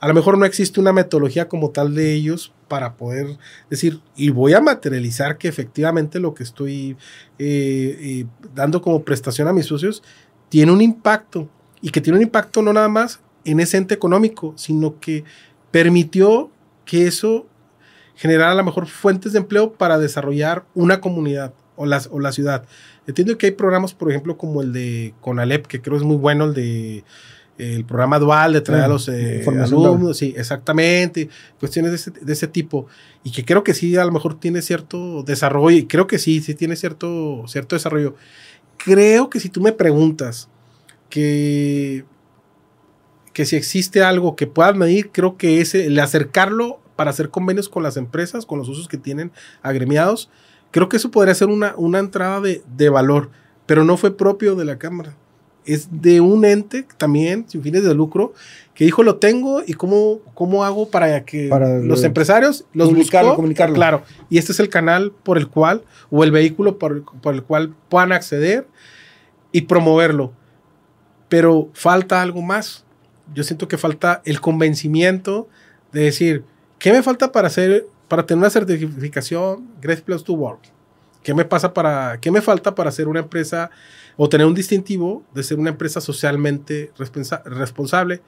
A 0.00 0.08
lo 0.08 0.14
mejor 0.14 0.38
no 0.38 0.44
existe 0.44 0.80
una 0.80 0.92
metodología 0.92 1.48
como 1.48 1.70
tal 1.70 1.94
de 1.94 2.12
ellos 2.12 2.52
para 2.68 2.94
poder 2.94 3.38
decir, 3.70 4.00
y 4.14 4.30
voy 4.30 4.52
a 4.52 4.60
materializar 4.60 5.38
que 5.38 5.48
efectivamente 5.48 6.20
lo 6.20 6.34
que 6.34 6.44
estoy 6.44 6.96
eh, 7.38 7.98
eh, 8.00 8.26
dando 8.54 8.80
como 8.82 9.02
prestación 9.02 9.48
a 9.48 9.52
mis 9.52 9.66
socios 9.66 10.02
tiene 10.48 10.72
un 10.72 10.82
impacto 10.82 11.48
y 11.80 11.90
que 11.90 12.00
tiene 12.00 12.18
un 12.18 12.22
impacto 12.22 12.62
no 12.62 12.72
nada 12.72 12.88
más 12.88 13.20
en 13.44 13.60
ese 13.60 13.76
ente 13.76 13.94
económico, 13.94 14.52
sino 14.56 15.00
que 15.00 15.24
permitió 15.70 16.50
que 16.84 17.06
eso 17.06 17.46
generara 18.14 18.52
a 18.52 18.56
lo 18.56 18.64
mejor 18.64 18.86
fuentes 18.86 19.32
de 19.32 19.38
empleo 19.38 19.72
para 19.72 19.98
desarrollar 19.98 20.64
una 20.74 21.00
comunidad 21.00 21.54
o 21.78 21.86
la, 21.86 22.02
o 22.10 22.20
la 22.20 22.32
ciudad. 22.32 22.64
Entiendo 23.06 23.38
que 23.38 23.46
hay 23.46 23.52
programas, 23.52 23.94
por 23.94 24.10
ejemplo, 24.10 24.36
como 24.36 24.60
el 24.60 24.72
de 24.72 25.14
Conalep, 25.22 25.66
que 25.66 25.80
creo 25.80 25.96
es 25.96 26.02
muy 26.02 26.16
bueno, 26.16 26.44
el 26.44 26.54
de 26.54 27.04
el 27.58 27.84
programa 27.84 28.20
dual 28.20 28.52
de 28.52 28.60
traer 28.60 28.84
a 28.84 28.88
los 28.88 29.08
eh, 29.08 29.44
alumnos, 29.60 30.18
sí, 30.18 30.32
exactamente, 30.36 31.28
cuestiones 31.58 31.90
de 31.90 31.96
ese, 31.96 32.10
de 32.12 32.32
ese, 32.32 32.46
tipo, 32.46 32.86
y 33.24 33.32
que 33.32 33.44
creo 33.44 33.64
que 33.64 33.74
sí, 33.74 33.96
a 33.96 34.04
lo 34.04 34.12
mejor 34.12 34.38
tiene 34.38 34.62
cierto 34.62 35.24
desarrollo, 35.24 35.76
y 35.76 35.86
creo 35.86 36.06
que 36.06 36.18
sí, 36.18 36.40
sí 36.40 36.54
tiene 36.54 36.76
cierto, 36.76 37.44
cierto 37.48 37.74
desarrollo. 37.74 38.14
Creo 38.76 39.28
que 39.28 39.40
si 39.40 39.48
tú 39.48 39.60
me 39.60 39.72
preguntas 39.72 40.48
que, 41.10 42.04
que 43.32 43.44
si 43.44 43.56
existe 43.56 44.02
algo 44.02 44.36
que 44.36 44.46
puedas 44.46 44.76
medir, 44.76 45.10
creo 45.10 45.36
que 45.36 45.60
es 45.60 45.74
el 45.74 45.98
acercarlo 45.98 46.80
para 46.94 47.10
hacer 47.10 47.30
convenios 47.30 47.68
con 47.68 47.82
las 47.82 47.96
empresas, 47.96 48.46
con 48.46 48.58
los 48.58 48.68
usos 48.68 48.86
que 48.86 48.98
tienen 48.98 49.32
agremiados, 49.62 50.30
creo 50.70 50.88
que 50.88 50.96
eso 50.96 51.10
podría 51.10 51.34
ser 51.34 51.48
una, 51.48 51.74
una 51.76 51.98
entrada 51.98 52.40
de, 52.40 52.62
de 52.76 52.88
valor, 52.88 53.30
pero 53.66 53.84
no 53.84 53.96
fue 53.96 54.16
propio 54.16 54.54
de 54.54 54.64
la 54.64 54.78
Cámara 54.78 55.14
es 55.68 55.88
de 55.90 56.22
un 56.22 56.46
ente 56.46 56.86
también, 56.96 57.44
sin 57.46 57.62
fines 57.62 57.84
de 57.84 57.94
lucro, 57.94 58.32
que 58.74 58.84
dijo 58.84 59.02
lo 59.02 59.16
tengo 59.16 59.62
y 59.66 59.74
cómo, 59.74 60.20
cómo 60.32 60.64
hago 60.64 60.88
para 60.88 61.24
que 61.26 61.50
los 61.84 62.04
empresarios 62.04 62.64
los 62.72 62.94
busquen. 62.94 63.34
comunicarlo. 63.34 63.74
Claro, 63.74 64.02
y 64.30 64.38
este 64.38 64.52
es 64.52 64.60
el 64.60 64.70
canal 64.70 65.12
por 65.22 65.36
el 65.36 65.48
cual, 65.48 65.82
o 66.10 66.24
el 66.24 66.30
vehículo 66.30 66.78
por, 66.78 67.04
por 67.20 67.34
el 67.34 67.42
cual 67.42 67.74
puedan 67.90 68.12
acceder 68.12 68.66
y 69.52 69.62
promoverlo. 69.62 70.32
Pero 71.28 71.68
falta 71.74 72.22
algo 72.22 72.40
más. 72.40 72.86
Yo 73.34 73.44
siento 73.44 73.68
que 73.68 73.76
falta 73.76 74.22
el 74.24 74.40
convencimiento 74.40 75.48
de 75.92 76.04
decir, 76.04 76.44
¿qué 76.78 76.92
me 76.92 77.02
falta 77.02 77.30
para 77.30 77.48
hacer, 77.48 77.86
para 78.08 78.26
tener 78.26 78.40
una 78.40 78.50
certificación 78.50 79.68
Great 79.80 80.00
Place 80.00 80.24
to 80.24 80.32
Work? 80.32 80.62
¿Qué 81.22 81.34
me 81.34 81.44
pasa 81.44 81.74
para, 81.74 82.18
qué 82.20 82.30
me 82.30 82.40
falta 82.40 82.74
para 82.74 82.90
ser 82.90 83.08
una 83.08 83.20
empresa 83.20 83.70
o 84.16 84.28
tener 84.28 84.46
un 84.46 84.54
distintivo 84.54 85.22
de 85.34 85.42
ser 85.42 85.58
una 85.58 85.70
empresa 85.70 86.00
socialmente 86.00 86.90
responsable, 87.44 88.20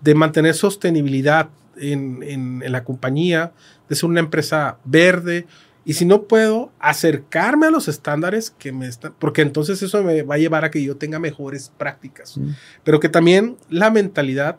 de 0.00 0.14
mantener 0.14 0.54
sostenibilidad 0.54 1.48
en, 1.76 2.62
la 2.66 2.84
compañía, 2.84 3.52
de 3.88 3.96
ser 3.96 4.08
una 4.08 4.20
empresa 4.20 4.78
verde. 4.84 5.46
Y 5.84 5.94
si 5.94 6.04
no 6.04 6.24
puedo 6.24 6.70
acercarme 6.78 7.66
a 7.66 7.70
los 7.70 7.88
estándares 7.88 8.50
que 8.50 8.72
me 8.72 8.86
están, 8.86 9.14
porque 9.18 9.42
entonces 9.42 9.82
eso 9.82 10.02
me 10.02 10.22
va 10.22 10.34
a 10.34 10.38
llevar 10.38 10.64
a 10.64 10.70
que 10.70 10.82
yo 10.82 10.96
tenga 10.96 11.18
mejores 11.18 11.72
prácticas, 11.78 12.36
mm. 12.36 12.50
pero 12.84 13.00
que 13.00 13.08
también 13.08 13.56
la 13.70 13.90
mentalidad, 13.90 14.58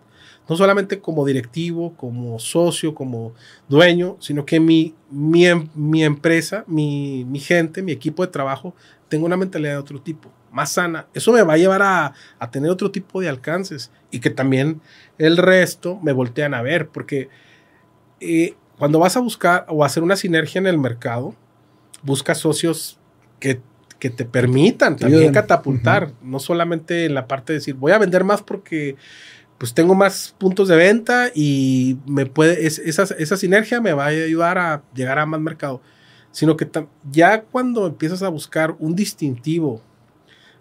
no 0.50 0.56
solamente 0.56 1.00
como 1.00 1.26
directivo, 1.26 1.94
como 1.96 2.40
socio, 2.40 2.96
como 2.96 3.34
dueño, 3.68 4.18
sino 4.20 4.46
que 4.46 4.60
mi, 4.60 4.96
mi, 5.12 5.46
em, 5.46 5.68
mi 5.76 6.04
empresa, 6.04 6.64
mi, 6.68 7.24
mi 7.26 7.40
gente, 7.40 7.84
mi 7.84 7.92
equipo 7.92 8.26
de 8.26 8.32
trabajo, 8.32 8.74
tenga 9.08 9.26
una 9.26 9.38
mentalidad 9.38 9.74
de 9.74 9.78
otro 9.78 10.02
tipo 10.02 10.30
más 10.52 10.72
sana, 10.72 11.08
eso 11.14 11.32
me 11.32 11.42
va 11.42 11.54
a 11.54 11.58
llevar 11.58 11.82
a, 11.82 12.14
tener 12.52 12.70
otro 12.72 12.92
tipo 12.92 13.22
de 13.22 13.30
alcances 13.30 13.92
y 14.12 14.20
que 14.20 14.30
también 14.30 14.82
el 15.18 15.38
resto 15.38 16.00
me 16.02 16.12
voltean 16.12 16.54
a 16.54 16.62
ver, 16.62 16.88
porque 16.90 17.30
eh, 18.20 18.56
cuando 18.78 19.00
vas 19.00 19.18
a 19.18 19.20
buscar 19.20 19.66
o 19.70 19.84
hacer 19.84 20.04
una 20.04 20.16
sinergia 20.16 20.60
en 20.60 20.68
el 20.68 20.78
mercado, 20.78 21.36
busca 22.02 22.36
socios 22.36 23.00
que, 23.40 23.62
te 24.00 24.24
permitan 24.24 24.96
también 24.96 25.34
catapultar, 25.34 26.14
no 26.22 26.40
solamente 26.40 27.04
en 27.04 27.14
la 27.14 27.28
parte 27.28 27.52
de 27.52 27.60
decir, 27.60 27.76
voy 27.76 27.92
a 27.92 27.98
vender 27.98 28.24
más 28.24 28.42
porque 28.42 28.96
pues 29.60 29.74
tengo 29.74 29.94
más 29.94 30.34
puntos 30.40 30.70
de 30.70 30.78
venta 30.78 31.32
y 31.36 31.98
me 32.08 32.26
puede, 32.26 32.66
esa, 32.66 33.04
esa 33.04 33.38
sinergia 33.38 33.82
me 33.82 33.94
va 33.94 34.06
a 34.06 34.08
ayudar 34.08 34.58
a 34.58 34.84
llegar 34.96 35.20
a 35.20 35.26
más 35.26 35.42
mercado, 35.42 35.82
sino 36.32 36.58
que 36.58 36.68
ya 37.12 37.44
cuando 37.44 37.86
empiezas 37.86 38.24
a 38.24 38.30
buscar 38.30 38.76
un 38.80 38.96
distintivo 38.96 39.84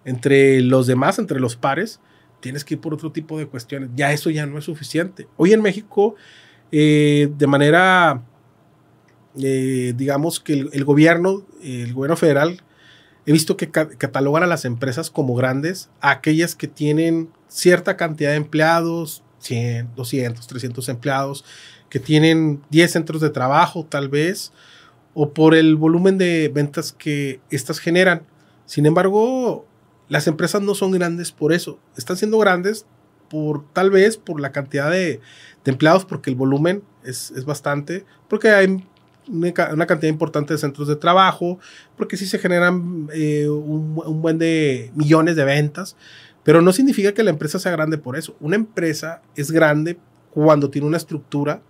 entre 0.05 0.61
los 0.63 0.87
demás, 0.87 1.19
entre 1.21 1.39
los 1.39 1.55
pares, 1.55 2.01
tienes 2.41 2.65
que 2.65 2.75
ir 2.75 2.81
por 2.81 2.93
otro 2.93 3.13
tipo 3.13 3.39
de 3.39 3.47
cuestiones. 3.47 3.91
Ya 3.95 4.13
eso 4.13 4.31
ya 4.31 4.47
no 4.47 4.59
es 4.59 4.65
suficiente. 4.65 5.29
Hoy 5.37 5.53
en 5.53 5.63
México, 5.63 6.17
eh, 6.73 7.31
de 7.37 7.47
manera, 7.47 8.23
eh, 9.41 9.93
digamos 9.97 10.41
que 10.41 10.55
el, 10.73 10.85
gobierno, 10.85 11.47
el 11.63 11.93
gobierno 11.95 12.17
federal, 12.17 12.63
he 13.29 13.33
visto 13.33 13.59
que 13.59 13.71
catalogan 13.71 14.43
a 14.43 14.47
las 14.47 14.65
empresas 14.65 15.11
como 15.11 15.35
grandes, 15.35 15.91
aquellas 16.01 16.55
que 16.55 16.67
tienen 16.67 17.29
cierta 17.47 17.99
cantidad 17.99 18.31
de 18.31 18.37
empleados, 18.37 19.23
100, 19.41 19.95
200, 19.95 20.47
300 20.47 20.89
empleados, 20.89 21.45
que 21.91 22.01
tienen 22.01 22.63
10 22.71 22.91
centros 22.91 23.21
de 23.21 23.29
trabajo 23.29 23.85
tal 23.85 24.09
vez, 24.09 24.51
o 25.13 25.35
por 25.35 25.55
el 25.55 25.77
volumen 25.77 26.17
de 26.17 26.51
ventas 26.55 26.93
que 26.93 27.43
estas 27.51 27.81
generan. 27.81 28.23
Sin 28.65 28.87
embargo, 28.87 29.67
las 30.09 30.27
empresas 30.27 30.63
no 30.63 30.75
son 30.75 30.93
grandes 30.93 31.31
por 31.31 31.53
eso. 31.53 31.79
Están 31.99 32.17
siendo 32.17 32.39
grandes 32.39 32.87
por 33.29 33.71
tal 33.75 33.91
vez 33.91 34.17
por 34.17 34.41
la 34.41 34.53
cantidad 34.53 34.91
de, 34.91 35.21
empleados, 35.67 36.07
porque 36.07 36.31
el 36.31 36.37
volumen 36.37 36.83
es, 37.05 37.45
bastante, 37.45 38.07
porque 38.27 38.49
hay 38.49 38.83
una, 39.31 39.87
cantidad 39.87 40.11
importante 40.11 40.55
de 40.55 40.59
centros 40.59 40.89
de 40.89 40.97
trabajo, 40.97 41.59
porque 41.97 42.17
sí 42.17 42.27
se 42.27 42.39
generan 42.39 43.09
eh, 43.13 43.49
un, 43.49 44.01
un, 44.05 44.23
buen 44.23 44.39
de 44.39 44.91
millones 44.95 45.37
de 45.37 45.45
ventas, 45.45 45.97
pero 46.45 46.63
no 46.63 46.73
significa 46.73 47.13
que 47.13 47.23
la 47.23 47.31
empresa 47.31 47.59
sea 47.59 47.73
grande 47.73 47.99
por 47.99 48.17
eso. 48.17 48.37
Una 48.41 48.57
empresa 48.57 49.23
es 49.37 49.51
grande 49.51 49.99
cuando 50.31 50.71
tiene 50.71 50.87
una 50.87 50.97
estructura 50.97 51.63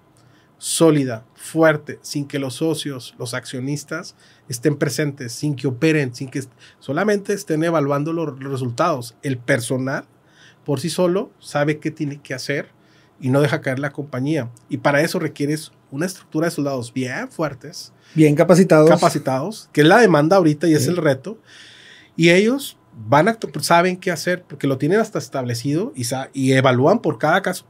sólida, 0.58 1.24
fuerte, 1.34 1.98
sin 2.02 2.26
que 2.26 2.40
los 2.40 2.54
socios, 2.54 3.14
los 3.18 3.32
accionistas 3.32 4.16
estén 4.48 4.76
presentes, 4.76 5.32
sin 5.32 5.54
que 5.54 5.68
operen, 5.68 6.14
sin 6.14 6.28
que 6.28 6.42
solamente 6.80 7.32
estén 7.32 7.62
evaluando 7.62 8.12
los, 8.12 8.38
resultados. 8.40 9.16
El 9.22 9.38
personal 9.38 10.04
por 10.64 10.80
sí 10.80 10.90
solo 10.90 11.30
sabe 11.38 11.78
qué 11.78 11.90
tiene 11.90 12.20
que 12.20 12.34
hacer 12.34 12.70
y 13.20 13.30
no 13.30 13.40
deja 13.40 13.60
caer 13.60 13.78
la 13.78 13.90
compañía. 13.90 14.50
Y 14.68 14.78
para 14.78 15.00
eso 15.00 15.18
requieres 15.18 15.72
una 15.90 16.06
estructura 16.06 16.46
de 16.46 16.50
soldados 16.50 16.92
bien 16.92 17.30
fuertes. 17.30 17.92
Bien 18.14 18.34
capacitados. 18.34 18.88
Capacitados, 18.88 19.68
que 19.72 19.82
es 19.82 19.86
la 19.86 19.98
demanda 19.98 20.36
ahorita 20.36 20.68
y 20.68 20.74
es 20.74 20.86
el 20.86 20.96
reto. 20.96 21.38
Y 22.16 22.30
ellos 22.30 22.78
van 23.06 23.28
a, 23.28 23.38
saben 23.60 23.96
qué 23.96 24.10
hacer 24.10 24.42
porque 24.42 24.66
lo 24.66 24.78
tienen 24.78 25.00
hasta 25.00 25.18
establecido 25.18 25.92
y, 25.94 26.04
y 26.32 26.52
evalúan 26.52 27.00
por 27.00 27.18
cada 27.18 27.42
caso 27.42 27.64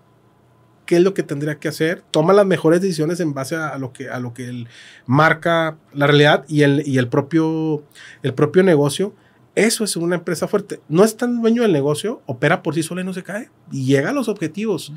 qué 0.89 0.97
es 0.97 1.03
lo 1.03 1.13
que 1.13 1.23
tendría 1.23 1.59
que 1.59 1.69
hacer, 1.69 2.03
toma 2.11 2.33
las 2.33 2.47
mejores 2.47 2.81
decisiones 2.81 3.21
en 3.21 3.35
base 3.35 3.55
a, 3.55 3.77
lo 3.77 3.93
que, 3.93 4.09
a 4.09 4.19
lo 4.19 4.33
que 4.33 4.49
él 4.49 4.69
marca 5.05 5.77
la 5.93 6.07
realidad 6.07 6.47
y 6.49 6.63
el, 6.63 6.83
y 6.87 6.97
el, 6.97 7.09
propio, 7.09 7.85
el 8.23 8.33
propio 8.33 8.63
negocio. 8.63 9.13
Eso 9.55 9.85
es 9.85 9.97
una 9.97 10.15
empresa 10.15 10.49
fuerte. 10.49 10.81
No 10.89 11.05
es 11.05 11.15
tan 11.19 11.43
dueño 11.43 11.61
del 11.61 11.75
negocio, 11.75 12.23
opera 12.25 12.63
por 12.63 12.75
sí 12.75 12.83
solo 12.83 13.03
y 13.03 13.05
no 13.05 13.13
se 13.13 13.23
cae. 13.23 13.51
Y 13.71 13.85
llega 13.85 14.09
a 14.09 14.13
los 14.15 14.31
objetivos. 14.31 14.95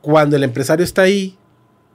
Cuando 0.00 0.34
el 0.34 0.42
empresario 0.42 0.82
está 0.82 1.02
ahí 1.02 1.38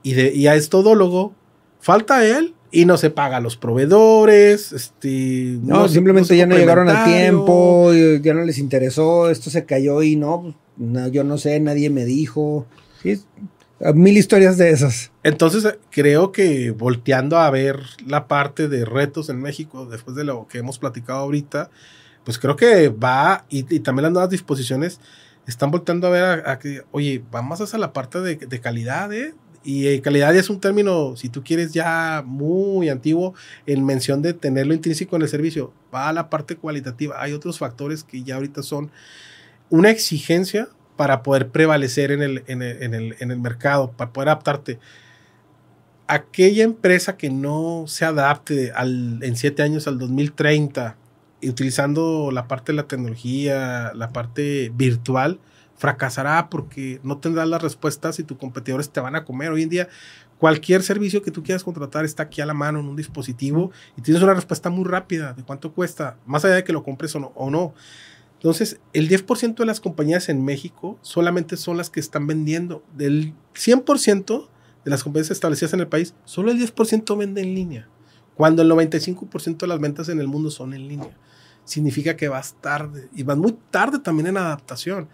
y, 0.04 0.14
de, 0.14 0.34
y 0.34 0.48
es 0.48 0.70
todólogo, 0.70 1.34
falta 1.80 2.26
él 2.26 2.54
y 2.72 2.86
no 2.86 2.98
se 2.98 3.10
paga 3.10 3.38
a 3.38 3.42
los 3.42 3.58
proveedores. 3.58 4.72
Este, 4.72 5.58
no, 5.62 5.88
simplemente 5.88 6.36
ya 6.36 6.46
no 6.46 6.58
llegaron 6.58 6.90
a 6.90 7.06
tiempo, 7.06 7.92
ya 7.94 8.34
no 8.34 8.44
les 8.44 8.58
interesó, 8.58 9.30
esto 9.30 9.50
se 9.50 9.66
cayó 9.66 10.02
y 10.02 10.16
no, 10.16 10.56
no, 10.78 11.08
yo 11.08 11.24
no 11.24 11.38
sé, 11.38 11.60
nadie 11.60 11.90
me 11.90 12.06
dijo. 12.06 12.66
mil 13.94 14.18
historias 14.18 14.58
de 14.58 14.72
esas. 14.72 15.12
Entonces, 15.24 15.78
creo 15.90 16.32
que 16.32 16.72
volteando 16.72 17.38
a 17.38 17.50
ver 17.50 17.80
la 18.06 18.28
parte 18.28 18.68
de 18.68 18.86
retos 18.86 19.30
en 19.30 19.42
México, 19.42 19.86
después 19.86 20.16
de 20.16 20.24
lo 20.24 20.48
que 20.48 20.60
hemos 20.60 20.80
platicado 20.80 21.20
ahorita, 21.20 21.70
pues 22.24 22.40
creo 22.40 22.56
que 22.56 22.90
va, 22.90 23.46
y, 23.50 23.64
también 23.80 24.04
las 24.04 24.12
nuevas 24.12 24.30
disposiciones 24.30 25.00
están 25.48 25.72
volteando 25.72 26.08
a 26.08 26.12
ver 26.12 26.24
a, 26.48 26.60
que, 26.60 26.84
oye, 26.92 27.24
vamos 27.32 27.60
hacia 27.62 27.80
la 27.80 27.94
parte 27.94 28.22
de, 28.22 28.62
calidad, 28.62 29.12
¿eh? 29.12 29.34
Y 29.64 29.88
eh, 29.88 30.02
calidad 30.02 30.36
es 30.36 30.50
un 30.50 30.60
término, 30.60 31.16
si 31.16 31.30
tú 31.30 31.44
quieres, 31.44 31.72
ya 31.72 32.24
muy 32.26 32.90
antiguo 32.90 33.36
en 33.68 33.86
mención 33.86 34.22
de 34.22 34.34
tenerlo 34.34 34.74
intrínseco 34.74 35.16
en 35.16 35.22
el 35.22 35.30
servicio. 35.30 35.72
Va 35.94 36.10
a 36.10 36.14
la 36.14 36.30
parte 36.30 36.56
cualitativa. 36.56 37.22
Hay 37.22 37.34
otros 37.34 37.60
factores 37.60 38.04
que 38.04 38.24
ya 38.24 38.36
ahorita 38.36 38.64
son 38.64 38.92
una 39.70 39.92
exigencia 39.92 40.68
para 40.96 41.24
poder 41.24 41.50
prevalecer 41.50 42.12
en 42.12 42.22
el, 42.22 42.44
en 42.48 42.62
el, 42.62 43.16
en 43.20 43.32
el, 43.32 43.40
mercado, 43.40 43.92
para 43.92 44.12
poder 44.12 44.30
adaptarte. 44.30 44.80
aquella 46.08 46.64
empresa 46.64 47.16
que 47.16 47.30
no 47.30 47.86
se 47.88 48.04
adapte 48.06 48.72
al, 48.72 49.20
en 49.24 49.36
siete 49.36 49.64
años 49.64 49.88
al 49.88 49.98
2030, 49.98 50.98
utilizando 51.44 52.30
la 52.32 52.48
parte 52.48 52.72
de 52.72 52.76
la 52.78 52.88
tecnología, 52.88 53.94
la 53.96 54.12
parte 54.12 54.72
virtual, 54.76 55.40
fracasará 55.82 56.48
porque 56.52 57.00
no 57.02 57.18
tendrás 57.18 57.48
las 57.48 57.60
respuestas 57.60 58.20
y 58.20 58.24
tus 58.24 58.38
competidores 58.38 58.92
te 58.92 59.00
van 59.00 59.16
a 59.16 59.26
comer. 59.26 59.50
Hoy 59.52 59.64
en 59.64 59.70
día, 59.70 59.90
cualquier 60.38 60.84
servicio 60.84 61.24
que 61.24 61.32
tú 61.32 61.42
quieras 61.42 61.64
contratar 61.64 62.06
está 62.06 62.22
aquí 62.22 62.40
a 62.40 62.46
la 62.46 62.54
mano 62.54 62.80
en 62.80 62.88
un 62.88 62.96
dispositivo 62.96 63.72
y 63.98 64.04
tienes 64.04 64.22
una 64.22 64.36
respuesta 64.36 64.70
muy 64.70 64.86
rápida 64.86 65.34
de 65.34 65.42
cuánto 65.42 65.74
cuesta, 65.74 66.20
más 66.28 66.46
allá 66.46 66.54
de 66.54 66.64
que 66.64 66.72
lo 66.72 66.84
compres 66.84 67.16
o 67.16 67.20
no. 67.20 67.32
O 67.34 67.50
no. 67.50 67.74
Entonces, 68.36 68.80
el 68.94 69.10
10% 69.10 69.56
de 69.56 69.66
las 69.66 69.82
compañías 69.82 70.30
en 70.30 70.46
México 70.46 71.00
solamente 71.02 71.58
son 71.58 71.78
las 71.78 71.90
que 71.90 72.00
están 72.00 72.28
vendiendo. 72.28 72.84
Del 72.96 73.34
100%, 73.56 74.50
de 74.86 74.92
las 74.92 75.04
compañías 75.04 75.32
establecidas 75.32 75.74
en 75.74 75.80
el 75.80 75.88
país, 75.88 76.14
solo 76.26 76.52
el 76.52 76.60
10% 76.60 77.18
vende 77.18 77.42
en 77.42 77.56
línea, 77.56 77.90
cuando 78.36 78.62
el 78.62 78.70
95% 78.70 79.58
de 79.58 79.68
las 79.68 79.80
ventas 79.80 80.10
en 80.10 80.20
el 80.20 80.28
mundo 80.28 80.52
son 80.52 80.76
en 80.76 80.88
línea. 80.88 81.18
Significa 81.66 82.16
que 82.16 82.28
vas 82.28 82.56
tarde 82.62 83.10
y 83.16 83.24
vas 83.24 83.38
muy 83.38 83.58
tarde 83.72 83.98
también 83.98 84.28
en 84.28 84.38
adaptación. 84.38 85.10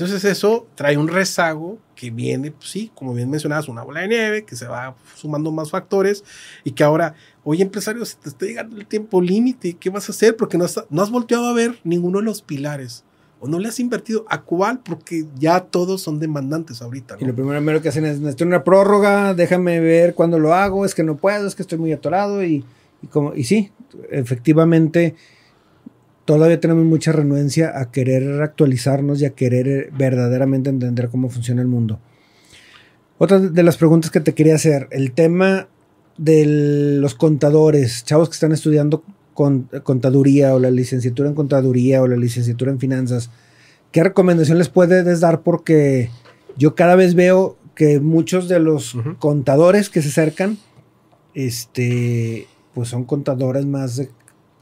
Entonces 0.00 0.24
eso 0.24 0.66
trae 0.76 0.96
un 0.96 1.08
rezago 1.08 1.78
que 1.94 2.10
viene, 2.10 2.52
pues 2.52 2.70
sí, 2.70 2.90
como 2.94 3.12
bien 3.12 3.28
mencionabas, 3.28 3.68
una 3.68 3.82
bola 3.82 4.00
de 4.00 4.08
nieve, 4.08 4.44
que 4.46 4.56
se 4.56 4.66
va 4.66 4.96
sumando 5.14 5.52
más 5.52 5.70
factores 5.70 6.24
y 6.64 6.70
que 6.70 6.82
ahora, 6.82 7.14
oye 7.44 7.62
empresario, 7.62 8.02
se 8.06 8.16
te 8.16 8.30
está 8.30 8.46
llegando 8.46 8.78
el 8.78 8.86
tiempo 8.86 9.20
límite, 9.20 9.74
¿qué 9.74 9.90
vas 9.90 10.08
a 10.08 10.12
hacer? 10.12 10.36
Porque 10.36 10.56
no, 10.56 10.64
no 10.88 11.02
has 11.02 11.10
volteado 11.10 11.46
a 11.48 11.52
ver 11.52 11.78
ninguno 11.84 12.20
de 12.20 12.24
los 12.24 12.40
pilares 12.40 13.04
o 13.40 13.46
no 13.46 13.58
le 13.58 13.68
has 13.68 13.78
invertido 13.78 14.24
a 14.30 14.40
cuál, 14.40 14.80
porque 14.80 15.26
ya 15.38 15.60
todos 15.60 16.00
son 16.00 16.18
demandantes 16.18 16.80
ahorita. 16.80 17.18
Y 17.20 17.26
lo 17.26 17.34
primero 17.34 17.82
que 17.82 17.90
hacen 17.90 18.06
es, 18.06 18.20
necesito 18.20 18.46
una 18.46 18.64
prórroga, 18.64 19.34
déjame 19.34 19.80
ver 19.80 20.14
cuándo 20.14 20.38
lo 20.38 20.54
hago, 20.54 20.86
es 20.86 20.94
que 20.94 21.02
no 21.02 21.18
puedo, 21.18 21.46
es 21.46 21.54
que 21.54 21.62
estoy 21.62 21.76
muy 21.76 21.92
atorado 21.92 22.42
y, 22.42 22.64
y, 23.02 23.06
como, 23.08 23.34
y 23.34 23.44
sí, 23.44 23.70
efectivamente 24.10 25.14
todavía 26.30 26.60
tenemos 26.60 26.84
mucha 26.84 27.10
renuencia 27.10 27.76
a 27.76 27.90
querer 27.90 28.40
actualizarnos 28.40 29.20
y 29.20 29.24
a 29.24 29.30
querer 29.30 29.90
verdaderamente 29.98 30.70
entender 30.70 31.08
cómo 31.08 31.28
funciona 31.28 31.60
el 31.60 31.66
mundo. 31.66 31.98
Otra 33.18 33.40
de 33.40 33.62
las 33.64 33.76
preguntas 33.76 34.12
que 34.12 34.20
te 34.20 34.32
quería 34.32 34.54
hacer, 34.54 34.86
el 34.92 35.10
tema 35.10 35.66
de 36.18 36.44
los 37.00 37.16
contadores, 37.16 38.04
chavos 38.04 38.28
que 38.28 38.34
están 38.34 38.52
estudiando 38.52 39.02
contaduría 39.34 40.54
o 40.54 40.60
la 40.60 40.70
licenciatura 40.70 41.28
en 41.28 41.34
contaduría 41.34 42.00
o 42.00 42.06
la 42.06 42.16
licenciatura 42.16 42.70
en 42.70 42.78
finanzas, 42.78 43.32
¿qué 43.90 44.04
recomendación 44.04 44.58
les 44.58 44.68
puedes 44.68 45.18
dar? 45.18 45.42
Porque 45.42 46.10
yo 46.56 46.76
cada 46.76 46.94
vez 46.94 47.16
veo 47.16 47.56
que 47.74 47.98
muchos 47.98 48.46
de 48.46 48.60
los 48.60 48.96
contadores 49.18 49.90
que 49.90 50.00
se 50.00 50.10
acercan, 50.10 50.58
este, 51.34 52.46
pues 52.72 52.88
son 52.88 53.02
contadores 53.02 53.66
más, 53.66 53.96
de, 53.96 54.10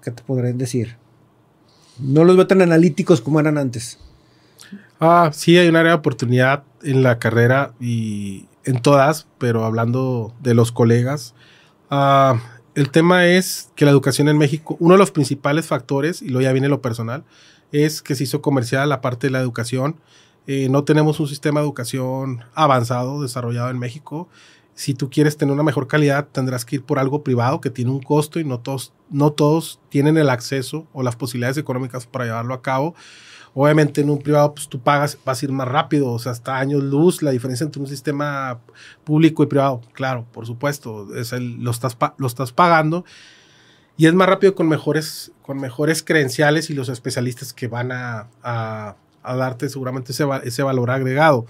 ¿qué 0.03 0.13
te 0.13 0.23
podrían 0.23 0.57
decir? 0.57 0.97
No 1.99 2.25
los 2.25 2.37
veo 2.37 2.47
tan 2.47 2.63
analíticos 2.63 3.21
como 3.21 3.41
eran 3.41 3.59
antes. 3.59 3.99
Ah, 5.01 5.31
sí, 5.33 5.57
hay 5.57 5.69
un 5.69 5.77
área 5.77 5.93
de 5.93 5.99
oportunidad 5.99 6.65
en 6.83 7.03
la 7.03 7.19
carrera 7.19 7.73
y 7.81 8.47
en 8.65 8.83
todas, 8.83 9.27
pero 9.39 9.65
hablando 9.65 10.35
de 10.41 10.55
los 10.55 10.73
colegas. 10.73 11.35
Ah, 11.91 12.41
el 12.75 12.91
tema 12.91 13.27
es 13.27 13.71
que 13.75 13.85
la 13.85 13.91
educación 13.91 14.29
en 14.29 14.39
México, 14.39 14.77
uno 14.81 14.95
de 14.95 14.99
los 14.99 15.11
principales 15.11 15.67
factores, 15.67 16.23
y 16.23 16.29
luego 16.29 16.43
ya 16.43 16.53
viene 16.53 16.69
lo 16.69 16.83
personal, 16.83 17.25
es 17.73 18.03
que 18.03 18.15
se 18.15 18.25
hizo 18.25 18.43
comercial 18.43 18.89
la 18.89 19.01
parte 19.01 19.27
de 19.27 19.33
la 19.33 19.41
educación. 19.41 19.97
Eh, 20.47 20.69
no 20.69 20.85
tenemos 20.85 21.21
un 21.21 21.29
sistema 21.29 21.61
de 21.61 21.67
educación 21.67 22.45
avanzado, 22.55 23.23
desarrollado 23.23 23.71
en 23.71 23.79
México. 23.79 24.29
Si 24.79 24.95
tú 24.95 25.11
quieres 25.11 25.37
tener 25.37 25.53
una 25.53 25.65
mejor 25.65 25.89
calidad, 25.89 26.29
tendrás 26.31 26.65
que 26.65 26.77
ir 26.77 26.85
por 26.85 27.01
algo 27.01 27.25
privado 27.25 27.61
que 27.61 27.69
tiene 27.69 27.91
un 27.91 28.01
costo 28.01 28.39
y 28.39 28.45
no 28.45 28.61
todos, 28.61 28.93
no 29.11 29.33
todos 29.33 29.81
tienen 29.89 30.17
el 30.17 30.31
acceso 30.31 30.87
o 30.93 31.03
las 31.03 31.17
posibilidades 31.17 31.57
económicas 31.57 32.07
para 32.07 32.27
llevarlo 32.27 32.55
a 32.55 32.63
cabo. 32.63 32.95
Obviamente 33.55 34.03
en 34.03 34.09
un 34.09 34.21
privado, 34.21 34.55
pues 34.55 34.69
tú 34.69 34.79
pagas, 34.79 35.19
vas 35.25 35.43
a 35.43 35.45
ir 35.45 35.51
más 35.51 35.67
rápido, 35.67 36.13
o 36.13 36.21
sea, 36.21 36.31
hasta 36.31 36.57
años 36.57 36.85
luz, 36.85 37.23
la 37.23 37.33
diferencia 37.33 37.65
entre 37.65 37.83
un 37.83 37.89
sistema 37.89 38.61
público 39.03 39.43
y 39.43 39.47
privado, 39.47 39.81
claro, 39.95 40.27
por 40.31 40.47
supuesto, 40.47 41.13
es 41.17 41.33
el, 41.33 41.57
lo, 41.61 41.73
estás, 41.73 41.97
lo 42.17 42.29
estás 42.29 42.53
pagando 42.53 43.05
y 43.97 44.07
es 44.07 44.15
más 44.15 44.29
rápido 44.29 44.55
con 44.55 44.69
mejores, 44.69 45.33
con 45.43 45.61
mejores 45.61 46.05
credenciales 46.05 46.71
y 46.71 46.75
los 46.75 46.89
especialistas 46.89 47.53
que 47.53 47.67
van 47.67 47.91
a, 47.91 48.29
a, 48.45 48.95
darte 49.25 49.69
seguramente 49.71 50.13
ese, 50.13 50.25
ese 50.45 50.63
valor 50.63 50.93
agregado. 50.93 51.47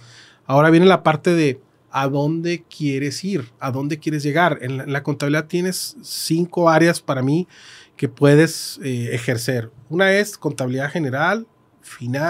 Ahora 0.47 0.71
viene 0.71 0.87
la 0.87 1.03
parte 1.03 1.35
de 1.35 1.61
a 1.91 2.09
dónde 2.09 2.65
quieres 2.65 3.25
ir, 3.25 3.51
a 3.61 3.71
dónde 3.71 3.99
quieres 3.99 4.23
llegar. 4.23 4.59
En 4.61 4.93
la, 4.93 5.03
contabilidad 5.03 5.47
tienes 5.47 5.97
cinco 6.03 6.69
áreas 6.69 7.01
para 7.01 7.23
mí 7.23 7.49
que 7.97 8.09
puedes 8.09 8.79
eh, 8.83 9.11
ejercer. 9.13 9.71
Una 9.89 10.13
es 10.13 10.37
contabilidad 10.37 10.91
general, 10.91 11.47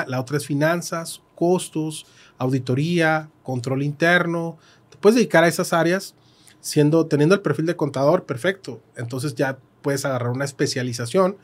la 0.06 0.20
otra 0.20 0.36
es 0.36 0.46
finanzas, 0.46 1.22
costos, 1.34 2.06
auditoría, 2.38 3.30
control 3.42 3.82
interno. 3.82 4.58
Te 4.90 4.96
puedes 4.96 5.16
dedicar 5.16 5.44
a 5.44 5.48
esas 5.48 5.72
áreas 5.72 6.14
siendo, 6.60 7.06
teniendo 7.06 7.34
el 7.34 7.40
perfil 7.40 7.66
de 7.66 7.76
contador, 7.76 8.24
perfecto. 8.24 8.80
Entonces 8.96 9.34
ya 9.34 9.58
puedes 9.82 10.04
agarrar 10.04 10.30
una 10.30 10.44
especialización. 10.44 11.36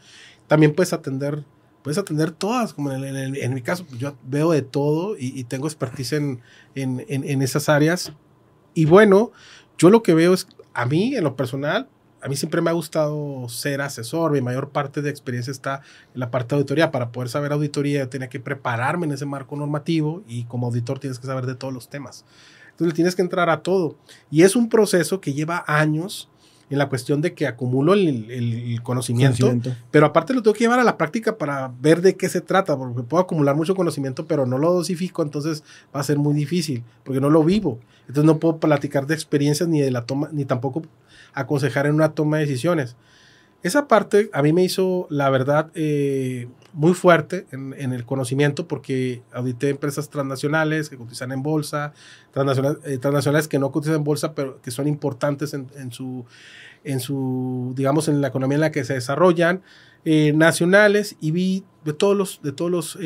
También 0.47 0.75
puedes 0.75 0.93
atender, 0.93 1.45
puedes 1.85 1.99
atender 1.99 2.33
todas, 2.33 2.75
como 2.75 2.91
en, 2.91 3.55
mi 3.55 3.63
caso, 3.63 3.87
yo 3.99 4.17
veo 4.25 4.51
de 4.51 4.63
todo 4.63 5.15
y, 5.17 5.45
tengo 5.45 5.69
expertise 5.69 6.15
en, 6.15 6.41
en 6.75 7.43
esas 7.43 7.69
áreas. 7.69 8.13
Y 8.73 8.87
bueno, 8.87 9.31
yo 9.79 9.91
lo 9.91 10.03
que 10.03 10.15
veo 10.15 10.33
es, 10.35 10.49
a 10.73 10.87
mí 10.87 11.15
en 11.15 11.23
lo 11.23 11.37
personal, 11.37 11.89
a 12.25 12.29
mí 12.29 12.37
siempre 12.37 12.63
me 12.63 12.71
ha 12.71 12.73
gustado 12.73 13.47
ser 13.51 13.83
asesor. 13.83 14.33
Mi 14.33 14.41
mayor 14.41 14.71
parte 14.71 15.03
de 15.03 15.11
experiencia 15.11 15.51
está 15.51 15.83
en 16.15 16.21
la 16.21 16.31
parte 16.31 16.55
de 16.55 16.61
auditoría. 16.61 16.91
Para 16.91 17.13
poder 17.13 17.29
saber 17.29 17.53
auditoría, 17.53 18.01
yo 18.01 18.09
tenía 18.09 18.31
que 18.31 18.41
prepararme 18.41 19.05
en 19.05 19.13
ese 19.13 19.27
marco 19.27 19.57
normativo 19.57 20.23
y 20.27 20.45
como 20.45 20.67
auditor 20.69 20.99
tienes 20.99 21.19
que 21.19 21.27
saber 21.27 21.45
de 21.45 21.55
todos 21.55 21.75
los 21.75 21.91
temas. 21.91 22.25
Entonces 22.71 22.95
tienes 22.95 23.15
que 23.15 23.21
entrar 23.21 23.51
a 23.51 23.63
todo. 23.63 23.99
Y 24.31 24.41
es 24.43 24.57
un 24.57 24.71
proceso 24.71 25.21
que 25.21 25.35
lleva 25.35 25.65
años 25.67 26.31
en 26.71 26.79
la 26.79 26.89
cuestión 26.89 27.21
de 27.21 27.35
que 27.35 27.47
acumulo 27.47 27.95
el, 27.95 28.81
conocimiento, 28.83 29.55
pero 29.91 30.07
aparte 30.07 30.35
lo 30.35 30.43
tengo 30.43 30.55
que 30.55 30.65
llevar 30.65 30.81
a 30.81 30.85
la 30.85 30.97
práctica 30.97 31.37
para 31.37 31.73
ver 31.81 32.01
de 32.01 32.17
qué 32.17 32.29
se 32.29 32.41
trata, 32.41 32.77
porque 32.77 33.03
puedo 33.03 33.23
acumular 33.23 33.55
mucho 33.55 33.75
conocimiento, 33.75 34.27
pero 34.27 34.47
no 34.47 34.59
lo 34.59 34.73
dosifico, 34.73 35.23
entonces 35.23 35.63
va 35.95 36.01
a 36.01 36.05
ser 36.05 36.19
muy 36.19 36.35
difícil, 36.35 36.83
porque 37.05 37.21
no 37.21 37.31
lo 37.31 37.45
vivo. 37.45 37.79
Entonces 38.01 38.25
no 38.25 38.39
puedo 38.39 38.59
platicar 38.59 39.07
de 39.07 39.15
experiencias 39.15 39.69
ni 39.69 39.81
de 39.81 39.91
la 39.91 40.05
toma, 40.05 40.29
ni 40.33 40.45
tampoco 40.45 40.83
aconsejar 41.33 41.87
en 41.87 41.95
una 41.95 42.11
toma 42.11 42.39
de 42.39 42.47
decisiones. 42.47 42.97
Esa 43.65 43.89
parte 43.89 44.29
a 44.35 44.43
mí 44.43 44.53
me 44.53 44.63
hizo, 44.63 45.07
la 45.09 45.31
verdad, 45.31 45.71
eh, 45.75 46.49
muy 46.75 46.93
fuerte 46.93 47.47
en, 47.51 47.73
el 47.95 48.05
conocimiento 48.05 48.69
porque 48.69 49.23
audité 49.33 49.71
empresas 49.71 50.11
transnacionales 50.11 50.91
que 50.91 50.99
cotizan 50.99 51.33
en 51.33 51.43
bolsa, 51.43 51.95
transnacionales, 52.31 52.79
eh, 52.85 52.99
transnacionales 52.99 53.49
que 53.49 53.59
no 53.59 53.73
cotizan 53.73 53.97
en 53.97 54.05
bolsa, 54.05 54.35
pero 54.35 54.61
que 54.61 54.71
son 54.71 54.87
importantes 54.87 55.55
en, 55.55 55.93
su, 55.93 56.27
en 56.85 57.01
su, 57.01 57.73
digamos, 57.75 58.09
en 58.09 58.21
la 58.21 58.29
economía 58.29 58.57
en 58.57 58.61
la 58.61 58.71
que 58.71 58.85
se 58.85 58.93
desarrollan, 58.93 59.63
eh, 60.05 60.35
nacionales, 60.35 61.17
y 61.23 61.31
vi 61.31 61.65
de 61.87 61.95
todos 61.95 62.15
los, 62.15 62.43
de 62.43 62.53
todos 62.53 62.71
los 62.71 62.99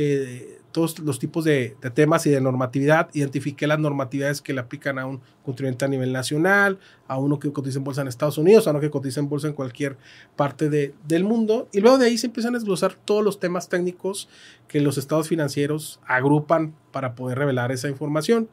todos 0.78 1.00
los 1.00 1.18
tipos 1.18 1.44
de, 1.44 1.76
temas 1.92 2.24
y 2.26 2.30
de 2.30 2.40
normatividad. 2.40 3.08
Identifiqué 3.12 3.66
las 3.66 3.80
normatividades 3.80 4.40
que 4.40 4.52
le 4.52 4.60
aplican 4.60 5.00
a 5.00 5.06
un 5.06 5.20
contribuyente 5.44 5.84
a 5.84 5.88
nivel 5.88 6.12
nacional, 6.12 6.78
a 7.08 7.18
uno 7.18 7.40
que 7.40 7.52
cotiza 7.52 7.78
en 7.78 7.84
bolsa 7.84 8.02
en 8.02 8.06
Estados 8.06 8.38
Unidos, 8.38 8.68
a 8.68 8.70
uno 8.70 8.78
que 8.78 8.88
cotiza 8.88 9.18
en 9.18 9.28
bolsa 9.28 9.48
en 9.48 9.54
cualquier 9.54 9.96
parte 10.36 10.70
de, 10.70 10.94
del 11.08 11.24
mundo. 11.24 11.68
Y 11.72 11.80
luego 11.80 11.98
de 11.98 12.06
ahí 12.06 12.16
se 12.16 12.28
empiezan 12.28 12.54
a 12.54 12.58
desglosar 12.58 12.94
todos 12.94 13.24
los 13.24 13.40
temas 13.40 13.68
técnicos 13.68 14.28
que 14.68 14.80
los 14.80 14.98
estados 14.98 15.26
financieros 15.26 15.98
agrupan 16.06 16.76
para 16.92 17.16
poder 17.16 17.38
revelar 17.38 17.72
esa 17.72 17.88
información. 17.88 18.48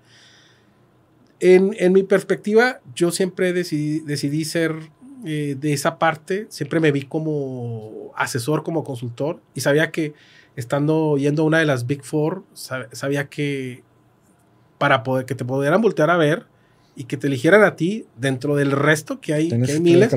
En, 1.39 1.75
en 1.77 1.93
mi 1.93 2.01
perspectiva, 2.01 2.79
yo 2.95 3.11
siempre 3.11 3.53
decidí, 3.53 3.99
decidí 3.99 4.45
ser 4.45 4.89
eh, 5.25 5.55
de 5.59 5.73
esa 5.73 5.99
parte, 5.99 6.47
siempre 6.49 6.79
me 6.79 6.91
vi 6.91 7.03
como 7.03 8.11
asesor, 8.15 8.63
como 8.63 8.83
consultor 8.83 9.41
y 9.53 9.61
sabía 9.61 9.91
que 9.91 10.15
estando 10.55 11.17
yendo 11.17 11.43
a 11.43 11.45
una 11.45 11.59
de 11.59 11.65
las 11.65 11.85
Big 11.85 12.03
Four, 12.03 12.43
sabía 12.53 13.29
que 13.29 13.83
para 14.77 15.03
poder 15.03 15.25
que 15.25 15.35
te 15.35 15.45
pudieran 15.45 15.81
voltear 15.81 16.09
a 16.09 16.17
ver 16.17 16.45
y 16.95 17.05
que 17.05 17.17
te 17.17 17.27
eligieran 17.27 17.63
a 17.63 17.75
ti 17.75 18.05
dentro 18.17 18.55
del 18.55 18.71
resto 18.71 19.19
que 19.19 19.33
hay, 19.33 19.49
que 19.49 19.71
hay 19.71 19.79
miles, 19.79 20.13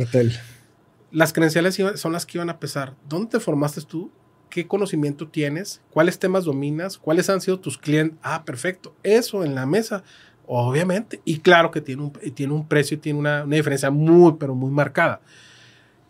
las 1.11 1.33
credenciales 1.33 1.79
son 1.95 2.13
las 2.13 2.27
que 2.27 2.39
iban 2.39 2.51
a 2.51 2.59
pesar. 2.61 2.95
¿Dónde 3.09 3.31
te 3.31 3.41
formaste 3.41 3.81
tú? 3.83 4.11
¿Qué 4.51 4.67
conocimiento 4.67 5.29
tienes? 5.29 5.81
¿Cuáles 5.91 6.19
temas 6.19 6.45
dominas? 6.45 6.99
¿Cuáles 6.99 7.29
han 7.31 7.41
sido 7.41 7.61
tus 7.61 7.79
clientes? 7.79 8.19
Ah, 8.23 8.45
perfecto. 8.45 8.95
Eso 9.03 9.45
en 9.45 9.55
la 9.55 9.67
mesa, 9.67 10.05
obviamente. 10.47 11.21
Y 11.25 11.39
claro 11.41 11.71
que 11.71 11.81
tiene 11.81 12.03
un, 12.03 12.13
tiene 12.35 12.53
un 12.53 12.67
precio 12.67 12.97
y 12.97 13.01
tiene 13.01 13.19
una, 13.19 13.45
una 13.45 13.57
diferencia 13.57 13.91
muy, 13.91 14.35
pero 14.39 14.55
muy 14.55 14.71
marcada. 14.71 15.21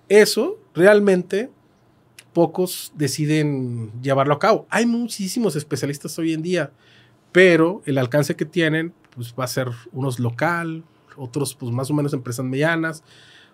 Eso 0.08 0.58
realmente 0.74 1.50
pocos 2.32 2.92
deciden 2.94 3.90
llevarlo 4.02 4.34
a 4.34 4.38
cabo. 4.38 4.66
Hay 4.70 4.86
muchísimos 4.86 5.56
especialistas 5.56 6.18
hoy 6.18 6.32
en 6.32 6.42
día, 6.42 6.70
pero 7.32 7.82
el 7.86 7.98
alcance 7.98 8.36
que 8.36 8.44
tienen 8.44 8.92
pues, 9.14 9.34
va 9.38 9.44
a 9.44 9.48
ser 9.48 9.68
unos 9.92 10.18
local, 10.18 10.84
otros 11.16 11.54
pues 11.54 11.72
más 11.72 11.90
o 11.90 11.94
menos 11.94 12.12
empresas 12.12 12.44
medianas, 12.44 13.02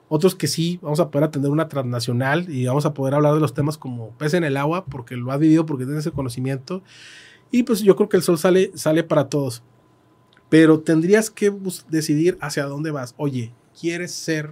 otros 0.08 0.34
que 0.34 0.46
sí, 0.46 0.78
vamos 0.82 1.00
a 1.00 1.10
poder 1.10 1.28
atender 1.28 1.50
una 1.50 1.68
transnacional 1.68 2.48
y 2.50 2.66
vamos 2.66 2.84
a 2.84 2.92
poder 2.92 3.14
hablar 3.14 3.34
de 3.34 3.40
los 3.40 3.54
temas 3.54 3.78
como 3.78 4.10
pez 4.10 4.34
en 4.34 4.44
el 4.44 4.56
agua, 4.56 4.84
porque 4.84 5.16
lo 5.16 5.32
ha 5.32 5.38
vivido, 5.38 5.64
porque 5.64 5.84
tiene 5.84 5.98
ese 5.98 6.10
conocimiento. 6.10 6.82
Y 7.50 7.62
pues 7.62 7.80
yo 7.80 7.96
creo 7.96 8.08
que 8.08 8.18
el 8.18 8.22
sol 8.22 8.38
sale, 8.38 8.70
sale 8.74 9.02
para 9.02 9.28
todos. 9.28 9.62
Pero 10.50 10.80
tendrías 10.80 11.30
que 11.30 11.52
decidir 11.88 12.36
hacia 12.40 12.64
dónde 12.64 12.90
vas. 12.90 13.14
Oye, 13.16 13.52
¿quieres 13.80 14.12
ser, 14.12 14.50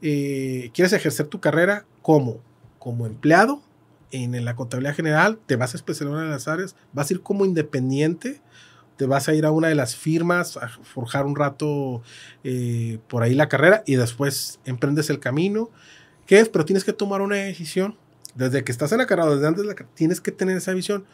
eh, 0.00 0.70
quieres 0.72 0.92
ejercer 0.92 1.26
tu 1.26 1.40
carrera 1.40 1.84
como? 2.02 2.40
Como 2.80 3.06
empleado 3.06 3.62
en, 4.10 4.44
la 4.44 4.56
contabilidad 4.56 4.96
general, 4.96 5.38
te 5.46 5.54
vas 5.54 5.74
a 5.74 5.76
especializar 5.76 6.08
en 6.08 6.14
una 6.14 6.24
de 6.24 6.30
las 6.30 6.48
áreas, 6.48 6.74
vas 6.92 7.08
a 7.08 7.14
ir 7.14 7.20
como 7.20 7.44
independiente, 7.44 8.40
te 8.96 9.06
vas 9.06 9.28
a 9.28 9.34
ir 9.34 9.46
a 9.46 9.52
una 9.52 9.68
de 9.68 9.76
las 9.76 9.94
firmas 9.94 10.56
a 10.56 10.68
forjar 10.68 11.26
un 11.26 11.36
rato 11.36 12.02
eh, 12.42 12.98
por 13.06 13.22
ahí 13.22 13.34
la 13.34 13.48
carrera 13.48 13.84
y 13.86 13.94
después 13.94 14.58
emprendes 14.64 15.08
el 15.08 15.20
camino. 15.20 15.70
¿Qué 16.26 16.40
es? 16.40 16.48
Pero 16.48 16.64
tienes 16.64 16.82
que 16.82 16.92
tomar 16.92 17.22
una 17.22 17.36
decisión. 17.36 17.96
Desde 18.34 18.64
que 18.64 18.72
estás 18.72 18.92
en 18.92 18.98
la 18.98 19.06
carrera, 19.06 19.30
desde 19.30 19.46
antes 19.46 19.62
de 19.62 19.68
la 19.68 19.74
carrera, 19.74 19.94
tienes 19.94 20.20
que 20.20 20.32
tener 20.32 20.56
esa 20.56 20.72
visión. 20.72 21.04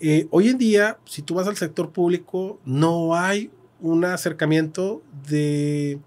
Eh, 0.00 0.28
hoy 0.30 0.48
en 0.48 0.58
día, 0.58 0.98
si 1.06 1.22
tú 1.22 1.34
vas 1.34 1.48
al 1.48 1.56
sector 1.56 1.90
público, 1.90 2.60
no 2.64 3.16
hay 3.16 3.50
un 3.80 4.04
acercamiento 4.04 5.02
de 5.28 5.98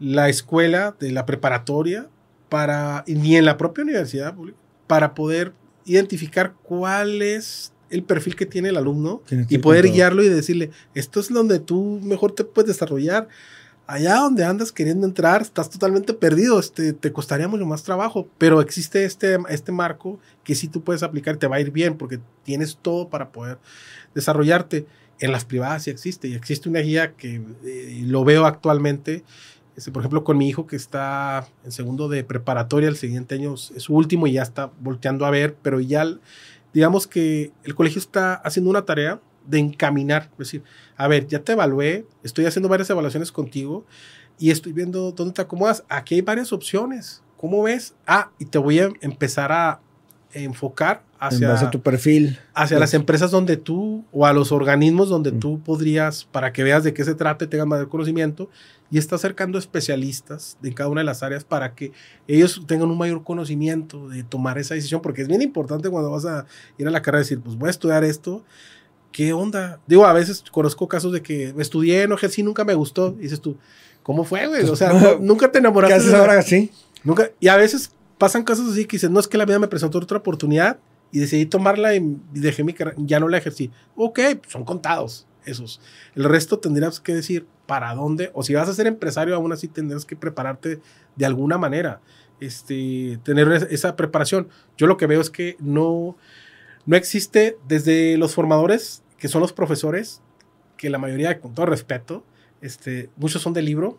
la 0.00 0.28
escuela, 0.28 0.94
de 0.98 1.12
la 1.12 1.26
preparatoria, 1.26 2.08
para, 2.48 3.04
ni 3.06 3.36
en 3.36 3.44
la 3.44 3.56
propia 3.56 3.84
universidad 3.84 4.34
pública, 4.34 4.58
para 4.86 5.14
poder 5.14 5.52
identificar 5.84 6.54
cuál 6.62 7.22
es 7.22 7.72
el 7.90 8.02
perfil 8.02 8.36
que 8.36 8.46
tiene 8.46 8.68
el 8.68 8.76
alumno 8.76 9.22
y 9.48 9.58
poder 9.58 9.90
guiarlo 9.90 10.22
y 10.22 10.28
decirle, 10.28 10.70
esto 10.94 11.20
es 11.20 11.32
donde 11.32 11.58
tú 11.58 12.00
mejor 12.02 12.32
te 12.32 12.44
puedes 12.44 12.68
desarrollar. 12.68 13.28
Allá 13.86 14.16
donde 14.16 14.44
andas 14.44 14.70
queriendo 14.70 15.06
entrar, 15.06 15.40
estás 15.40 15.70
totalmente 15.70 16.12
perdido, 16.12 16.60
este, 16.60 16.92
te 16.92 17.10
costaría 17.10 17.48
mucho 17.48 17.64
más 17.64 17.84
trabajo, 17.84 18.28
pero 18.36 18.60
existe 18.60 19.06
este, 19.06 19.38
este 19.48 19.72
marco 19.72 20.20
que 20.44 20.54
sí 20.54 20.68
tú 20.68 20.84
puedes 20.84 21.02
aplicar 21.02 21.36
y 21.36 21.38
te 21.38 21.46
va 21.46 21.56
a 21.56 21.60
ir 21.60 21.70
bien 21.70 21.96
porque 21.96 22.20
tienes 22.44 22.76
todo 22.82 23.08
para 23.08 23.32
poder 23.32 23.58
desarrollarte. 24.14 24.86
En 25.20 25.32
las 25.32 25.44
privadas 25.44 25.84
sí 25.84 25.90
existe 25.90 26.28
y 26.28 26.34
existe 26.34 26.68
una 26.68 26.78
guía 26.80 27.14
que 27.14 27.40
eh, 27.64 28.02
lo 28.04 28.24
veo 28.24 28.46
actualmente 28.46 29.24
este, 29.78 29.92
por 29.92 30.02
ejemplo, 30.02 30.24
con 30.24 30.36
mi 30.36 30.48
hijo 30.48 30.66
que 30.66 30.74
está 30.74 31.46
en 31.64 31.70
segundo 31.70 32.08
de 32.08 32.24
preparatoria, 32.24 32.88
el 32.88 32.96
siguiente 32.96 33.36
año 33.36 33.54
es 33.54 33.72
su 33.76 33.94
último 33.94 34.26
y 34.26 34.32
ya 34.32 34.42
está 34.42 34.72
volteando 34.80 35.24
a 35.24 35.30
ver, 35.30 35.54
pero 35.62 35.78
ya, 35.78 36.04
digamos 36.74 37.06
que 37.06 37.52
el 37.62 37.76
colegio 37.76 38.00
está 38.00 38.34
haciendo 38.34 38.70
una 38.70 38.84
tarea 38.84 39.20
de 39.46 39.60
encaminar, 39.60 40.30
es 40.32 40.38
decir, 40.38 40.64
a 40.96 41.06
ver, 41.06 41.28
ya 41.28 41.44
te 41.44 41.52
evalué, 41.52 42.04
estoy 42.24 42.46
haciendo 42.46 42.68
varias 42.68 42.90
evaluaciones 42.90 43.30
contigo 43.30 43.86
y 44.36 44.50
estoy 44.50 44.72
viendo 44.72 45.12
dónde 45.12 45.34
te 45.34 45.42
acomodas. 45.42 45.84
Aquí 45.88 46.16
hay 46.16 46.22
varias 46.22 46.52
opciones. 46.52 47.22
¿Cómo 47.36 47.62
ves? 47.62 47.94
Ah, 48.04 48.32
y 48.40 48.46
te 48.46 48.58
voy 48.58 48.80
a 48.80 48.90
empezar 49.00 49.52
a 49.52 49.80
enfocar 50.32 51.04
hacia 51.18 51.70
tu 51.70 51.80
perfil. 51.80 52.38
Hacia 52.54 52.78
las 52.78 52.94
empresas 52.94 53.30
donde 53.30 53.56
tú 53.56 54.04
o 54.12 54.26
a 54.26 54.32
los 54.32 54.52
organismos 54.52 55.08
donde 55.08 55.32
tú 55.32 55.60
podrías, 55.60 56.24
para 56.24 56.52
que 56.52 56.62
veas 56.62 56.84
de 56.84 56.94
qué 56.94 57.04
se 57.04 57.14
trata 57.14 57.44
y 57.44 57.48
tengas 57.48 57.66
mayor 57.66 57.88
conocimiento, 57.88 58.48
y 58.90 58.98
está 58.98 59.16
acercando 59.16 59.58
especialistas 59.58 60.56
de 60.62 60.72
cada 60.72 60.88
una 60.88 61.02
de 61.02 61.04
las 61.04 61.22
áreas 61.22 61.44
para 61.44 61.74
que 61.74 61.92
ellos 62.26 62.62
tengan 62.66 62.90
un 62.90 62.96
mayor 62.96 63.22
conocimiento 63.22 64.08
de 64.08 64.22
tomar 64.22 64.58
esa 64.58 64.74
decisión, 64.74 65.02
porque 65.02 65.22
es 65.22 65.28
bien 65.28 65.42
importante 65.42 65.90
cuando 65.90 66.10
vas 66.10 66.24
a 66.24 66.46
ir 66.78 66.86
a 66.86 66.90
la 66.90 67.02
carrera 67.02 67.20
decir, 67.20 67.40
pues 67.40 67.56
voy 67.56 67.68
a 67.68 67.70
estudiar 67.70 68.04
esto, 68.04 68.44
¿qué 69.12 69.32
onda? 69.32 69.80
Digo, 69.86 70.06
a 70.06 70.12
veces 70.12 70.42
conozco 70.50 70.88
casos 70.88 71.12
de 71.12 71.22
que 71.22 71.54
estudié, 71.58 72.08
no 72.08 72.14
ejercí, 72.14 72.42
nunca 72.42 72.64
me 72.64 72.74
gustó, 72.74 73.14
y 73.18 73.22
dices 73.22 73.40
tú, 73.40 73.58
¿cómo 74.02 74.24
fue, 74.24 74.46
güey? 74.46 74.64
O 74.64 74.76
sea, 74.76 74.92
nunca 75.20 75.52
te 75.52 75.58
enamoraste. 75.58 75.94
¿Qué 75.94 76.00
haces 76.00 76.14
ahora 76.14 76.38
así? 76.38 76.70
Nunca, 77.04 77.30
y 77.40 77.48
a 77.48 77.56
veces 77.56 77.92
pasan 78.16 78.42
casos 78.42 78.72
así 78.72 78.86
que 78.86 78.96
dicen, 78.96 79.12
no 79.12 79.20
es 79.20 79.28
que 79.28 79.38
la 79.38 79.44
vida 79.44 79.58
me 79.58 79.68
presentó 79.68 79.98
otra 79.98 80.18
oportunidad 80.18 80.78
y 81.10 81.20
decidí 81.20 81.46
tomarla 81.46 81.94
y 81.94 82.16
dejé 82.32 82.64
mi 82.64 82.74
ya 82.98 83.20
no 83.20 83.28
la 83.28 83.38
ejercí. 83.38 83.70
Ok, 83.96 84.20
son 84.46 84.64
contados 84.64 85.26
esos. 85.44 85.80
El 86.14 86.24
resto 86.24 86.58
tendrías 86.58 87.00
que 87.00 87.14
decir 87.14 87.46
para 87.66 87.94
dónde, 87.94 88.30
o 88.34 88.42
si 88.42 88.54
vas 88.54 88.68
a 88.68 88.74
ser 88.74 88.86
empresario, 88.86 89.34
aún 89.34 89.52
así 89.52 89.68
tendrás 89.68 90.04
que 90.04 90.16
prepararte 90.16 90.80
de 91.16 91.26
alguna 91.26 91.58
manera, 91.58 92.00
este, 92.40 93.18
tener 93.24 93.68
esa 93.70 93.96
preparación. 93.96 94.48
Yo 94.76 94.86
lo 94.86 94.96
que 94.96 95.06
veo 95.06 95.20
es 95.20 95.30
que 95.30 95.56
no, 95.58 96.16
no 96.86 96.96
existe 96.96 97.58
desde 97.66 98.16
los 98.16 98.34
formadores, 98.34 99.02
que 99.18 99.28
son 99.28 99.40
los 99.40 99.52
profesores, 99.52 100.22
que 100.76 100.90
la 100.90 100.98
mayoría, 100.98 101.40
con 101.40 101.54
todo 101.54 101.66
respeto, 101.66 102.24
este, 102.60 103.10
muchos 103.16 103.42
son 103.42 103.52
de 103.52 103.62
libro, 103.62 103.98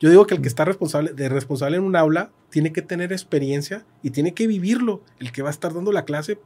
yo 0.00 0.10
digo 0.10 0.26
que 0.26 0.34
el 0.34 0.42
que 0.42 0.48
está 0.48 0.64
responsable, 0.64 1.12
de 1.12 1.28
responsable 1.28 1.76
en 1.76 1.82
un 1.82 1.96
aula 1.96 2.30
tiene 2.50 2.72
que 2.72 2.82
tener 2.82 3.12
experiencia 3.12 3.84
y 4.02 4.10
tiene 4.10 4.34
que 4.34 4.46
vivirlo, 4.46 5.02
el 5.18 5.32
que 5.32 5.42
va 5.42 5.48
a 5.48 5.52
estar 5.52 5.72
dando 5.72 5.92
la 5.92 6.04
clase, 6.04 6.38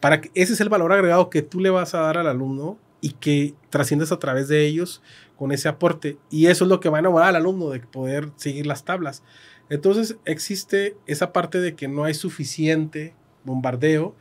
para 0.00 0.20
que 0.20 0.30
ese 0.34 0.52
es 0.52 0.60
el 0.60 0.68
valor 0.68 0.92
agregado 0.92 1.30
que 1.30 1.42
tú 1.42 1.60
le 1.60 1.70
vas 1.70 1.94
a 1.94 2.00
dar 2.00 2.18
al 2.18 2.28
alumno 2.28 2.78
y 3.00 3.10
que 3.12 3.54
trasciendes 3.70 4.12
a 4.12 4.18
través 4.18 4.48
de 4.48 4.66
ellos 4.66 5.02
con 5.36 5.52
ese 5.52 5.68
aporte. 5.68 6.16
Y 6.30 6.46
eso 6.46 6.64
es 6.64 6.68
lo 6.68 6.80
que 6.80 6.88
va 6.88 6.98
a 6.98 7.00
enamorar 7.00 7.28
al 7.28 7.36
alumno 7.36 7.70
de 7.70 7.80
poder 7.80 8.30
seguir 8.36 8.66
las 8.66 8.84
tablas. 8.84 9.22
Entonces 9.70 10.16
existe 10.24 10.96
esa 11.06 11.32
parte 11.32 11.60
de 11.60 11.74
que 11.74 11.88
no 11.88 12.04
hay 12.04 12.14
suficiente 12.14 13.14
bombardeo. 13.44 14.14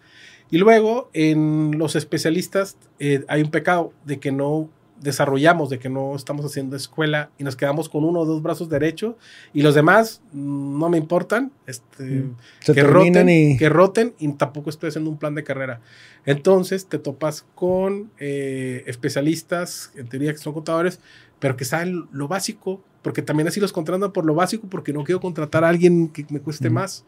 Y 0.50 0.58
luego 0.58 1.10
en 1.14 1.78
los 1.78 1.96
especialistas 1.96 2.78
eh, 3.00 3.24
hay 3.28 3.42
un 3.42 3.52
pecado 3.52 3.94
de 4.06 4.20
que 4.20 4.32
no 4.32 4.70
desarrollamos, 5.02 5.70
de 5.70 5.80
que 5.80 5.90
no 5.90 6.16
estamos 6.16 6.46
haciendo 6.46 6.76
escuela 6.76 7.30
y 7.38 7.44
nos 7.44 7.56
quedamos 7.56 7.90
con 7.90 8.04
uno 8.04 8.22
o 8.22 8.26
dos 8.26 8.42
brazos 8.42 8.70
derechos 8.70 9.16
y 9.54 9.62
los 9.62 9.76
demás 9.76 10.22
mm, 10.34 10.80
no 10.80 10.90
me 10.90 10.98
importan, 10.98 11.52
este, 11.66 12.04
mm. 12.04 12.36
que, 12.74 12.84
roten, 12.84 13.30
y... 13.30 13.58
que 13.58 13.70
roten 13.70 14.14
y 14.20 14.32
tampoco 14.34 14.70
estoy 14.70 14.90
haciendo 14.90 15.10
un 15.10 15.18
plan 15.18 15.36
de 15.36 15.44
carrera. 15.44 15.82
Entonces 16.26 16.88
te 16.88 17.00
topas 17.00 17.46
con 17.56 18.12
eh, 18.20 18.84
especialistas, 18.88 19.92
en 19.96 20.08
teoría 20.08 20.32
que 20.32 20.40
son 20.40 20.54
contadores, 20.54 21.00
pero 21.40 21.56
que 21.56 21.66
saben 21.66 22.08
lo 22.12 22.28
básico, 22.28 22.82
porque 23.02 23.22
también 23.22 23.48
así 23.48 23.60
los 23.60 23.72
contratan 23.72 24.12
por 24.12 24.26
lo 24.26 24.36
básico, 24.36 24.68
porque 24.70 24.94
no 24.94 25.04
quiero 25.04 25.22
contratar 25.22 25.64
a 25.64 25.70
alguien 25.70 26.10
que 26.10 26.26
me 26.30 26.40
cueste 26.40 26.70
más. 26.70 27.06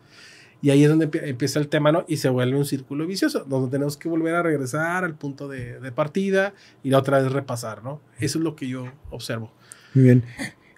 Y 0.62 0.72
ahí 0.72 0.84
es 0.84 0.90
donde 0.90 1.10
empieza 1.24 1.60
el 1.60 1.70
tema, 1.70 1.92
¿no? 1.92 2.04
Y 2.08 2.18
se 2.18 2.28
vuelve 2.28 2.58
un 2.58 2.66
círculo 2.66 3.08
vicioso, 3.08 3.46
donde 3.46 3.72
tenemos 3.72 3.96
que 3.96 4.10
volver 4.10 4.36
a 4.36 4.44
regresar 4.44 5.06
al 5.06 5.16
punto 5.16 5.48
de, 5.48 5.80
partida 5.94 6.54
y 6.84 6.90
la 6.90 6.98
otra 6.98 7.22
vez 7.22 7.32
repasar, 7.32 7.84
¿no? 7.84 8.02
Eso 8.20 8.40
es 8.40 8.44
lo 8.44 8.56
que 8.56 8.68
yo 8.68 8.86
observo. 9.10 9.52
Muy 9.94 10.04
bien. 10.04 10.24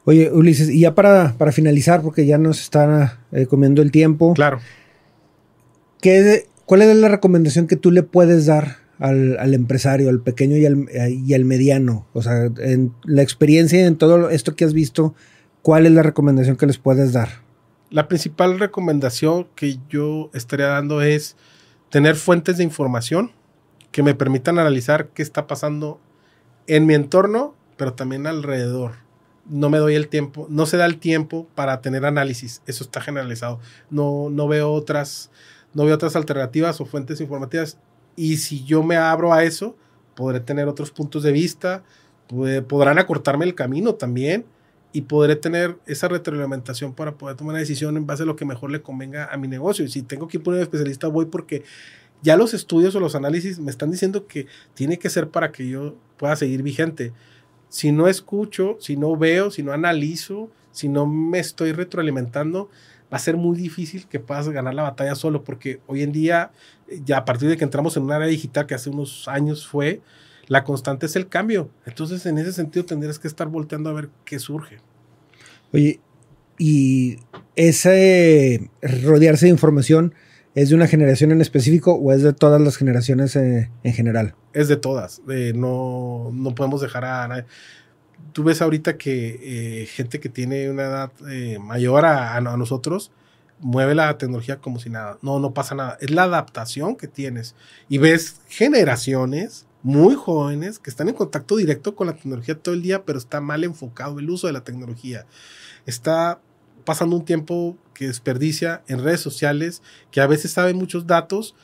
Oye, 0.05 0.31
Ulises, 0.31 0.69
y 0.69 0.81
ya 0.81 0.93
para, 0.93 1.35
para 1.37 1.51
finalizar, 1.51 2.01
porque 2.01 2.25
ya 2.25 2.37
nos 2.37 2.61
está 2.61 3.19
eh, 3.31 3.47
comiendo 3.47 3.81
el 3.81 3.91
tiempo. 3.91 4.33
Claro. 4.33 4.59
¿qué, 5.99 6.47
¿Cuál 6.65 6.83
es 6.83 6.95
la 6.95 7.07
recomendación 7.07 7.67
que 7.67 7.75
tú 7.75 7.91
le 7.91 8.03
puedes 8.03 8.45
dar 8.45 8.77
al, 8.99 9.37
al 9.39 9.53
empresario, 9.53 10.09
al 10.09 10.21
pequeño 10.21 10.57
y 10.57 10.65
al, 10.65 10.87
y 11.09 11.33
al 11.33 11.45
mediano? 11.45 12.07
O 12.13 12.21
sea, 12.21 12.51
en 12.59 12.93
la 13.03 13.23
experiencia 13.23 13.79
y 13.79 13.83
en 13.83 13.95
todo 13.95 14.29
esto 14.29 14.55
que 14.55 14.65
has 14.65 14.73
visto, 14.73 15.15
¿cuál 15.61 15.85
es 15.85 15.91
la 15.91 16.03
recomendación 16.03 16.55
que 16.55 16.67
les 16.67 16.77
puedes 16.77 17.13
dar? 17.13 17.29
La 17.91 18.07
principal 18.07 18.57
recomendación 18.57 19.47
que 19.53 19.77
yo 19.89 20.31
estaría 20.33 20.67
dando 20.67 21.01
es 21.01 21.35
tener 21.89 22.15
fuentes 22.15 22.57
de 22.57 22.63
información 22.63 23.33
que 23.91 24.01
me 24.01 24.15
permitan 24.15 24.57
analizar 24.57 25.09
qué 25.09 25.21
está 25.21 25.45
pasando 25.45 25.99
en 26.67 26.85
mi 26.85 26.93
entorno, 26.93 27.53
pero 27.75 27.93
también 27.93 28.25
alrededor. 28.25 28.93
No 29.45 29.69
me 29.69 29.77
doy 29.77 29.95
el 29.95 30.07
tiempo, 30.07 30.47
no 30.49 30.65
se 30.65 30.77
da 30.77 30.85
el 30.85 30.99
tiempo 30.99 31.47
para 31.53 31.81
tener 31.81 32.05
análisis. 32.05 32.61
Eso 32.65 32.85
está 32.85 33.01
generalizado. 33.01 33.59
No, 33.89 34.29
no 34.29 34.47
veo 34.47 34.71
otras, 34.71 35.29
no 35.73 35.83
veo 35.83 35.95
otras 35.95 36.15
alternativas 36.15 36.79
o 36.79 36.85
fuentes 36.85 37.19
informativas. 37.19 37.77
Y 38.15 38.37
si 38.37 38.63
yo 38.63 38.83
me 38.83 38.95
abro 38.95 39.33
a 39.33 39.43
eso, 39.43 39.75
podré 40.15 40.39
tener 40.39 40.69
otros 40.69 40.91
puntos 40.91 41.23
de 41.23 41.33
vista, 41.33 41.83
podrán 42.69 42.99
acortarme 42.99 43.43
el 43.43 43.55
camino 43.55 43.95
también 43.95 44.45
y 44.93 45.01
podré 45.01 45.35
tener 45.35 45.77
esa 45.85 46.07
retroalimentación 46.07 46.93
para 46.93 47.15
poder 47.15 47.37
tomar 47.37 47.53
una 47.53 47.59
decisión 47.59 47.95
en 47.97 48.05
base 48.05 48.23
a 48.23 48.25
lo 48.25 48.35
que 48.35 48.45
mejor 48.45 48.71
le 48.71 48.81
convenga 48.81 49.25
a 49.31 49.37
mi 49.37 49.47
negocio. 49.47 49.85
Y 49.85 49.89
si 49.89 50.01
tengo 50.01 50.27
que 50.27 50.37
ir 50.37 50.43
por 50.43 50.53
un 50.53 50.59
especialista, 50.59 51.07
voy 51.07 51.25
porque 51.25 51.63
ya 52.21 52.35
los 52.35 52.53
estudios 52.53 52.93
o 52.95 52.99
los 52.99 53.15
análisis 53.15 53.59
me 53.59 53.71
están 53.71 53.91
diciendo 53.91 54.27
que 54.27 54.47
tiene 54.73 54.99
que 54.99 55.09
ser 55.09 55.29
para 55.29 55.51
que 55.51 55.67
yo 55.67 55.95
pueda 56.17 56.35
seguir 56.35 56.61
vigente. 56.61 57.13
Si 57.69 57.91
no 57.91 58.07
escucho, 58.07 58.77
si 58.79 58.97
no 58.97 59.15
veo, 59.15 59.49
si 59.49 59.63
no 59.63 59.71
analizo, 59.71 60.49
si 60.71 60.89
no 60.89 61.05
me 61.05 61.39
estoy 61.39 61.71
retroalimentando, 61.71 62.69
va 63.11 63.17
a 63.17 63.19
ser 63.19 63.37
muy 63.37 63.57
difícil 63.57 64.07
que 64.07 64.19
puedas 64.19 64.47
ganar 64.49 64.73
la 64.73 64.83
batalla 64.83 65.15
solo, 65.15 65.43
porque 65.43 65.79
hoy 65.87 66.01
en 66.03 66.11
día, 66.11 66.51
ya 67.05 67.17
a 67.17 67.25
partir 67.25 67.49
de 67.49 67.57
que 67.57 67.63
entramos 67.63 67.97
en 67.97 68.03
un 68.03 68.11
área 68.11 68.27
digital 68.27 68.67
que 68.67 68.75
hace 68.75 68.89
unos 68.89 69.27
años 69.27 69.67
fue, 69.67 70.01
la 70.51 70.65
constante 70.65 71.05
es 71.05 71.15
el 71.15 71.29
cambio. 71.29 71.69
Entonces, 71.85 72.25
en 72.25 72.37
ese 72.37 72.51
sentido, 72.51 72.83
tendrías 72.83 73.19
que 73.19 73.29
estar 73.29 73.47
volteando 73.47 73.89
a 73.89 73.93
ver 73.93 74.09
qué 74.25 74.37
surge. 74.37 74.79
Oye, 75.71 76.01
y 76.57 77.19
ese 77.55 78.69
rodearse 78.81 79.45
de 79.45 79.51
información 79.51 80.13
es 80.53 80.67
de 80.67 80.75
una 80.75 80.87
generación 80.87 81.31
en 81.31 81.39
específico 81.39 81.93
o 81.93 82.11
es 82.11 82.21
de 82.21 82.33
todas 82.33 82.59
las 82.59 82.75
generaciones 82.75 83.33
eh, 83.37 83.69
en 83.83 83.93
general? 83.93 84.35
Es 84.51 84.67
de 84.67 84.75
todas. 84.75 85.21
no, 85.55 86.31
no 86.33 86.53
podemos 86.53 86.81
dejar 86.81 87.05
a 87.05 87.29
nadie. 87.29 87.45
tú 88.33 88.43
ves 88.43 88.61
ahorita 88.61 88.97
que 88.97 89.39
eh, 89.81 89.85
gente 89.85 90.19
que 90.19 90.27
tiene 90.27 90.69
una 90.69 90.83
edad 90.83 91.11
eh, 91.29 91.59
mayor 91.59 92.03
a, 92.03 92.35
a, 92.35 92.41
nosotros 92.41 93.13
mueve 93.61 93.95
la 93.95 94.17
tecnología 94.17 94.57
como 94.57 94.79
si 94.79 94.89
nada. 94.89 95.17
No, 95.21 95.39
no 95.39 95.53
pasa 95.53 95.75
nada. 95.75 95.97
Es 96.01 96.11
la 96.11 96.23
adaptación 96.23 96.97
que 96.97 97.07
tienes. 97.07 97.55
Y 97.87 97.99
ves 97.99 98.41
generaciones 98.49 99.65
muy 99.83 100.15
jóvenes 100.15 100.79
que 100.79 100.89
están 100.89 101.09
en 101.09 101.15
contacto 101.15 101.55
directo 101.55 101.95
con 101.95 102.07
la 102.07 102.13
tecnología 102.13 102.57
todo 102.57 102.75
el 102.75 102.81
día, 102.81 103.03
pero 103.05 103.17
está 103.17 103.41
mal 103.41 103.63
enfocado 103.63 104.19
el 104.19 104.29
uso 104.29 104.47
de 104.47 104.53
la 104.53 104.63
tecnología. 104.63 105.25
Está 105.85 106.39
pasando 106.85 107.15
un 107.15 107.25
tiempo 107.25 107.77
que 107.93 108.07
desperdicia 108.07 108.83
en 108.87 109.03
redes 109.03 109.21
sociales, 109.21 109.81
que 110.11 110.21
a 110.21 110.27
veces 110.27 110.51
sabe 110.51 110.73
muchos 110.73 111.07
datos, 111.07 111.55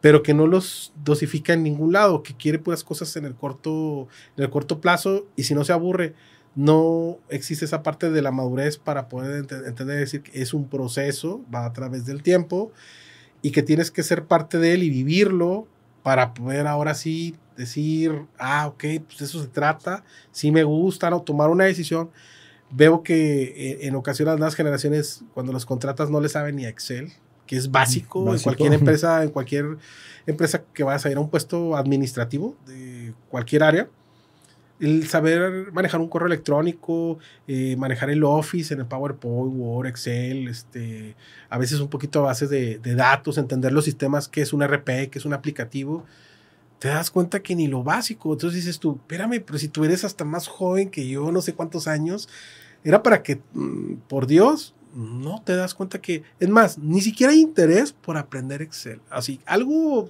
pero 0.00 0.22
que 0.22 0.34
no 0.34 0.46
los 0.46 0.92
dosifica 1.02 1.54
en 1.54 1.62
ningún 1.62 1.92
lado, 1.92 2.22
que 2.22 2.36
quiere 2.36 2.58
puras 2.58 2.84
cosas 2.84 3.16
en 3.16 3.24
el 3.24 3.34
corto, 3.34 4.08
en 4.36 4.44
el 4.44 4.50
corto 4.50 4.80
plazo 4.80 5.26
y 5.36 5.44
si 5.44 5.54
no 5.54 5.64
se 5.64 5.72
aburre, 5.72 6.14
no 6.54 7.18
existe 7.28 7.64
esa 7.64 7.82
parte 7.82 8.10
de 8.10 8.22
la 8.22 8.30
madurez 8.30 8.78
para 8.78 9.08
poder 9.08 9.46
entender, 9.66 9.98
decir 9.98 10.22
que 10.22 10.42
es 10.42 10.54
un 10.54 10.68
proceso, 10.68 11.44
va 11.52 11.64
a 11.64 11.72
través 11.72 12.06
del 12.06 12.22
tiempo 12.22 12.70
y 13.42 13.50
que 13.50 13.62
tienes 13.62 13.90
que 13.90 14.02
ser 14.02 14.26
parte 14.26 14.58
de 14.58 14.74
él 14.74 14.82
y 14.82 14.90
vivirlo 14.90 15.66
para 16.02 16.34
poder 16.34 16.66
ahora 16.66 16.94
sí 16.94 17.34
decir, 17.56 18.26
ah, 18.38 18.66
ok, 18.66 18.84
pues 19.06 19.20
eso 19.22 19.40
se 19.40 19.48
trata, 19.48 20.04
sí 20.32 20.50
me 20.50 20.64
gusta, 20.64 21.10
¿no? 21.10 21.22
Tomar 21.22 21.50
una 21.50 21.64
decisión. 21.64 22.10
Veo 22.70 23.02
que 23.02 23.42
eh, 23.42 23.78
en 23.82 23.94
ocasiones 23.94 24.40
las 24.40 24.54
generaciones, 24.54 25.22
cuando 25.34 25.52
los 25.52 25.66
contratas, 25.66 26.10
no 26.10 26.20
le 26.20 26.28
saben 26.28 26.56
ni 26.56 26.64
a 26.64 26.68
Excel, 26.68 27.12
que 27.46 27.56
es 27.56 27.70
básico, 27.70 28.34
en 28.34 28.40
cualquier 28.40 28.72
empresa, 28.74 29.22
en 29.22 29.30
cualquier 29.30 29.76
empresa 30.26 30.64
que 30.72 30.82
vayas 30.82 31.04
a 31.06 31.10
ir 31.10 31.16
a 31.16 31.20
un 31.20 31.30
puesto 31.30 31.76
administrativo 31.76 32.56
de 32.66 33.14
cualquier 33.28 33.62
área. 33.62 33.88
El 34.80 35.06
saber 35.06 35.72
manejar 35.72 36.00
un 36.00 36.08
correo 36.08 36.26
electrónico, 36.26 37.18
eh, 37.46 37.76
manejar 37.76 38.10
el 38.10 38.24
Office 38.24 38.74
en 38.74 38.80
el 38.80 38.86
PowerPoint, 38.86 39.54
Word, 39.56 39.86
Excel, 39.86 40.48
este, 40.48 41.14
a 41.48 41.58
veces 41.58 41.78
un 41.78 41.88
poquito 41.88 42.18
a 42.18 42.22
base 42.22 42.48
de, 42.48 42.78
de 42.78 42.94
datos, 42.96 43.38
entender 43.38 43.72
los 43.72 43.84
sistemas, 43.84 44.26
qué 44.26 44.42
es 44.42 44.52
un 44.52 44.64
RP, 44.64 45.10
qué 45.10 45.18
es 45.18 45.24
un 45.24 45.32
aplicativo 45.32 46.04
te 46.78 46.88
das 46.88 47.10
cuenta 47.10 47.42
que 47.42 47.54
ni 47.54 47.66
lo 47.66 47.82
básico. 47.82 48.32
Entonces 48.32 48.64
dices 48.64 48.78
tú, 48.78 48.96
espérame, 49.00 49.42
pero 49.44 49.58
si 49.58 49.68
tú 49.68 49.84
eres 49.84 50.04
hasta 50.04 50.24
más 50.24 50.48
joven 50.48 50.90
que 50.90 51.08
yo, 51.08 51.32
no 51.32 51.40
sé 51.40 51.54
cuántos 51.54 51.88
años, 51.88 52.28
era 52.84 53.02
para 53.02 53.22
que, 53.22 53.40
mm, 53.52 53.94
por 54.08 54.26
Dios, 54.26 54.74
no 54.94 55.42
te 55.42 55.56
das 55.56 55.74
cuenta 55.74 56.00
que, 56.00 56.22
es 56.38 56.48
más, 56.48 56.78
ni 56.78 57.00
siquiera 57.00 57.32
hay 57.32 57.40
interés 57.40 57.92
por 57.92 58.16
aprender 58.16 58.62
Excel. 58.62 59.00
Así, 59.10 59.40
algo 59.44 60.08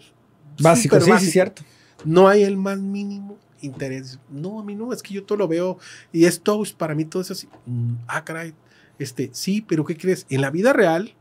básico, 0.60 1.00
sí, 1.00 1.10
sí, 1.18 1.30
cierto. 1.30 1.62
No 2.04 2.28
hay 2.28 2.42
el 2.42 2.56
más 2.56 2.78
mínimo 2.78 3.38
interés. 3.62 4.18
No, 4.30 4.60
a 4.60 4.64
mí 4.64 4.74
no, 4.74 4.92
es 4.92 5.02
que 5.02 5.14
yo 5.14 5.24
todo 5.24 5.38
lo 5.38 5.48
veo 5.48 5.78
y 6.12 6.26
esto 6.26 6.62
para 6.76 6.94
mí 6.94 7.04
todo 7.04 7.22
es 7.22 7.30
así. 7.30 7.48
Mm, 7.66 7.94
ah, 8.06 8.24
caray, 8.24 8.54
este, 8.98 9.30
sí, 9.32 9.64
pero 9.66 9.84
¿qué 9.84 9.96
crees? 9.96 10.26
En 10.28 10.40
la 10.40 10.50
vida 10.50 10.72
real, 10.72 11.14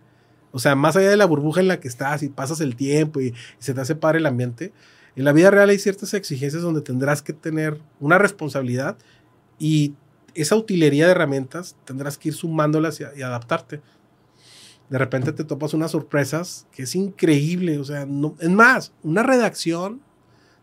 o 0.52 0.60
sea, 0.60 0.76
más 0.76 0.96
allá 0.96 1.10
de 1.10 1.18
la 1.18 1.26
burbuja 1.26 1.62
en 1.62 1.68
la 1.68 1.80
que 1.80 1.88
estás 1.88 2.22
y 2.22 2.30
pasas 2.30 2.60
el 2.60 2.76
tiempo 2.76 3.22
y, 3.22 3.28
y 3.28 3.34
se 3.60 3.74
te 3.74 3.82
hace 3.82 3.96
padre 3.96 4.20
el 4.20 4.26
ambiente, 4.26 4.74
en 5.16 5.26
la 5.26 5.34
vida 5.34 5.52
real 5.52 5.70
hay 5.70 5.80
ciertas 5.80 6.14
exigencias 6.14 6.64
donde 6.64 6.82
tendrás 6.82 7.22
que 7.22 7.34
tener 7.34 7.80
una 8.00 8.18
responsabilidad 8.18 8.98
y 9.60 9.94
esa 10.34 10.56
utilería 10.56 11.06
de 11.06 11.12
herramientas 11.12 11.76
tendrás 11.86 12.18
que 12.18 12.30
ir 12.30 12.36
sumándolas 12.36 13.00
y, 13.00 13.22
adaptarte. 13.22 13.82
De 14.90 14.98
repente 14.98 15.32
te 15.32 15.44
topas 15.44 15.74
unas 15.74 15.92
sorpresas 15.92 16.68
que 16.72 16.84
es 16.84 16.96
increíble. 16.96 17.78
O 17.78 17.84
sea, 17.84 18.08
es 18.40 18.50
más, 18.50 18.94
una 19.04 19.24
redacción 19.24 20.02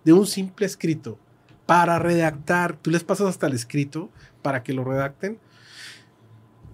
de 0.05 0.13
un 0.13 0.27
simple 0.27 0.67
escrito 0.67 1.19
para 1.67 2.01
redactar, 2.01 2.77
tú 2.77 2.91
les 2.91 3.05
pasas 3.05 3.29
hasta 3.29 3.47
el 3.47 3.53
escrito 3.53 4.11
para 4.43 4.65
que 4.65 4.73
lo 4.73 4.83
redacten. 4.83 5.39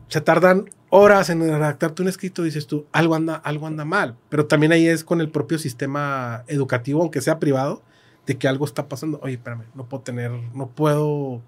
Se 0.08 0.22
tardan 0.22 0.70
horas 0.90 1.30
en 1.30 1.40
redactarte 1.40 2.02
un 2.02 2.08
escrito, 2.08 2.42
dices 2.42 2.66
tú, 2.66 2.86
algo 2.92 3.14
anda, 3.14 3.36
algo 3.36 3.66
anda 3.66 3.84
mal. 3.84 4.16
Pero 4.28 4.46
también 4.46 4.72
ahí 4.72 4.86
es 4.86 5.04
con 5.04 5.20
el 5.20 5.30
propio 5.30 5.58
sistema 5.58 6.44
educativo, 6.46 7.00
aunque 7.00 7.20
sea 7.20 7.38
privado, 7.38 7.82
de 8.26 8.36
que 8.36 8.48
algo 8.48 8.64
está 8.64 8.88
pasando. 8.88 9.20
Oye, 9.22 9.34
espérame, 9.34 9.64
no 9.74 9.88
puedo 9.88 10.02
tener, 10.02 10.30
no 10.30 10.68
puedo 10.68 11.42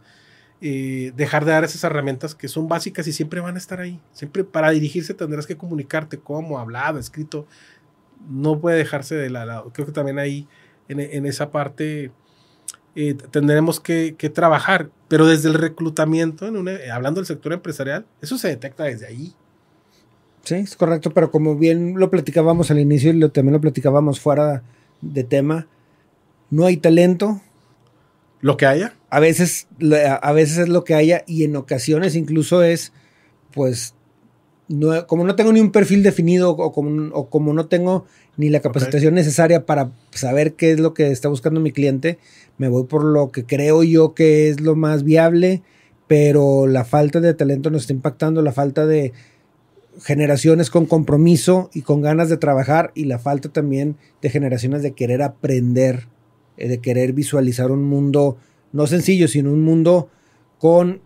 eh, 0.61 1.12
dejar 1.14 1.45
de 1.45 1.53
dar 1.53 1.62
esas 1.62 1.84
herramientas 1.84 2.34
que 2.34 2.49
son 2.49 2.66
básicas 2.66 3.07
y 3.07 3.12
siempre 3.12 3.41
van 3.41 3.55
a 3.55 3.59
estar 3.59 3.80
ahí. 3.80 4.01
Siempre 4.12 4.45
para 4.45 4.70
dirigirse 4.70 5.14
tendrás 5.14 5.47
que 5.47 5.57
comunicarte 5.57 6.18
como 6.18 6.59
hablado, 6.59 6.99
escrito. 6.99 7.47
No 8.28 8.61
puede 8.61 8.78
dejarse 8.78 9.14
de 9.14 9.30
lado. 9.30 9.70
Creo 9.72 9.86
que 9.86 9.93
también 9.93 10.18
ahí, 10.18 10.49
en, 10.89 11.26
esa 11.26 11.51
parte, 11.51 12.11
eh, 13.01 13.14
tendremos 13.30 13.80
que, 13.80 14.14
que 14.18 14.28
trabajar 14.30 14.90
pero 15.09 15.26
desde 15.26 15.49
el 15.49 15.55
reclutamiento, 15.55 16.46
hablando 16.92 17.20
del 17.20 17.26
sector 17.26 17.55
empresarial, 17.55 18.05
eso 18.20 18.36
se 18.36 18.49
detecta 18.49 18.84
desde 18.84 19.07
ahí. 19.07 19.32
Sí, 20.44 20.55
es 20.57 20.76
correcto, 20.76 21.12
pero 21.12 21.30
como 21.30 21.57
bien 21.57 21.99
lo 21.99 22.11
platicábamos 22.11 22.70
al 22.70 22.78
inicio 22.78 23.11
y 23.11 23.14
lo, 23.14 23.30
también 23.30 23.55
lo 23.55 23.61
platicábamos 23.61 24.20
fuera 24.20 24.62
de 25.01 25.24
tema, 25.24 25.66
no 26.51 26.66
hay 26.66 26.76
talento. 26.76 27.40
Lo 28.40 28.57
que 28.57 28.66
haya. 28.66 28.94
A 29.09 29.18
veces, 29.18 29.66
a 30.20 30.32
veces 30.32 30.59
es 30.59 30.68
lo 30.68 30.84
que 30.84 30.94
haya 30.94 31.24
y 31.26 31.44
en 31.44 31.57
ocasiones 31.57 32.14
incluso 32.14 32.62
es, 32.62 32.92
pues, 33.53 33.94
no, 34.68 35.07
como 35.07 35.24
no 35.24 35.34
tengo 35.34 35.53
ni 35.53 35.61
un 35.61 35.72
perfil 35.72 36.03
definido 36.03 36.51
o 36.51 36.72
como, 36.72 37.14
o 37.14 37.30
como 37.30 37.55
no 37.55 37.66
tengo 37.66 38.05
ni 38.36 38.51
la 38.51 38.61
capacitación 38.61 39.14
necesaria 39.14 39.64
para 39.64 39.90
saber 40.11 40.53
qué 40.53 40.72
es 40.72 40.80
lo 40.80 40.92
que 40.92 41.11
está 41.11 41.28
buscando 41.28 41.61
mi 41.61 41.72
cliente, 41.72 42.18
me 42.59 42.69
voy 42.69 42.85
por 42.85 43.05
lo 43.05 43.31
que 43.31 43.47
creo 43.47 43.83
yo 43.83 44.15
que 44.15 44.49
es 44.49 44.61
lo 44.61 44.77
más 44.77 45.05
viable, 45.05 45.63
pero 46.07 46.67
la 46.67 46.85
falta 46.85 47.21
de 47.21 47.35
talento 47.35 47.71
nos 47.71 47.83
está 47.83 47.93
impactando, 47.93 48.43
la 48.43 48.53
falta 48.53 48.87
de 48.87 49.13
generaciones 50.03 50.71
con 50.71 50.87
compromiso 50.87 51.71
y 51.73 51.83
con 51.83 52.03
ganas 52.03 52.29
de 52.29 52.37
trabajar 52.37 52.93
y 52.95 53.05
la 53.05 53.19
falta 53.19 53.49
también 53.49 53.97
de 54.23 54.31
generaciones 54.31 54.83
de 54.83 54.93
querer 54.93 55.23
aprender, 55.23 56.09
eh, 56.57 56.69
de 56.69 56.79
querer 56.79 57.13
visualizar 57.13 57.71
un 57.71 57.85
mundo 57.85 58.37
no 58.73 58.87
sencillo, 58.87 59.29
sino 59.29 59.53
un 59.53 59.63
mundo 59.63 60.09
con 60.59 61.01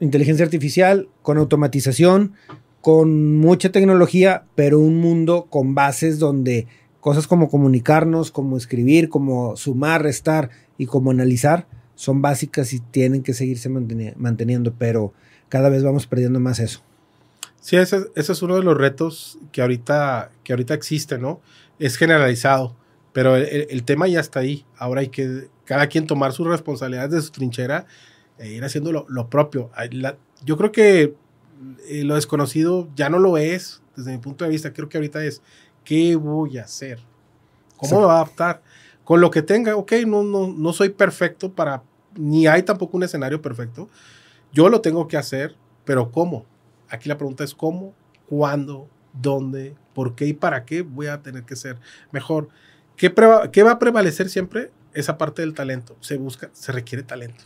inteligencia 0.00 0.44
artificial, 0.44 1.08
con 1.22 1.38
automatización, 1.38 2.32
con 2.80 3.38
mucha 3.38 3.72
tecnología, 3.72 4.44
pero 4.54 4.78
un 4.78 4.98
mundo 4.98 5.46
con 5.48 5.74
bases 5.74 6.18
donde 6.18 6.66
cosas 7.04 7.26
como 7.26 7.50
comunicarnos, 7.50 8.30
como 8.30 8.56
escribir, 8.56 9.10
como 9.10 9.56
sumar, 9.56 10.02
restar 10.02 10.48
y 10.78 10.86
como 10.86 11.10
analizar 11.10 11.66
son 11.96 12.22
básicas 12.22 12.72
y 12.72 12.80
tienen 12.80 13.22
que 13.22 13.34
seguirse 13.34 13.68
manteniendo, 13.68 14.72
pero 14.78 15.12
cada 15.50 15.68
vez 15.68 15.84
vamos 15.84 16.06
perdiendo 16.06 16.40
más 16.40 16.60
eso. 16.60 16.80
Sí, 17.60 17.76
ese, 17.76 18.06
es 18.14 18.40
uno 18.40 18.56
de 18.56 18.62
los 18.62 18.74
retos 18.74 19.38
que 19.52 19.60
ahorita, 19.60 20.30
que 20.44 20.54
ahorita 20.54 20.72
existe, 20.72 21.18
¿no? 21.18 21.42
Es 21.78 21.98
generalizado, 21.98 22.74
pero 23.12 23.36
el, 23.36 23.84
tema 23.84 24.08
ya 24.08 24.20
está 24.20 24.40
ahí. 24.40 24.64
Ahora 24.78 25.02
hay 25.02 25.08
que 25.08 25.48
cada 25.66 25.88
quien 25.88 26.06
tomar 26.06 26.32
sus 26.32 26.46
responsabilidades 26.46 27.10
de 27.10 27.20
su 27.20 27.32
trinchera 27.32 27.84
e 28.38 28.50
ir 28.52 28.64
haciendo 28.64 28.90
lo, 29.06 29.28
propio. 29.28 29.70
yo 30.42 30.56
creo 30.56 30.72
que 30.72 31.14
eh, 31.86 32.04
lo 32.04 32.14
desconocido 32.14 32.88
ya 32.96 33.10
no 33.10 33.18
lo 33.18 33.36
es, 33.36 33.82
desde 33.94 34.12
mi 34.12 34.18
punto 34.18 34.46
de 34.46 34.52
vista. 34.52 34.72
Creo 34.72 34.88
que 34.88 34.96
ahorita 34.96 35.22
es 35.22 35.42
¿Qué 35.84 36.16
voy 36.16 36.58
a 36.58 36.64
hacer? 36.64 36.98
¿Cómo 37.76 37.92
me 37.92 38.06
voy 38.06 38.10
a 38.10 38.16
adaptar? 38.16 38.62
Con 39.04 39.20
lo 39.20 39.30
que 39.30 39.42
tenga, 39.42 39.76
ok, 39.76 39.92
no, 40.06 40.22
no, 40.22 40.48
no 40.48 40.72
soy 40.72 40.88
perfecto 40.88 41.52
para, 41.52 41.82
ni 42.16 42.46
hay 42.46 42.62
tampoco 42.62 42.96
un 42.96 43.02
escenario 43.02 43.42
perfecto. 43.42 43.88
Yo 44.52 44.68
lo 44.68 44.80
tengo 44.80 45.06
que 45.08 45.16
hacer, 45.16 45.56
pero 45.84 46.10
¿cómo? 46.10 46.46
Aquí 46.88 47.08
la 47.08 47.18
pregunta 47.18 47.44
es 47.44 47.54
cómo, 47.54 47.94
cuándo, 48.26 48.88
dónde, 49.12 49.76
por 49.94 50.14
qué 50.14 50.26
y 50.26 50.32
para 50.32 50.64
qué 50.64 50.82
voy 50.82 51.08
a 51.08 51.22
tener 51.22 51.44
que 51.44 51.56
ser 51.56 51.78
mejor. 52.12 52.48
¿Qué, 52.96 53.12
qué 53.52 53.62
va 53.62 53.72
a 53.72 53.78
prevalecer 53.78 54.30
siempre? 54.30 54.70
Esa 54.92 55.18
parte 55.18 55.42
del 55.42 55.54
talento. 55.54 55.96
Se 56.00 56.16
busca, 56.16 56.50
se 56.52 56.72
requiere 56.72 57.02
talento. 57.02 57.44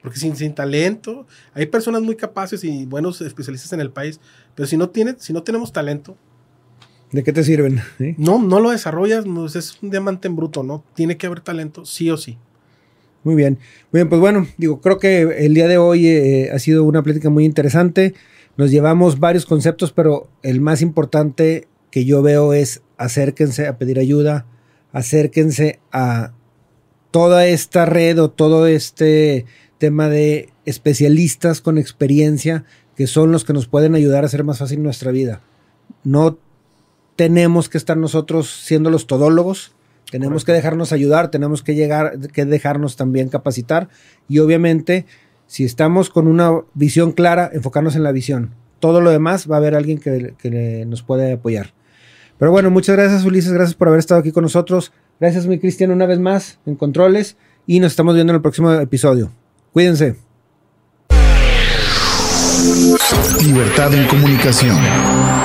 Porque 0.00 0.18
sin, 0.18 0.36
sin 0.36 0.54
talento, 0.54 1.26
hay 1.54 1.66
personas 1.66 2.02
muy 2.02 2.14
capaces 2.14 2.62
y 2.62 2.84
buenos 2.84 3.20
especialistas 3.20 3.72
en 3.72 3.80
el 3.80 3.90
país, 3.90 4.20
pero 4.54 4.66
si 4.66 4.76
no, 4.76 4.90
tiene, 4.90 5.16
si 5.18 5.32
no 5.32 5.42
tenemos 5.42 5.72
talento, 5.72 6.16
¿De 7.14 7.22
qué 7.22 7.32
te 7.32 7.44
sirven? 7.44 7.80
No, 8.16 8.42
no 8.42 8.58
lo 8.58 8.70
desarrollas, 8.70 9.24
no, 9.24 9.46
es 9.46 9.78
un 9.80 9.90
diamante 9.90 10.26
en 10.26 10.34
bruto, 10.34 10.64
¿no? 10.64 10.82
Tiene 10.96 11.16
que 11.16 11.28
haber 11.28 11.42
talento, 11.42 11.84
sí 11.84 12.10
o 12.10 12.16
sí. 12.16 12.38
Muy 13.22 13.36
bien. 13.36 13.60
Muy 13.92 14.00
bien, 14.00 14.08
pues 14.08 14.20
bueno, 14.20 14.48
digo, 14.56 14.80
creo 14.80 14.98
que 14.98 15.20
el 15.46 15.54
día 15.54 15.68
de 15.68 15.78
hoy 15.78 16.08
eh, 16.08 16.50
ha 16.52 16.58
sido 16.58 16.82
una 16.82 17.04
plática 17.04 17.30
muy 17.30 17.44
interesante. 17.44 18.14
Nos 18.56 18.72
llevamos 18.72 19.20
varios 19.20 19.46
conceptos, 19.46 19.92
pero 19.92 20.26
el 20.42 20.60
más 20.60 20.82
importante 20.82 21.68
que 21.92 22.04
yo 22.04 22.20
veo 22.20 22.52
es 22.52 22.82
acérquense 22.96 23.68
a 23.68 23.78
pedir 23.78 24.00
ayuda, 24.00 24.44
acérquense 24.92 25.78
a 25.92 26.32
toda 27.12 27.46
esta 27.46 27.86
red 27.86 28.20
o 28.20 28.32
todo 28.32 28.66
este 28.66 29.46
tema 29.78 30.08
de 30.08 30.48
especialistas 30.64 31.60
con 31.60 31.78
experiencia 31.78 32.64
que 32.96 33.06
son 33.06 33.30
los 33.30 33.44
que 33.44 33.52
nos 33.52 33.68
pueden 33.68 33.94
ayudar 33.94 34.24
a 34.24 34.26
hacer 34.26 34.42
más 34.42 34.58
fácil 34.58 34.82
nuestra 34.82 35.12
vida. 35.12 35.42
No 36.02 36.38
tenemos 37.16 37.68
que 37.68 37.78
estar 37.78 37.96
nosotros 37.96 38.50
siendo 38.64 38.90
los 38.90 39.06
todólogos, 39.06 39.74
tenemos 40.10 40.44
que 40.44 40.52
dejarnos 40.52 40.92
ayudar, 40.92 41.30
tenemos 41.30 41.62
que 41.62 41.74
llegar, 41.74 42.18
que 42.32 42.44
dejarnos 42.44 42.96
también 42.96 43.28
capacitar 43.28 43.88
y 44.28 44.38
obviamente 44.38 45.06
Si 45.46 45.64
estamos 45.64 46.08
con 46.08 46.26
una 46.26 46.50
visión 46.72 47.12
clara, 47.12 47.50
enfocarnos 47.52 47.96
en 47.96 48.02
la 48.02 48.12
visión. 48.12 48.54
Todo 48.80 49.02
lo 49.02 49.10
demás 49.10 49.48
va 49.48 49.56
a 49.56 49.58
haber 49.58 49.74
alguien 49.74 49.98
que, 49.98 50.34
que 50.38 50.84
nos 50.86 51.02
puede 51.02 51.32
apoyar. 51.32 51.74
Pero 52.38 52.50
bueno, 52.50 52.70
muchas 52.70 52.96
gracias 52.96 53.24
Ulises, 53.24 53.52
gracias 53.52 53.74
por 53.74 53.88
haber 53.88 54.00
estado 54.00 54.20
aquí 54.20 54.32
con 54.32 54.42
nosotros. 54.42 54.92
Gracias 55.20 55.46
mi 55.46 55.58
Cristian 55.58 55.90
una 55.90 56.06
vez 56.06 56.18
más 56.18 56.58
en 56.66 56.76
controles 56.76 57.36
y 57.66 57.78
nos 57.78 57.92
estamos 57.92 58.14
viendo 58.14 58.32
en 58.32 58.36
el 58.36 58.42
próximo 58.42 58.72
episodio. 58.72 59.32
Cuídense. 59.72 60.16
Libertad 63.42 63.94
en 63.94 64.06
comunicación. 64.08 65.33